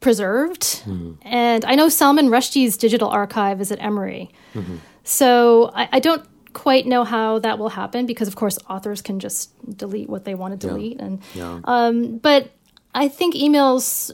preserved. 0.00 0.62
Mm-hmm. 0.62 1.12
And 1.22 1.64
I 1.64 1.74
know 1.74 1.88
Salman 1.88 2.28
Rushdie's 2.28 2.76
digital 2.76 3.08
archive 3.08 3.60
is 3.60 3.70
at 3.70 3.80
Emory. 3.80 4.30
Mm-hmm. 4.54 4.76
So 5.04 5.70
I, 5.74 5.88
I, 5.92 6.00
don't 6.00 6.24
quite 6.52 6.86
know 6.86 7.04
how 7.04 7.38
that 7.40 7.58
will 7.58 7.70
happen 7.70 8.06
because, 8.06 8.28
of 8.28 8.36
course, 8.36 8.58
authors 8.68 9.02
can 9.02 9.20
just 9.20 9.50
delete 9.76 10.08
what 10.08 10.24
they 10.24 10.34
want 10.34 10.58
to 10.58 10.66
delete. 10.66 10.98
Yeah. 10.98 11.04
And 11.04 11.22
yeah. 11.34 11.60
Um, 11.64 12.18
but 12.18 12.50
I 12.94 13.08
think 13.08 13.34
emails 13.34 14.10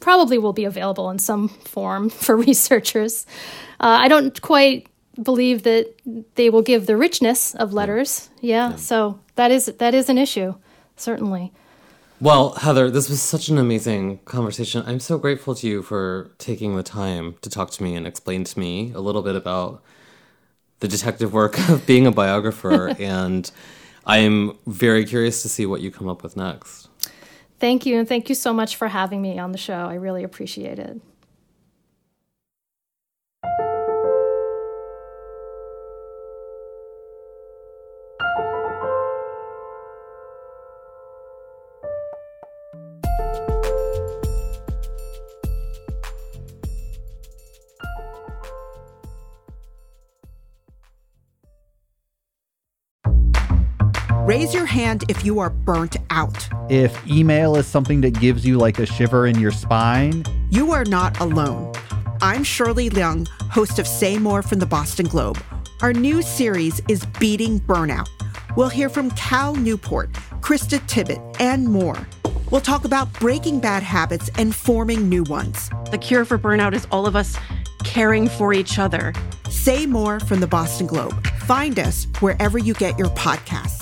probably 0.00 0.38
will 0.38 0.52
be 0.52 0.64
available 0.64 1.10
in 1.10 1.18
some 1.18 1.48
form 1.48 2.08
for 2.24 2.36
researchers. 2.36 3.26
Uh, 3.80 3.98
I 4.00 4.08
don't 4.08 4.40
quite 4.42 4.86
believe 5.20 5.62
that 5.64 5.94
they 6.34 6.50
will 6.50 6.62
give 6.62 6.86
the 6.86 6.96
richness 6.96 7.54
of 7.54 7.72
letters. 7.72 8.30
Yeah, 8.40 8.70
yeah. 8.70 8.76
so 8.76 9.18
that 9.34 9.50
is 9.50 9.66
that 9.66 9.94
is 9.94 10.08
an 10.08 10.18
issue, 10.18 10.54
certainly. 10.96 11.52
Well, 12.20 12.50
Heather, 12.50 12.88
this 12.88 13.10
was 13.10 13.20
such 13.20 13.48
an 13.48 13.58
amazing 13.58 14.18
conversation. 14.18 14.84
I'm 14.86 15.00
so 15.00 15.18
grateful 15.18 15.56
to 15.56 15.66
you 15.66 15.82
for 15.82 16.30
taking 16.38 16.76
the 16.76 16.84
time 16.84 17.34
to 17.42 17.50
talk 17.50 17.72
to 17.72 17.82
me 17.82 17.96
and 17.96 18.06
explain 18.06 18.44
to 18.44 18.58
me 18.58 18.92
a 18.94 19.00
little 19.00 19.22
bit 19.22 19.34
about 19.34 19.82
the 20.78 20.86
detective 20.86 21.32
work 21.32 21.58
of 21.68 21.84
being 21.86 22.06
a 22.06 22.12
biographer 22.12 22.94
and 23.00 23.50
I'm 24.06 24.56
very 24.66 25.04
curious 25.04 25.42
to 25.42 25.48
see 25.48 25.66
what 25.66 25.80
you 25.80 25.90
come 25.90 26.08
up 26.08 26.22
with 26.22 26.36
next. 26.36 26.88
Thank 27.58 27.86
you 27.86 27.98
and 27.98 28.08
thank 28.08 28.28
you 28.28 28.34
so 28.34 28.52
much 28.52 28.76
for 28.76 28.88
having 28.88 29.20
me 29.20 29.38
on 29.38 29.52
the 29.52 29.58
show. 29.58 29.74
I 29.74 29.94
really 29.94 30.22
appreciate 30.22 30.78
it. 30.78 31.00
Raise 54.32 54.54
your 54.54 54.64
hand 54.64 55.04
if 55.10 55.26
you 55.26 55.40
are 55.40 55.50
burnt 55.50 55.98
out. 56.08 56.48
If 56.70 56.96
email 57.06 57.54
is 57.54 57.66
something 57.66 58.00
that 58.00 58.18
gives 58.18 58.46
you 58.46 58.56
like 58.56 58.78
a 58.78 58.86
shiver 58.86 59.26
in 59.26 59.38
your 59.38 59.50
spine. 59.50 60.24
You 60.48 60.72
are 60.72 60.86
not 60.86 61.20
alone. 61.20 61.70
I'm 62.22 62.42
Shirley 62.42 62.88
Leung, 62.88 63.28
host 63.50 63.78
of 63.78 63.86
Say 63.86 64.16
More 64.16 64.40
from 64.40 64.58
the 64.58 64.64
Boston 64.64 65.06
Globe. 65.06 65.38
Our 65.82 65.92
new 65.92 66.22
series 66.22 66.80
is 66.88 67.04
Beating 67.20 67.60
Burnout. 67.60 68.08
We'll 68.56 68.70
hear 68.70 68.88
from 68.88 69.10
Cal 69.10 69.54
Newport, 69.54 70.10
Krista 70.40 70.78
Tippett, 70.88 71.20
and 71.38 71.68
more. 71.68 72.08
We'll 72.50 72.62
talk 72.62 72.86
about 72.86 73.12
breaking 73.20 73.60
bad 73.60 73.82
habits 73.82 74.30
and 74.36 74.54
forming 74.54 75.10
new 75.10 75.24
ones. 75.24 75.68
The 75.90 75.98
cure 75.98 76.24
for 76.24 76.38
burnout 76.38 76.72
is 76.72 76.86
all 76.90 77.06
of 77.06 77.16
us 77.16 77.36
caring 77.84 78.30
for 78.30 78.54
each 78.54 78.78
other. 78.78 79.12
Say 79.50 79.84
More 79.84 80.20
from 80.20 80.40
the 80.40 80.46
Boston 80.46 80.86
Globe. 80.86 81.26
Find 81.40 81.78
us 81.78 82.06
wherever 82.20 82.56
you 82.56 82.72
get 82.72 82.98
your 82.98 83.08
podcasts. 83.08 83.81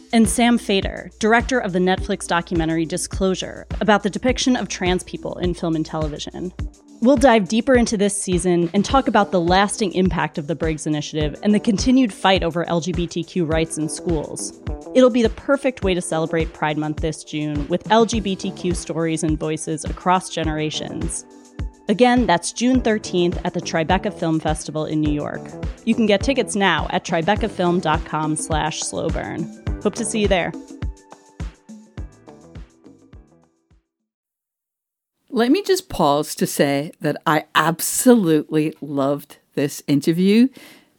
and 0.13 0.27
Sam 0.27 0.57
Feder, 0.57 1.09
director 1.19 1.59
of 1.59 1.73
the 1.73 1.79
Netflix 1.79 2.27
documentary 2.27 2.85
Disclosure, 2.85 3.65
about 3.79 4.03
the 4.03 4.09
depiction 4.09 4.55
of 4.55 4.67
trans 4.67 5.03
people 5.03 5.37
in 5.37 5.53
film 5.53 5.75
and 5.75 5.85
television. 5.85 6.53
We'll 7.01 7.17
dive 7.17 7.47
deeper 7.47 7.75
into 7.75 7.97
this 7.97 8.15
season 8.15 8.69
and 8.73 8.85
talk 8.85 9.07
about 9.07 9.31
the 9.31 9.39
lasting 9.39 9.93
impact 9.93 10.37
of 10.37 10.47
the 10.47 10.55
Briggs 10.55 10.85
Initiative 10.85 11.39
and 11.41 11.53
the 11.53 11.59
continued 11.59 12.13
fight 12.13 12.43
over 12.43 12.63
LGBTQ 12.65 13.51
rights 13.51 13.77
in 13.77 13.89
schools. 13.89 14.59
It'll 14.93 15.09
be 15.09 15.23
the 15.23 15.29
perfect 15.29 15.83
way 15.83 15.93
to 15.93 16.01
celebrate 16.01 16.53
Pride 16.53 16.77
Month 16.77 16.97
this 16.97 17.23
June 17.23 17.67
with 17.69 17.83
LGBTQ 17.85 18.75
stories 18.75 19.23
and 19.23 19.39
voices 19.39 19.83
across 19.83 20.29
generations. 20.29 21.25
Again, 21.89 22.27
that's 22.27 22.53
June 22.53 22.81
13th 22.81 23.41
at 23.43 23.53
the 23.53 23.61
Tribeca 23.61 24.13
Film 24.13 24.39
Festival 24.39 24.85
in 24.85 25.01
New 25.01 25.11
York. 25.11 25.41
You 25.85 25.95
can 25.95 26.05
get 26.05 26.21
tickets 26.21 26.55
now 26.55 26.87
at 26.91 27.03
tribecafilm.com 27.03 28.35
slash 28.35 28.81
slowburn. 28.81 29.60
Hope 29.83 29.95
to 29.95 30.05
see 30.05 30.21
you 30.21 30.27
there. 30.27 30.51
Let 35.29 35.51
me 35.51 35.63
just 35.63 35.89
pause 35.89 36.35
to 36.35 36.45
say 36.45 36.91
that 37.01 37.17
I 37.25 37.45
absolutely 37.55 38.75
loved 38.81 39.37
this 39.55 39.81
interview. 39.87 40.49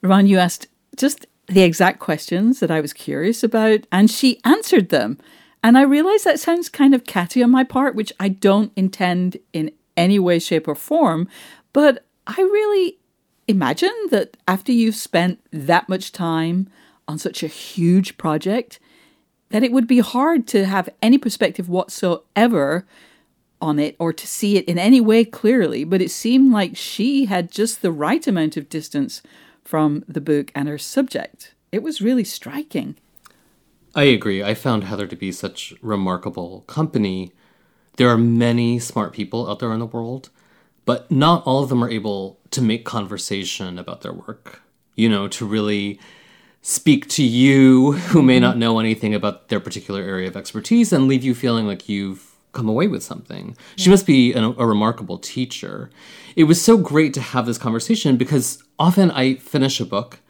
Ron, 0.02 0.26
you 0.26 0.38
asked 0.38 0.66
just 0.96 1.26
the 1.46 1.62
exact 1.62 2.00
questions 2.00 2.60
that 2.60 2.70
I 2.70 2.80
was 2.80 2.92
curious 2.92 3.44
about, 3.44 3.86
and 3.92 4.10
she 4.10 4.40
answered 4.44 4.88
them. 4.88 5.18
And 5.62 5.78
I 5.78 5.82
realize 5.82 6.24
that 6.24 6.40
sounds 6.40 6.68
kind 6.68 6.94
of 6.94 7.04
catty 7.04 7.42
on 7.42 7.50
my 7.50 7.62
part, 7.62 7.94
which 7.94 8.12
I 8.18 8.30
don't 8.30 8.72
intend 8.74 9.36
in 9.52 9.70
any 9.96 10.18
way, 10.18 10.38
shape, 10.38 10.66
or 10.66 10.74
form. 10.74 11.28
But 11.72 12.04
I 12.26 12.40
really 12.40 12.98
imagine 13.46 13.94
that 14.10 14.36
after 14.48 14.72
you've 14.72 14.96
spent 14.96 15.40
that 15.52 15.88
much 15.88 16.10
time 16.10 16.68
on 17.12 17.18
such 17.18 17.42
a 17.42 17.46
huge 17.46 18.16
project, 18.16 18.80
that 19.50 19.62
it 19.62 19.70
would 19.70 19.86
be 19.86 19.98
hard 19.98 20.48
to 20.48 20.64
have 20.64 20.88
any 21.02 21.18
perspective 21.18 21.68
whatsoever 21.68 22.86
on 23.60 23.78
it 23.78 23.94
or 23.98 24.14
to 24.14 24.26
see 24.26 24.56
it 24.56 24.64
in 24.64 24.78
any 24.78 24.98
way 24.98 25.22
clearly, 25.24 25.84
but 25.84 26.00
it 26.00 26.10
seemed 26.10 26.50
like 26.50 26.74
she 26.74 27.26
had 27.26 27.52
just 27.52 27.82
the 27.82 27.92
right 27.92 28.26
amount 28.26 28.56
of 28.56 28.70
distance 28.70 29.22
from 29.62 30.02
the 30.08 30.22
book 30.22 30.50
and 30.54 30.68
her 30.68 30.78
subject. 30.78 31.54
It 31.70 31.82
was 31.82 32.00
really 32.00 32.24
striking. 32.24 32.96
I 33.94 34.04
agree. 34.04 34.42
I 34.42 34.54
found 34.54 34.84
Heather 34.84 35.06
to 35.06 35.16
be 35.16 35.30
such 35.32 35.74
remarkable 35.82 36.62
company. 36.62 37.30
There 37.98 38.08
are 38.08 38.16
many 38.16 38.78
smart 38.78 39.12
people 39.12 39.50
out 39.50 39.58
there 39.58 39.72
in 39.72 39.80
the 39.80 39.86
world, 39.86 40.30
but 40.86 41.10
not 41.10 41.46
all 41.46 41.62
of 41.62 41.68
them 41.68 41.84
are 41.84 41.90
able 41.90 42.40
to 42.52 42.62
make 42.62 42.86
conversation 42.86 43.78
about 43.78 44.00
their 44.00 44.14
work. 44.14 44.62
You 44.96 45.10
know, 45.10 45.28
to 45.28 45.44
really 45.46 46.00
speak 46.62 47.08
to 47.08 47.22
you 47.22 47.92
who 47.92 48.22
may 48.22 48.38
not 48.40 48.52
mm-hmm. 48.52 48.60
know 48.60 48.78
anything 48.78 49.14
about 49.14 49.48
their 49.48 49.60
particular 49.60 50.00
area 50.00 50.28
of 50.28 50.36
expertise 50.36 50.92
and 50.92 51.08
leave 51.08 51.24
you 51.24 51.34
feeling 51.34 51.66
like 51.66 51.88
you've 51.88 52.32
come 52.52 52.68
away 52.68 52.86
with 52.86 53.02
something. 53.02 53.56
She 53.76 53.90
must 53.90 54.06
be 54.06 54.32
an, 54.32 54.54
a 54.58 54.66
remarkable 54.66 55.18
teacher. 55.18 55.90
It 56.36 56.44
was 56.44 56.62
so 56.62 56.76
great 56.76 57.14
to 57.14 57.20
have 57.20 57.46
this 57.46 57.58
conversation 57.58 58.16
because 58.16 58.62
often 58.78 59.10
I 59.10 59.36
finish 59.36 59.80
a 59.80 59.86
book 59.86 60.20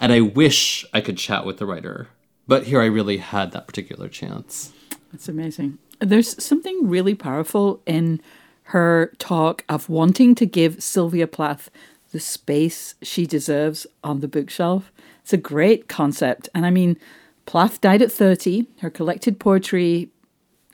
and 0.00 0.12
I 0.12 0.20
wish 0.20 0.84
I 0.92 1.00
could 1.00 1.16
chat 1.16 1.46
with 1.46 1.58
the 1.58 1.66
writer. 1.66 2.08
But 2.46 2.64
here 2.64 2.80
I 2.80 2.86
really 2.86 3.18
had 3.18 3.52
that 3.52 3.66
particular 3.66 4.08
chance. 4.08 4.72
That's 5.12 5.28
amazing. 5.28 5.78
There's 6.00 6.42
something 6.42 6.88
really 6.88 7.14
powerful 7.14 7.80
in 7.86 8.20
her 8.64 9.12
talk 9.18 9.64
of 9.68 9.88
wanting 9.88 10.34
to 10.36 10.46
give 10.46 10.82
Sylvia 10.82 11.26
Plath 11.26 11.70
the 12.12 12.20
space 12.20 12.94
she 13.02 13.26
deserves 13.26 13.86
on 14.02 14.20
the 14.20 14.28
bookshelf. 14.28 14.92
It's 15.28 15.34
a 15.34 15.36
great 15.36 15.88
concept. 15.88 16.48
And 16.54 16.64
I 16.64 16.70
mean, 16.70 16.96
Plath 17.44 17.82
died 17.82 18.00
at 18.00 18.10
30. 18.10 18.66
Her 18.80 18.88
collected 18.88 19.38
poetry 19.38 20.08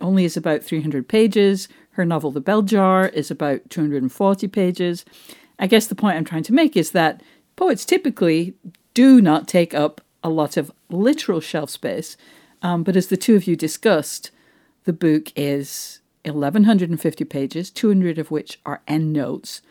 only 0.01 0.25
is 0.25 0.37
about 0.37 0.63
300 0.63 1.09
pages. 1.09 1.67
Her 1.95 2.05
novel, 2.05 2.31
The 2.31 2.41
Bell 2.41 2.63
Jar, 2.63 3.09
is 3.09 3.33
about 3.33 3.69
240 3.69 4.47
pages. 4.47 5.05
I 5.59 5.67
guess 5.67 5.89
the 5.89 5.97
point 5.97 6.17
I'm 6.17 6.25
trying 6.25 6.45
to 6.45 6.53
make 6.53 6.77
is 6.77 6.93
that 6.93 7.21
poets 7.57 7.85
typically 7.85 8.55
do 8.95 9.21
not 9.21 9.49
take 9.49 9.75
up 9.75 10.01
a 10.23 10.29
lot 10.29 10.57
of 10.57 10.71
literal 10.89 11.41
shelf 11.41 11.71
space. 11.71 12.17
Um, 12.63 12.85
but 12.85 12.95
as 12.95 13.09
the 13.09 13.17
two 13.17 13.35
of 13.35 13.49
you 13.49 13.57
discussed, 13.57 14.31
the 14.85 14.93
book 14.93 15.33
is 15.35 15.99
1150 16.25 17.25
pages, 17.25 17.71
200 17.73 18.21
of 18.21 18.31
which 18.31 18.61
are 18.65 18.83
endnotes. 18.87 19.63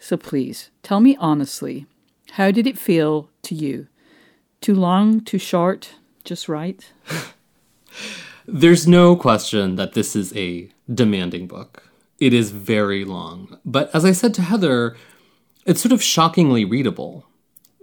So 0.00 0.16
please 0.16 0.70
tell 0.82 1.00
me 1.00 1.18
honestly, 1.20 1.84
how 2.30 2.50
did 2.50 2.66
it 2.66 2.78
feel 2.78 3.28
to 3.42 3.54
you? 3.54 3.88
Too 4.62 4.76
long, 4.76 5.22
too 5.22 5.38
short, 5.38 5.94
just 6.22 6.48
right? 6.48 6.88
There's 8.46 8.86
no 8.86 9.16
question 9.16 9.74
that 9.74 9.94
this 9.94 10.14
is 10.14 10.32
a 10.36 10.70
demanding 10.92 11.48
book. 11.48 11.90
It 12.20 12.32
is 12.32 12.52
very 12.52 13.04
long. 13.04 13.58
But 13.64 13.92
as 13.92 14.04
I 14.04 14.12
said 14.12 14.34
to 14.34 14.42
Heather, 14.42 14.96
it's 15.66 15.80
sort 15.80 15.90
of 15.90 16.00
shockingly 16.00 16.64
readable. 16.64 17.26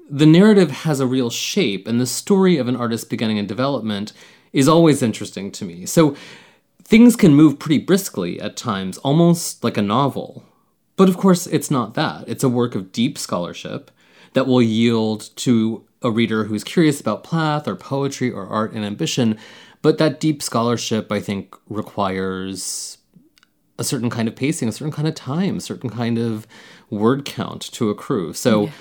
The 0.10 0.26
narrative 0.26 0.72
has 0.72 1.02
a 1.02 1.06
real 1.06 1.30
shape, 1.30 1.86
and 1.86 2.00
the 2.00 2.06
story 2.06 2.56
of 2.56 2.70
an 2.70 2.78
artist's 2.78 3.06
beginning 3.06 3.38
and 3.38 3.48
development 3.48 4.14
is 4.54 4.70
always 4.70 5.02
interesting 5.04 5.52
to 5.52 5.66
me. 5.66 5.86
So 5.86 6.16
things 6.82 7.18
can 7.18 7.36
move 7.36 7.60
pretty 7.60 7.80
briskly 7.80 8.40
at 8.40 8.56
times, 8.56 8.98
almost 9.00 9.66
like 9.66 9.76
a 9.76 9.82
novel. 9.82 10.46
But 10.96 11.10
of 11.10 11.18
course, 11.18 11.46
it's 11.46 11.70
not 11.70 11.96
that. 11.96 12.24
It's 12.30 12.44
a 12.44 12.48
work 12.48 12.74
of 12.74 12.94
deep 12.94 13.18
scholarship 13.18 13.92
that 14.32 14.48
will 14.48 14.62
yield 14.62 15.30
to 15.36 15.84
a 16.02 16.12
reader 16.12 16.46
who's 16.46 16.64
curious 16.64 17.02
about 17.02 17.24
Plath 17.24 17.68
or 17.68 17.76
poetry 17.76 18.32
or 18.32 18.48
art 18.48 18.72
and 18.74 18.86
ambition 18.86 19.38
but 19.82 19.98
that 19.98 20.20
deep 20.20 20.42
scholarship, 20.42 21.12
I 21.12 21.20
think, 21.20 21.56
requires 21.70 22.98
a 23.78 23.84
certain 23.84 24.10
kind 24.10 24.28
of 24.28 24.36
pacing, 24.36 24.68
a 24.68 24.72
certain 24.72 24.92
kind 24.92 25.08
of 25.08 25.16
time, 25.16 25.58
a 25.58 25.62
certain 25.62 25.90
kind 25.90 26.18
of 26.18 26.46
word 26.90 27.24
count 27.24 27.62
to 27.62 27.90
accrue. 27.90 28.34
So 28.34 28.66
yeah. 28.66 28.72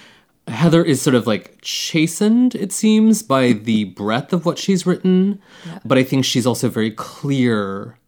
Heather 0.49 0.83
is 0.83 1.01
sort 1.01 1.15
of 1.15 1.27
like 1.27 1.59
chastened, 1.61 2.55
it 2.55 2.73
seems, 2.73 3.23
by 3.23 3.53
the 3.53 3.85
breadth 3.85 4.33
of 4.33 4.45
what 4.45 4.59
she's 4.59 4.87
written. 4.87 5.41
Yeah. 5.65 5.79
But 5.85 5.99
I 5.99 6.03
think 6.03 6.25
she's 6.25 6.47
also 6.47 6.69
very 6.69 6.91
clear 6.91 7.99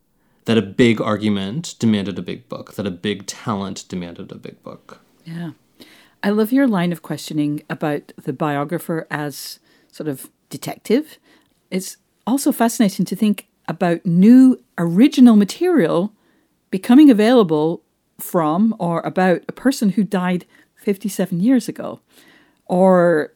that 0.46 0.58
a 0.58 0.62
big 0.62 1.00
argument 1.00 1.76
demanded 1.78 2.18
a 2.18 2.22
big 2.22 2.48
book, 2.48 2.74
that 2.74 2.86
a 2.86 2.90
big 2.90 3.26
talent 3.26 3.84
demanded 3.88 4.32
a 4.32 4.36
big 4.36 4.60
book. 4.64 5.00
Yeah. 5.24 5.50
I 6.22 6.30
love 6.30 6.52
your 6.52 6.68
line 6.68 6.92
of 6.92 7.02
questioning 7.02 7.62
about 7.70 8.12
the 8.22 8.32
biographer 8.32 9.06
as 9.10 9.58
sort 9.90 10.08
of 10.08 10.30
detective. 10.50 11.18
It's 11.70 11.96
also 12.26 12.52
fascinating 12.52 13.06
to 13.06 13.16
think 13.16 13.48
about 13.66 14.04
new 14.04 14.62
original 14.76 15.36
material 15.36 16.12
becoming 16.70 17.10
available 17.10 17.82
from 18.18 18.74
or 18.78 19.00
about 19.00 19.42
a 19.48 19.52
person 19.52 19.90
who 19.90 20.04
died 20.04 20.44
57 20.76 21.40
years 21.40 21.68
ago. 21.68 22.00
Or, 22.66 23.32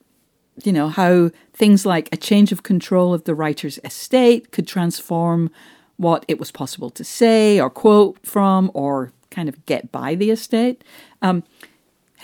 you 0.63 0.73
know, 0.73 0.89
how 0.89 1.31
things 1.53 1.87
like 1.87 2.09
a 2.13 2.17
change 2.17 2.53
of 2.53 2.63
control 2.63 3.15
of 3.15 3.25
the 3.25 3.35
writer's 3.35 3.79
estate 3.85 4.53
could 4.53 4.67
transform 4.67 5.51
what 5.97 6.25
it 6.29 6.39
was 6.39 6.51
possible 6.51 6.91
to 6.91 7.05
say 7.05 7.61
or 7.61 7.71
quote 7.71 8.25
from 8.27 8.71
or 8.75 9.13
kind 9.31 9.49
of 9.49 9.65
get 9.67 9.91
by 9.91 10.15
the 10.15 10.31
estate. 10.31 10.85
Um, 11.23 11.45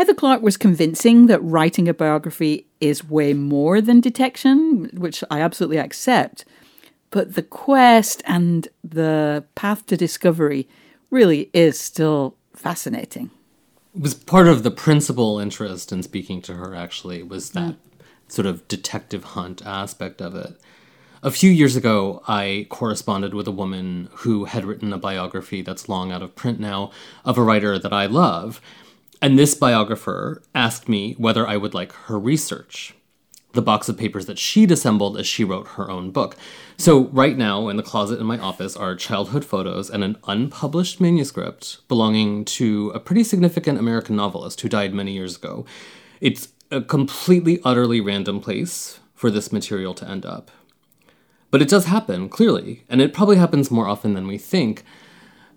Heather 0.01 0.15
Clark 0.15 0.41
was 0.41 0.57
convincing 0.57 1.27
that 1.27 1.43
writing 1.43 1.87
a 1.87 1.93
biography 1.93 2.67
is 2.81 3.07
way 3.07 3.35
more 3.35 3.83
than 3.83 4.01
detection, 4.01 4.89
which 4.95 5.23
I 5.31 5.43
absolutely 5.43 5.77
accept. 5.77 6.47
But 7.11 7.35
the 7.35 7.43
quest 7.43 8.23
and 8.25 8.67
the 8.83 9.45
path 9.55 9.85
to 9.89 9.99
discovery 9.99 10.67
really 11.11 11.51
is 11.53 11.79
still 11.79 12.35
fascinating. 12.55 13.31
It 13.95 14.01
was 14.01 14.15
part 14.15 14.49
of 14.49 14.63
the 14.63 14.71
principal 14.71 15.39
interest 15.39 15.93
in 15.93 16.03
speaking 16.03 16.41
to 16.43 16.55
her, 16.55 16.75
actually, 16.75 17.23
was 17.23 17.51
mm. 17.51 17.53
that 17.53 17.77
sort 18.27 18.47
of 18.47 18.67
detective 18.69 19.25
hunt 19.25 19.61
aspect 19.67 20.23
of 20.23 20.35
it. 20.35 20.57
A 21.23 21.31
few 21.31 21.51
years 21.51 21.77
ago, 21.77 22.23
I 22.27 22.67
corresponded 22.71 23.35
with 23.35 23.47
a 23.47 23.53
woman 23.53 24.09
who 24.13 24.47
had 24.47 24.65
written 24.65 24.95
a 24.95 24.99
biography 24.99 25.61
that's 25.61 25.91
long 25.91 26.11
out 26.11 26.23
of 26.23 26.35
print 26.35 26.59
now 26.59 26.91
of 27.23 27.37
a 27.37 27.43
writer 27.43 27.79
that 27.79 27.93
I 27.93 28.07
love. 28.07 28.63
And 29.23 29.39
this 29.39 29.55
biographer 29.55 30.43
asked 30.55 30.89
me 30.89 31.15
whether 31.19 31.47
I 31.47 31.57
would 31.57 31.75
like 31.75 31.93
her 31.93 32.19
research 32.19 32.95
the 33.53 33.63
box 33.63 33.89
of 33.89 33.99
papers 33.99 34.27
that 34.27 34.39
she'd 34.39 34.71
assembled 34.71 35.17
as 35.17 35.27
she 35.27 35.45
wrote 35.45 35.69
her 35.69 35.91
own 35.91 36.11
book. 36.11 36.37
So, 36.77 37.07
right 37.07 37.37
now 37.37 37.69
in 37.69 37.77
the 37.77 37.83
closet 37.83 38.21
in 38.21 38.27
my 38.27 38.39
office 38.39 38.77
are 38.77 38.95
childhood 38.95 39.45
photos 39.45 39.91
and 39.91 40.05
an 40.05 40.17
unpublished 40.27 41.01
manuscript 41.01 41.87
belonging 41.89 42.45
to 42.47 42.91
a 42.95 43.01
pretty 43.01 43.25
significant 43.25 43.79
American 43.79 44.17
novelist 44.17 44.61
who 44.61 44.69
died 44.69 44.95
many 44.95 45.13
years 45.13 45.37
ago. 45.37 45.65
It's 46.21 46.49
a 46.71 46.81
completely, 46.81 47.61
utterly 47.65 48.01
random 48.01 48.41
place 48.41 49.01
for 49.15 49.31
this 49.31 49.53
material 49.53 49.95
to 49.95 50.09
end 50.09 50.25
up. 50.25 50.51
But 51.51 51.61
it 51.61 51.69
does 51.69 51.87
happen, 51.87 52.29
clearly, 52.29 52.85
and 52.89 53.01
it 53.01 53.13
probably 53.13 53.37
happens 53.37 53.71
more 53.71 53.89
often 53.89 54.15
than 54.15 54.29
we 54.29 54.39
think. 54.39 54.85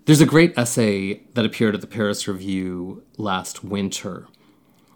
There's 0.06 0.20
a 0.20 0.26
great 0.26 0.56
essay 0.58 1.22
that 1.32 1.46
appeared 1.46 1.74
at 1.74 1.80
the 1.80 1.86
Paris 1.86 2.28
Review 2.28 3.02
last 3.16 3.64
winter 3.64 4.26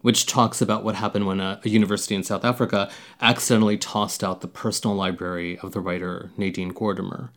which 0.03 0.27
talks 0.27 0.61
about 0.61 0.85
what 0.85 0.95
happened 0.95 1.27
when 1.27 1.41
a, 1.41 1.61
a, 1.65 1.69
university 1.69 2.15
in 2.15 2.23
South 2.23 2.45
Africa 2.45 2.91
accidentally 3.21 3.77
tossed 3.77 4.23
out 4.23 4.41
the 4.41 4.49
personal 4.49 4.97
library 4.97 5.59
of 5.59 5.73
the 5.73 5.81
writer 5.81 6.31
Nadine 6.37 6.73
Gordimer. 6.73 7.31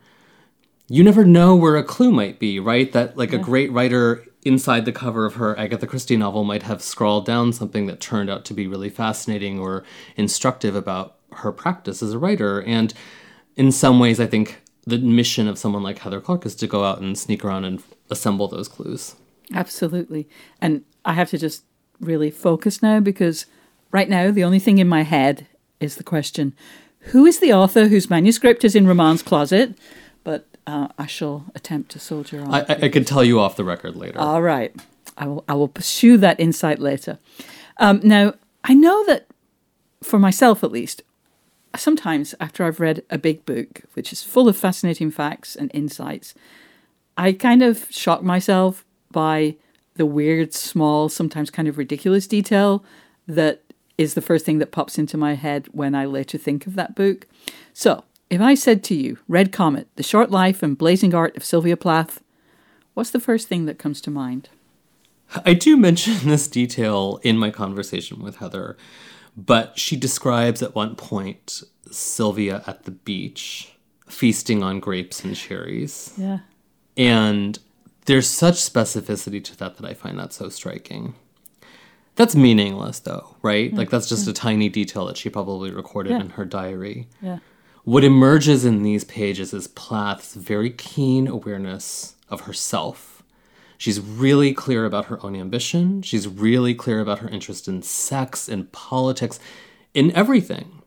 You 0.88 1.02
never 1.02 1.24
know 1.24 1.56
where 1.56 1.76
a 1.76 1.84
clue 1.84 2.12
might 2.12 2.38
be, 2.38 2.60
right? 2.60 2.92
That 2.92 3.16
like 3.16 3.32
yeah. 3.32 3.38
a 3.38 3.42
great 3.42 3.72
writer 3.72 4.24
inside 4.44 4.84
the 4.84 4.92
cover 4.92 5.24
of 5.24 5.34
her 5.34 5.58
Agatha 5.58 5.86
Christie 5.86 6.16
novel 6.16 6.44
might 6.44 6.64
have 6.64 6.82
scrawled 6.82 7.24
down 7.24 7.52
something 7.52 7.86
that 7.86 8.00
turned 8.00 8.28
out 8.28 8.44
to 8.46 8.54
be 8.54 8.66
really 8.66 8.90
fascinating 8.90 9.58
or 9.58 9.84
instructive 10.16 10.74
about 10.74 11.16
her 11.32 11.52
practice 11.52 12.02
as 12.02 12.12
a 12.12 12.18
writer. 12.18 12.60
And 12.62 12.92
in 13.56 13.72
some 13.72 13.98
ways, 13.98 14.20
I 14.20 14.26
think 14.26 14.62
the 14.86 14.98
mission 14.98 15.48
of 15.48 15.58
someone 15.58 15.82
like 15.82 15.98
Heather 15.98 16.20
Clark 16.20 16.44
is 16.46 16.54
to 16.56 16.66
go 16.66 16.84
out 16.84 17.00
and 17.00 17.16
sneak 17.16 17.44
around 17.44 17.64
and 17.64 17.82
assemble 18.10 18.48
those 18.48 18.68
clues. 18.68 19.14
Absolutely. 19.54 20.28
And 20.60 20.84
I 21.04 21.12
have 21.12 21.30
to 21.30 21.38
just 21.38 21.64
really 22.00 22.30
focus 22.30 22.82
now 22.82 23.00
because 23.00 23.46
right 23.92 24.08
now 24.08 24.30
the 24.30 24.44
only 24.44 24.58
thing 24.58 24.78
in 24.78 24.88
my 24.88 25.02
head 25.02 25.46
is 25.80 25.96
the 25.96 26.04
question 26.04 26.54
who 27.06 27.26
is 27.26 27.40
the 27.40 27.52
author 27.52 27.88
whose 27.88 28.08
manuscript 28.08 28.64
is 28.64 28.76
in 28.76 28.86
Rumaan's 28.86 29.22
closet? 29.22 29.76
But 30.22 30.46
uh, 30.68 30.88
I 30.98 31.06
shall 31.06 31.46
attempt 31.54 31.90
to 31.92 31.98
soldier 31.98 32.40
on. 32.40 32.54
I, 32.54 32.60
I, 32.60 32.78
I 32.82 32.88
can 32.88 33.04
tell 33.04 33.24
you 33.24 33.40
off 33.40 33.56
the 33.56 33.64
record 33.64 33.96
later. 33.96 34.20
All 34.20 34.40
right. 34.40 34.74
I 35.18 35.26
will, 35.26 35.44
I 35.48 35.54
will 35.54 35.68
pursue 35.68 36.16
that 36.18 36.38
insight 36.38 36.78
later. 36.78 37.18
Um, 37.78 38.00
now, 38.04 38.34
I 38.62 38.74
know 38.74 39.04
that 39.06 39.26
for 40.02 40.18
myself 40.18 40.62
at 40.62 40.70
least, 40.70 41.02
sometimes 41.76 42.34
after 42.40 42.64
I've 42.64 42.80
read 42.80 43.02
a 43.10 43.18
big 43.18 43.44
book, 43.46 43.82
which 43.94 44.12
is 44.12 44.22
full 44.22 44.48
of 44.48 44.56
fascinating 44.56 45.10
facts 45.10 45.56
and 45.56 45.70
insights, 45.74 46.34
I 47.16 47.32
kind 47.32 47.62
of 47.62 47.86
shock 47.90 48.22
myself 48.22 48.84
by 49.10 49.56
the 49.94 50.06
weird, 50.06 50.54
small, 50.54 51.08
sometimes 51.08 51.50
kind 51.50 51.68
of 51.68 51.78
ridiculous 51.78 52.26
detail 52.26 52.84
that 53.26 53.62
is 53.98 54.14
the 54.14 54.22
first 54.22 54.44
thing 54.44 54.58
that 54.58 54.72
pops 54.72 54.98
into 54.98 55.16
my 55.16 55.34
head 55.34 55.68
when 55.72 55.94
I 55.94 56.06
later 56.06 56.38
think 56.38 56.66
of 56.66 56.74
that 56.74 56.94
book. 56.94 57.26
So, 57.72 58.04
if 58.30 58.40
I 58.40 58.54
said 58.54 58.82
to 58.84 58.94
you, 58.94 59.18
Red 59.28 59.52
Comet, 59.52 59.88
The 59.96 60.02
Short 60.02 60.30
Life 60.30 60.62
and 60.62 60.78
Blazing 60.78 61.14
Art 61.14 61.36
of 61.36 61.44
Sylvia 61.44 61.76
Plath, 61.76 62.22
what's 62.94 63.10
the 63.10 63.20
first 63.20 63.46
thing 63.46 63.66
that 63.66 63.78
comes 63.78 64.00
to 64.00 64.10
mind? 64.10 64.48
I 65.44 65.54
do 65.54 65.76
mention 65.76 66.14
this 66.24 66.48
detail 66.48 67.20
in 67.22 67.36
my 67.36 67.50
conversation 67.50 68.22
with 68.22 68.36
Heather, 68.36 68.76
but 69.36 69.78
she 69.78 69.96
describes 69.96 70.62
at 70.62 70.74
one 70.74 70.96
point 70.96 71.62
Sylvia 71.90 72.62
at 72.66 72.84
the 72.84 72.90
beach 72.90 73.72
feasting 74.06 74.62
on 74.62 74.80
grapes 74.80 75.24
and 75.24 75.34
cherries. 75.34 76.12
Yeah. 76.16 76.40
And 76.96 77.58
there's 78.06 78.28
such 78.28 78.56
specificity 78.56 79.42
to 79.44 79.56
that 79.58 79.76
that 79.76 79.86
I 79.86 79.94
find 79.94 80.18
that 80.18 80.32
so 80.32 80.48
striking. 80.48 81.14
That's 82.16 82.36
meaningless 82.36 83.00
though, 83.00 83.36
right? 83.42 83.70
Yeah, 83.70 83.78
like 83.78 83.90
that's 83.90 84.08
just 84.08 84.26
yeah. 84.26 84.32
a 84.32 84.34
tiny 84.34 84.68
detail 84.68 85.06
that 85.06 85.16
she 85.16 85.30
probably 85.30 85.70
recorded 85.70 86.10
yeah. 86.10 86.20
in 86.20 86.30
her 86.30 86.44
diary. 86.44 87.08
Yeah. 87.22 87.38
What 87.84 88.04
emerges 88.04 88.64
in 88.64 88.82
these 88.82 89.02
pages 89.04 89.52
is 89.52 89.66
Plath's 89.66 90.34
very 90.34 90.70
keen 90.70 91.26
awareness 91.26 92.14
of 92.28 92.42
herself. 92.42 93.11
She's 93.82 94.00
really 94.00 94.54
clear 94.54 94.84
about 94.84 95.06
her 95.06 95.18
own 95.24 95.34
ambition. 95.34 96.02
She's 96.02 96.28
really 96.28 96.72
clear 96.72 97.00
about 97.00 97.18
her 97.18 97.28
interest 97.28 97.66
in 97.66 97.82
sex, 97.82 98.48
in 98.48 98.66
politics, 98.66 99.40
in 99.92 100.12
everything. 100.12 100.82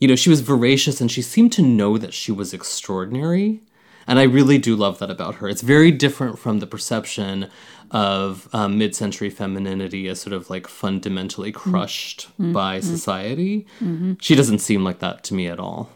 You 0.00 0.08
know, 0.08 0.16
she 0.16 0.28
was 0.28 0.40
voracious 0.40 1.00
and 1.00 1.08
she 1.08 1.22
seemed 1.22 1.52
to 1.52 1.62
know 1.62 1.98
that 1.98 2.12
she 2.12 2.32
was 2.32 2.52
extraordinary 2.52 3.62
and 4.06 4.18
I 4.18 4.24
really 4.24 4.58
do 4.58 4.74
love 4.74 4.98
that 4.98 5.10
about 5.10 5.36
her. 5.36 5.48
It's 5.48 5.62
very 5.62 5.90
different 5.90 6.36
from 6.38 6.58
the 6.58 6.66
perception 6.66 7.48
of 7.92 8.48
um, 8.52 8.76
mid 8.76 8.96
century 8.96 9.30
femininity 9.30 10.08
as 10.08 10.20
sort 10.20 10.32
of 10.32 10.50
like 10.50 10.66
fundamentally 10.66 11.52
mm-hmm. 11.52 11.70
crushed 11.70 12.26
mm-hmm. 12.32 12.52
by 12.52 12.78
mm-hmm. 12.78 12.88
society. 12.88 13.66
Mm-hmm. 13.80 14.14
She 14.20 14.34
doesn't 14.34 14.58
seem 14.58 14.82
like 14.82 14.98
that 14.98 15.22
to 15.24 15.34
me 15.34 15.46
at 15.46 15.60
all. 15.60 15.90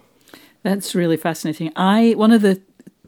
That's 0.62 0.94
really 0.94 1.16
fascinating. 1.16 1.72
I 1.74 2.14
one 2.16 2.30
of 2.30 2.42
the 2.42 2.60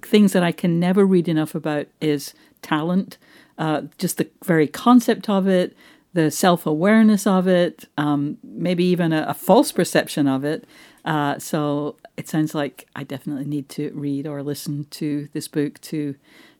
things 0.02 0.32
that 0.32 0.42
I 0.42 0.52
can 0.52 0.80
never 0.80 1.06
read 1.06 1.28
enough 1.28 1.54
about 1.54 1.86
is 2.00 2.34
talent. 2.62 3.18
Uh, 3.58 3.82
just 3.98 4.18
the 4.18 4.30
very 4.44 4.68
concept 4.68 5.28
of 5.28 5.48
it, 5.48 5.76
the 6.12 6.30
self 6.30 6.64
awareness 6.64 7.26
of 7.26 7.48
it, 7.48 7.86
um, 7.96 8.38
maybe 8.42 8.84
even 8.84 9.12
a, 9.12 9.26
a, 9.28 9.34
false 9.34 9.72
perception 9.72 10.28
of 10.28 10.44
it. 10.44 10.64
Uh, 11.04 11.38
so 11.38 11.96
it 12.16 12.28
sounds 12.28 12.54
like 12.54 12.86
I 12.94 13.02
definitely 13.02 13.46
need 13.46 13.68
to 13.70 13.90
read 13.94 14.26
or 14.26 14.42
listen 14.42 14.86
to 14.90 15.28
this 15.32 15.48
book 15.48 15.80
to 15.82 16.14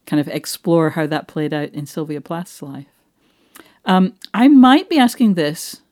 kind 0.07 0.21
of 0.21 0.29
explore 0.29 0.91
how 0.91 1.07
that 1.07 1.29
played 1.29 1.55
out 1.55 1.71
in 1.71 1.87
Sylvia 1.87 2.21
Plath's 2.21 2.63
life. 2.63 2.87
Um, 3.85 4.15
I 4.35 4.49
might 4.49 4.89
be 4.89 4.99
asking 4.99 5.35
this 5.35 5.83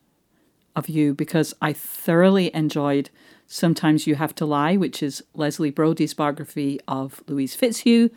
of 0.75 0.89
you 0.89 1.15
because 1.15 1.55
I 1.63 1.73
thoroughly 1.73 2.55
enjoyed 2.55 3.11
Sometimes 3.47 4.07
You 4.07 4.17
Have 4.17 4.35
to 4.37 4.47
Lie, 4.47 4.77
which 4.77 5.03
is 5.03 5.23
Leslie 5.35 5.71
Brody's 5.71 6.15
biography 6.15 6.81
of 6.89 7.23
Louise 7.29 7.55
Fitzhugh, 7.55 8.11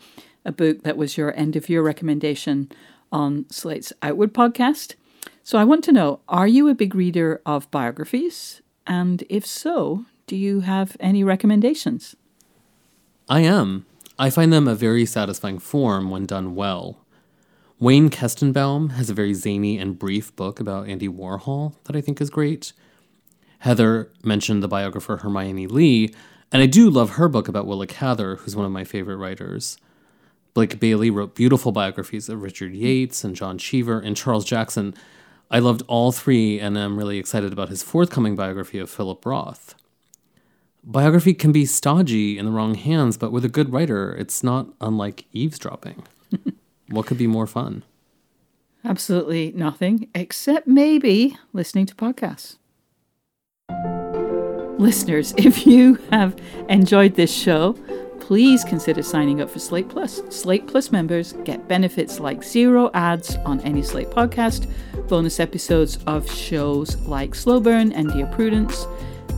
a 0.44 0.52
book 0.52 0.82
that 0.82 0.96
was 0.96 1.16
your 1.16 1.36
end 1.36 1.56
of 1.56 1.68
year 1.68 1.82
recommendation 1.82 2.70
on 3.12 3.46
Slate's 3.50 3.92
Outward 4.02 4.32
podcast. 4.32 4.94
So 5.42 5.58
I 5.58 5.64
want 5.64 5.84
to 5.84 5.92
know 5.92 6.20
are 6.28 6.46
you 6.46 6.68
a 6.68 6.74
big 6.74 6.94
reader 6.94 7.40
of 7.44 7.70
biographies? 7.70 8.62
And 8.86 9.24
if 9.28 9.46
so, 9.46 10.04
do 10.26 10.36
you 10.36 10.60
have 10.60 10.96
any 11.00 11.24
recommendations? 11.24 12.16
I 13.28 13.40
am. 13.40 13.86
I 14.18 14.30
find 14.30 14.52
them 14.52 14.68
a 14.68 14.74
very 14.74 15.06
satisfying 15.06 15.58
form 15.58 16.10
when 16.10 16.26
done 16.26 16.54
well. 16.54 17.04
Wayne 17.78 18.10
Koestenbaum 18.10 18.92
has 18.92 19.08
a 19.08 19.14
very 19.14 19.32
zany 19.32 19.78
and 19.78 19.98
brief 19.98 20.36
book 20.36 20.60
about 20.60 20.88
Andy 20.88 21.08
Warhol 21.08 21.74
that 21.84 21.96
I 21.96 22.02
think 22.02 22.20
is 22.20 22.28
great. 22.28 22.74
Heather 23.60 24.10
mentioned 24.22 24.62
the 24.62 24.68
biographer 24.68 25.18
Hermione 25.18 25.66
Lee, 25.66 26.14
and 26.52 26.62
I 26.62 26.66
do 26.66 26.90
love 26.90 27.10
her 27.10 27.28
book 27.28 27.48
about 27.48 27.66
Willa 27.66 27.86
Cather, 27.86 28.36
who's 28.36 28.54
one 28.54 28.66
of 28.66 28.72
my 28.72 28.84
favorite 28.84 29.16
writers. 29.16 29.78
Blake 30.54 30.80
Bailey 30.80 31.10
wrote 31.10 31.34
beautiful 31.34 31.72
biographies 31.72 32.28
of 32.28 32.42
Richard 32.42 32.74
Yates 32.74 33.24
and 33.24 33.36
John 33.36 33.58
Cheever 33.58 34.00
and 34.00 34.16
Charles 34.16 34.44
Jackson. 34.44 34.94
I 35.50 35.58
loved 35.58 35.82
all 35.86 36.12
three, 36.12 36.58
and 36.58 36.78
I'm 36.78 36.96
really 36.96 37.18
excited 37.18 37.52
about 37.52 37.68
his 37.68 37.82
forthcoming 37.82 38.36
biography 38.36 38.78
of 38.78 38.90
Philip 38.90 39.24
Roth. 39.24 39.74
Biography 40.82 41.34
can 41.34 41.52
be 41.52 41.66
stodgy 41.66 42.38
in 42.38 42.46
the 42.46 42.50
wrong 42.50 42.74
hands, 42.74 43.16
but 43.16 43.32
with 43.32 43.44
a 43.44 43.48
good 43.48 43.72
writer, 43.72 44.12
it's 44.14 44.42
not 44.42 44.68
unlike 44.80 45.26
eavesdropping. 45.32 46.04
what 46.88 47.06
could 47.06 47.18
be 47.18 47.26
more 47.26 47.46
fun? 47.46 47.82
Absolutely 48.84 49.52
nothing, 49.52 50.08
except 50.14 50.66
maybe 50.66 51.36
listening 51.52 51.86
to 51.86 51.94
podcasts. 51.94 52.56
Listeners, 54.78 55.34
if 55.36 55.66
you 55.66 55.96
have 56.10 56.34
enjoyed 56.70 57.14
this 57.14 57.32
show, 57.32 57.76
please 58.20 58.62
consider 58.64 59.02
signing 59.02 59.40
up 59.40 59.50
for 59.50 59.58
Slate 59.58 59.88
Plus. 59.88 60.22
Slate 60.28 60.66
Plus 60.66 60.92
members 60.92 61.32
get 61.44 61.66
benefits 61.66 62.20
like 62.20 62.44
zero 62.44 62.90
ads 62.94 63.36
on 63.44 63.60
any 63.60 63.82
Slate 63.82 64.10
podcast, 64.10 64.70
bonus 65.08 65.40
episodes 65.40 65.98
of 66.06 66.30
shows 66.30 66.96
like 66.98 67.34
Slow 67.34 67.60
Burn 67.60 67.92
and 67.92 68.12
Dear 68.12 68.26
Prudence, 68.26 68.86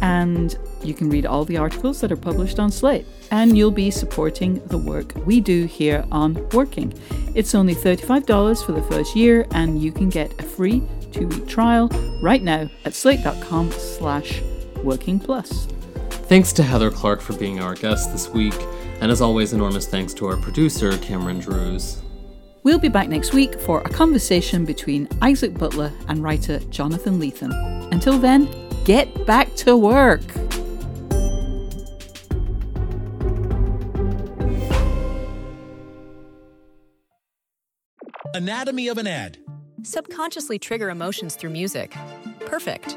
and 0.02 0.58
you 0.82 0.94
can 0.94 1.08
read 1.08 1.26
all 1.26 1.44
the 1.44 1.56
articles 1.56 2.00
that 2.00 2.12
are 2.12 2.16
published 2.16 2.58
on 2.58 2.70
Slate, 2.70 3.06
and 3.30 3.56
you'll 3.56 3.70
be 3.70 3.90
supporting 3.90 4.60
the 4.66 4.78
work 4.78 5.12
we 5.24 5.40
do 5.40 5.64
here 5.64 6.04
on 6.10 6.48
Working. 6.50 6.92
It's 7.34 7.54
only 7.54 7.74
$35 7.74 8.64
for 8.64 8.72
the 8.72 8.82
first 8.82 9.16
year, 9.16 9.46
and 9.52 9.80
you 9.80 9.92
can 9.92 10.08
get 10.08 10.38
a 10.38 10.42
free 10.42 10.82
two-week 11.12 11.46
trial 11.46 11.88
right 12.22 12.42
now 12.42 12.68
at 12.84 12.94
slate.com 12.94 13.70
slash 13.72 14.42
working 14.82 15.20
plus. 15.20 15.68
Thanks 16.32 16.54
to 16.54 16.62
Heather 16.62 16.90
Clark 16.90 17.20
for 17.20 17.34
being 17.34 17.60
our 17.60 17.74
guest 17.74 18.10
this 18.10 18.30
week, 18.30 18.54
and 19.02 19.12
as 19.12 19.20
always, 19.20 19.52
enormous 19.52 19.86
thanks 19.86 20.14
to 20.14 20.24
our 20.24 20.38
producer, 20.38 20.96
Cameron 20.96 21.40
Drews. 21.40 22.00
We'll 22.62 22.78
be 22.78 22.88
back 22.88 23.10
next 23.10 23.34
week 23.34 23.60
for 23.60 23.82
a 23.82 23.90
conversation 23.90 24.64
between 24.64 25.10
Isaac 25.20 25.52
Butler 25.52 25.92
and 26.08 26.22
writer 26.22 26.58
Jonathan 26.70 27.20
Lethem. 27.20 27.52
Until 27.92 28.16
then, 28.18 28.48
get 28.84 29.26
back 29.26 29.54
to 29.56 29.76
work. 29.76 30.22
Anatomy 38.32 38.88
of 38.88 38.96
an 38.96 39.06
ad. 39.06 39.36
Subconsciously 39.82 40.58
trigger 40.58 40.88
emotions 40.88 41.36
through 41.36 41.50
music. 41.50 41.94
Perfect. 42.46 42.96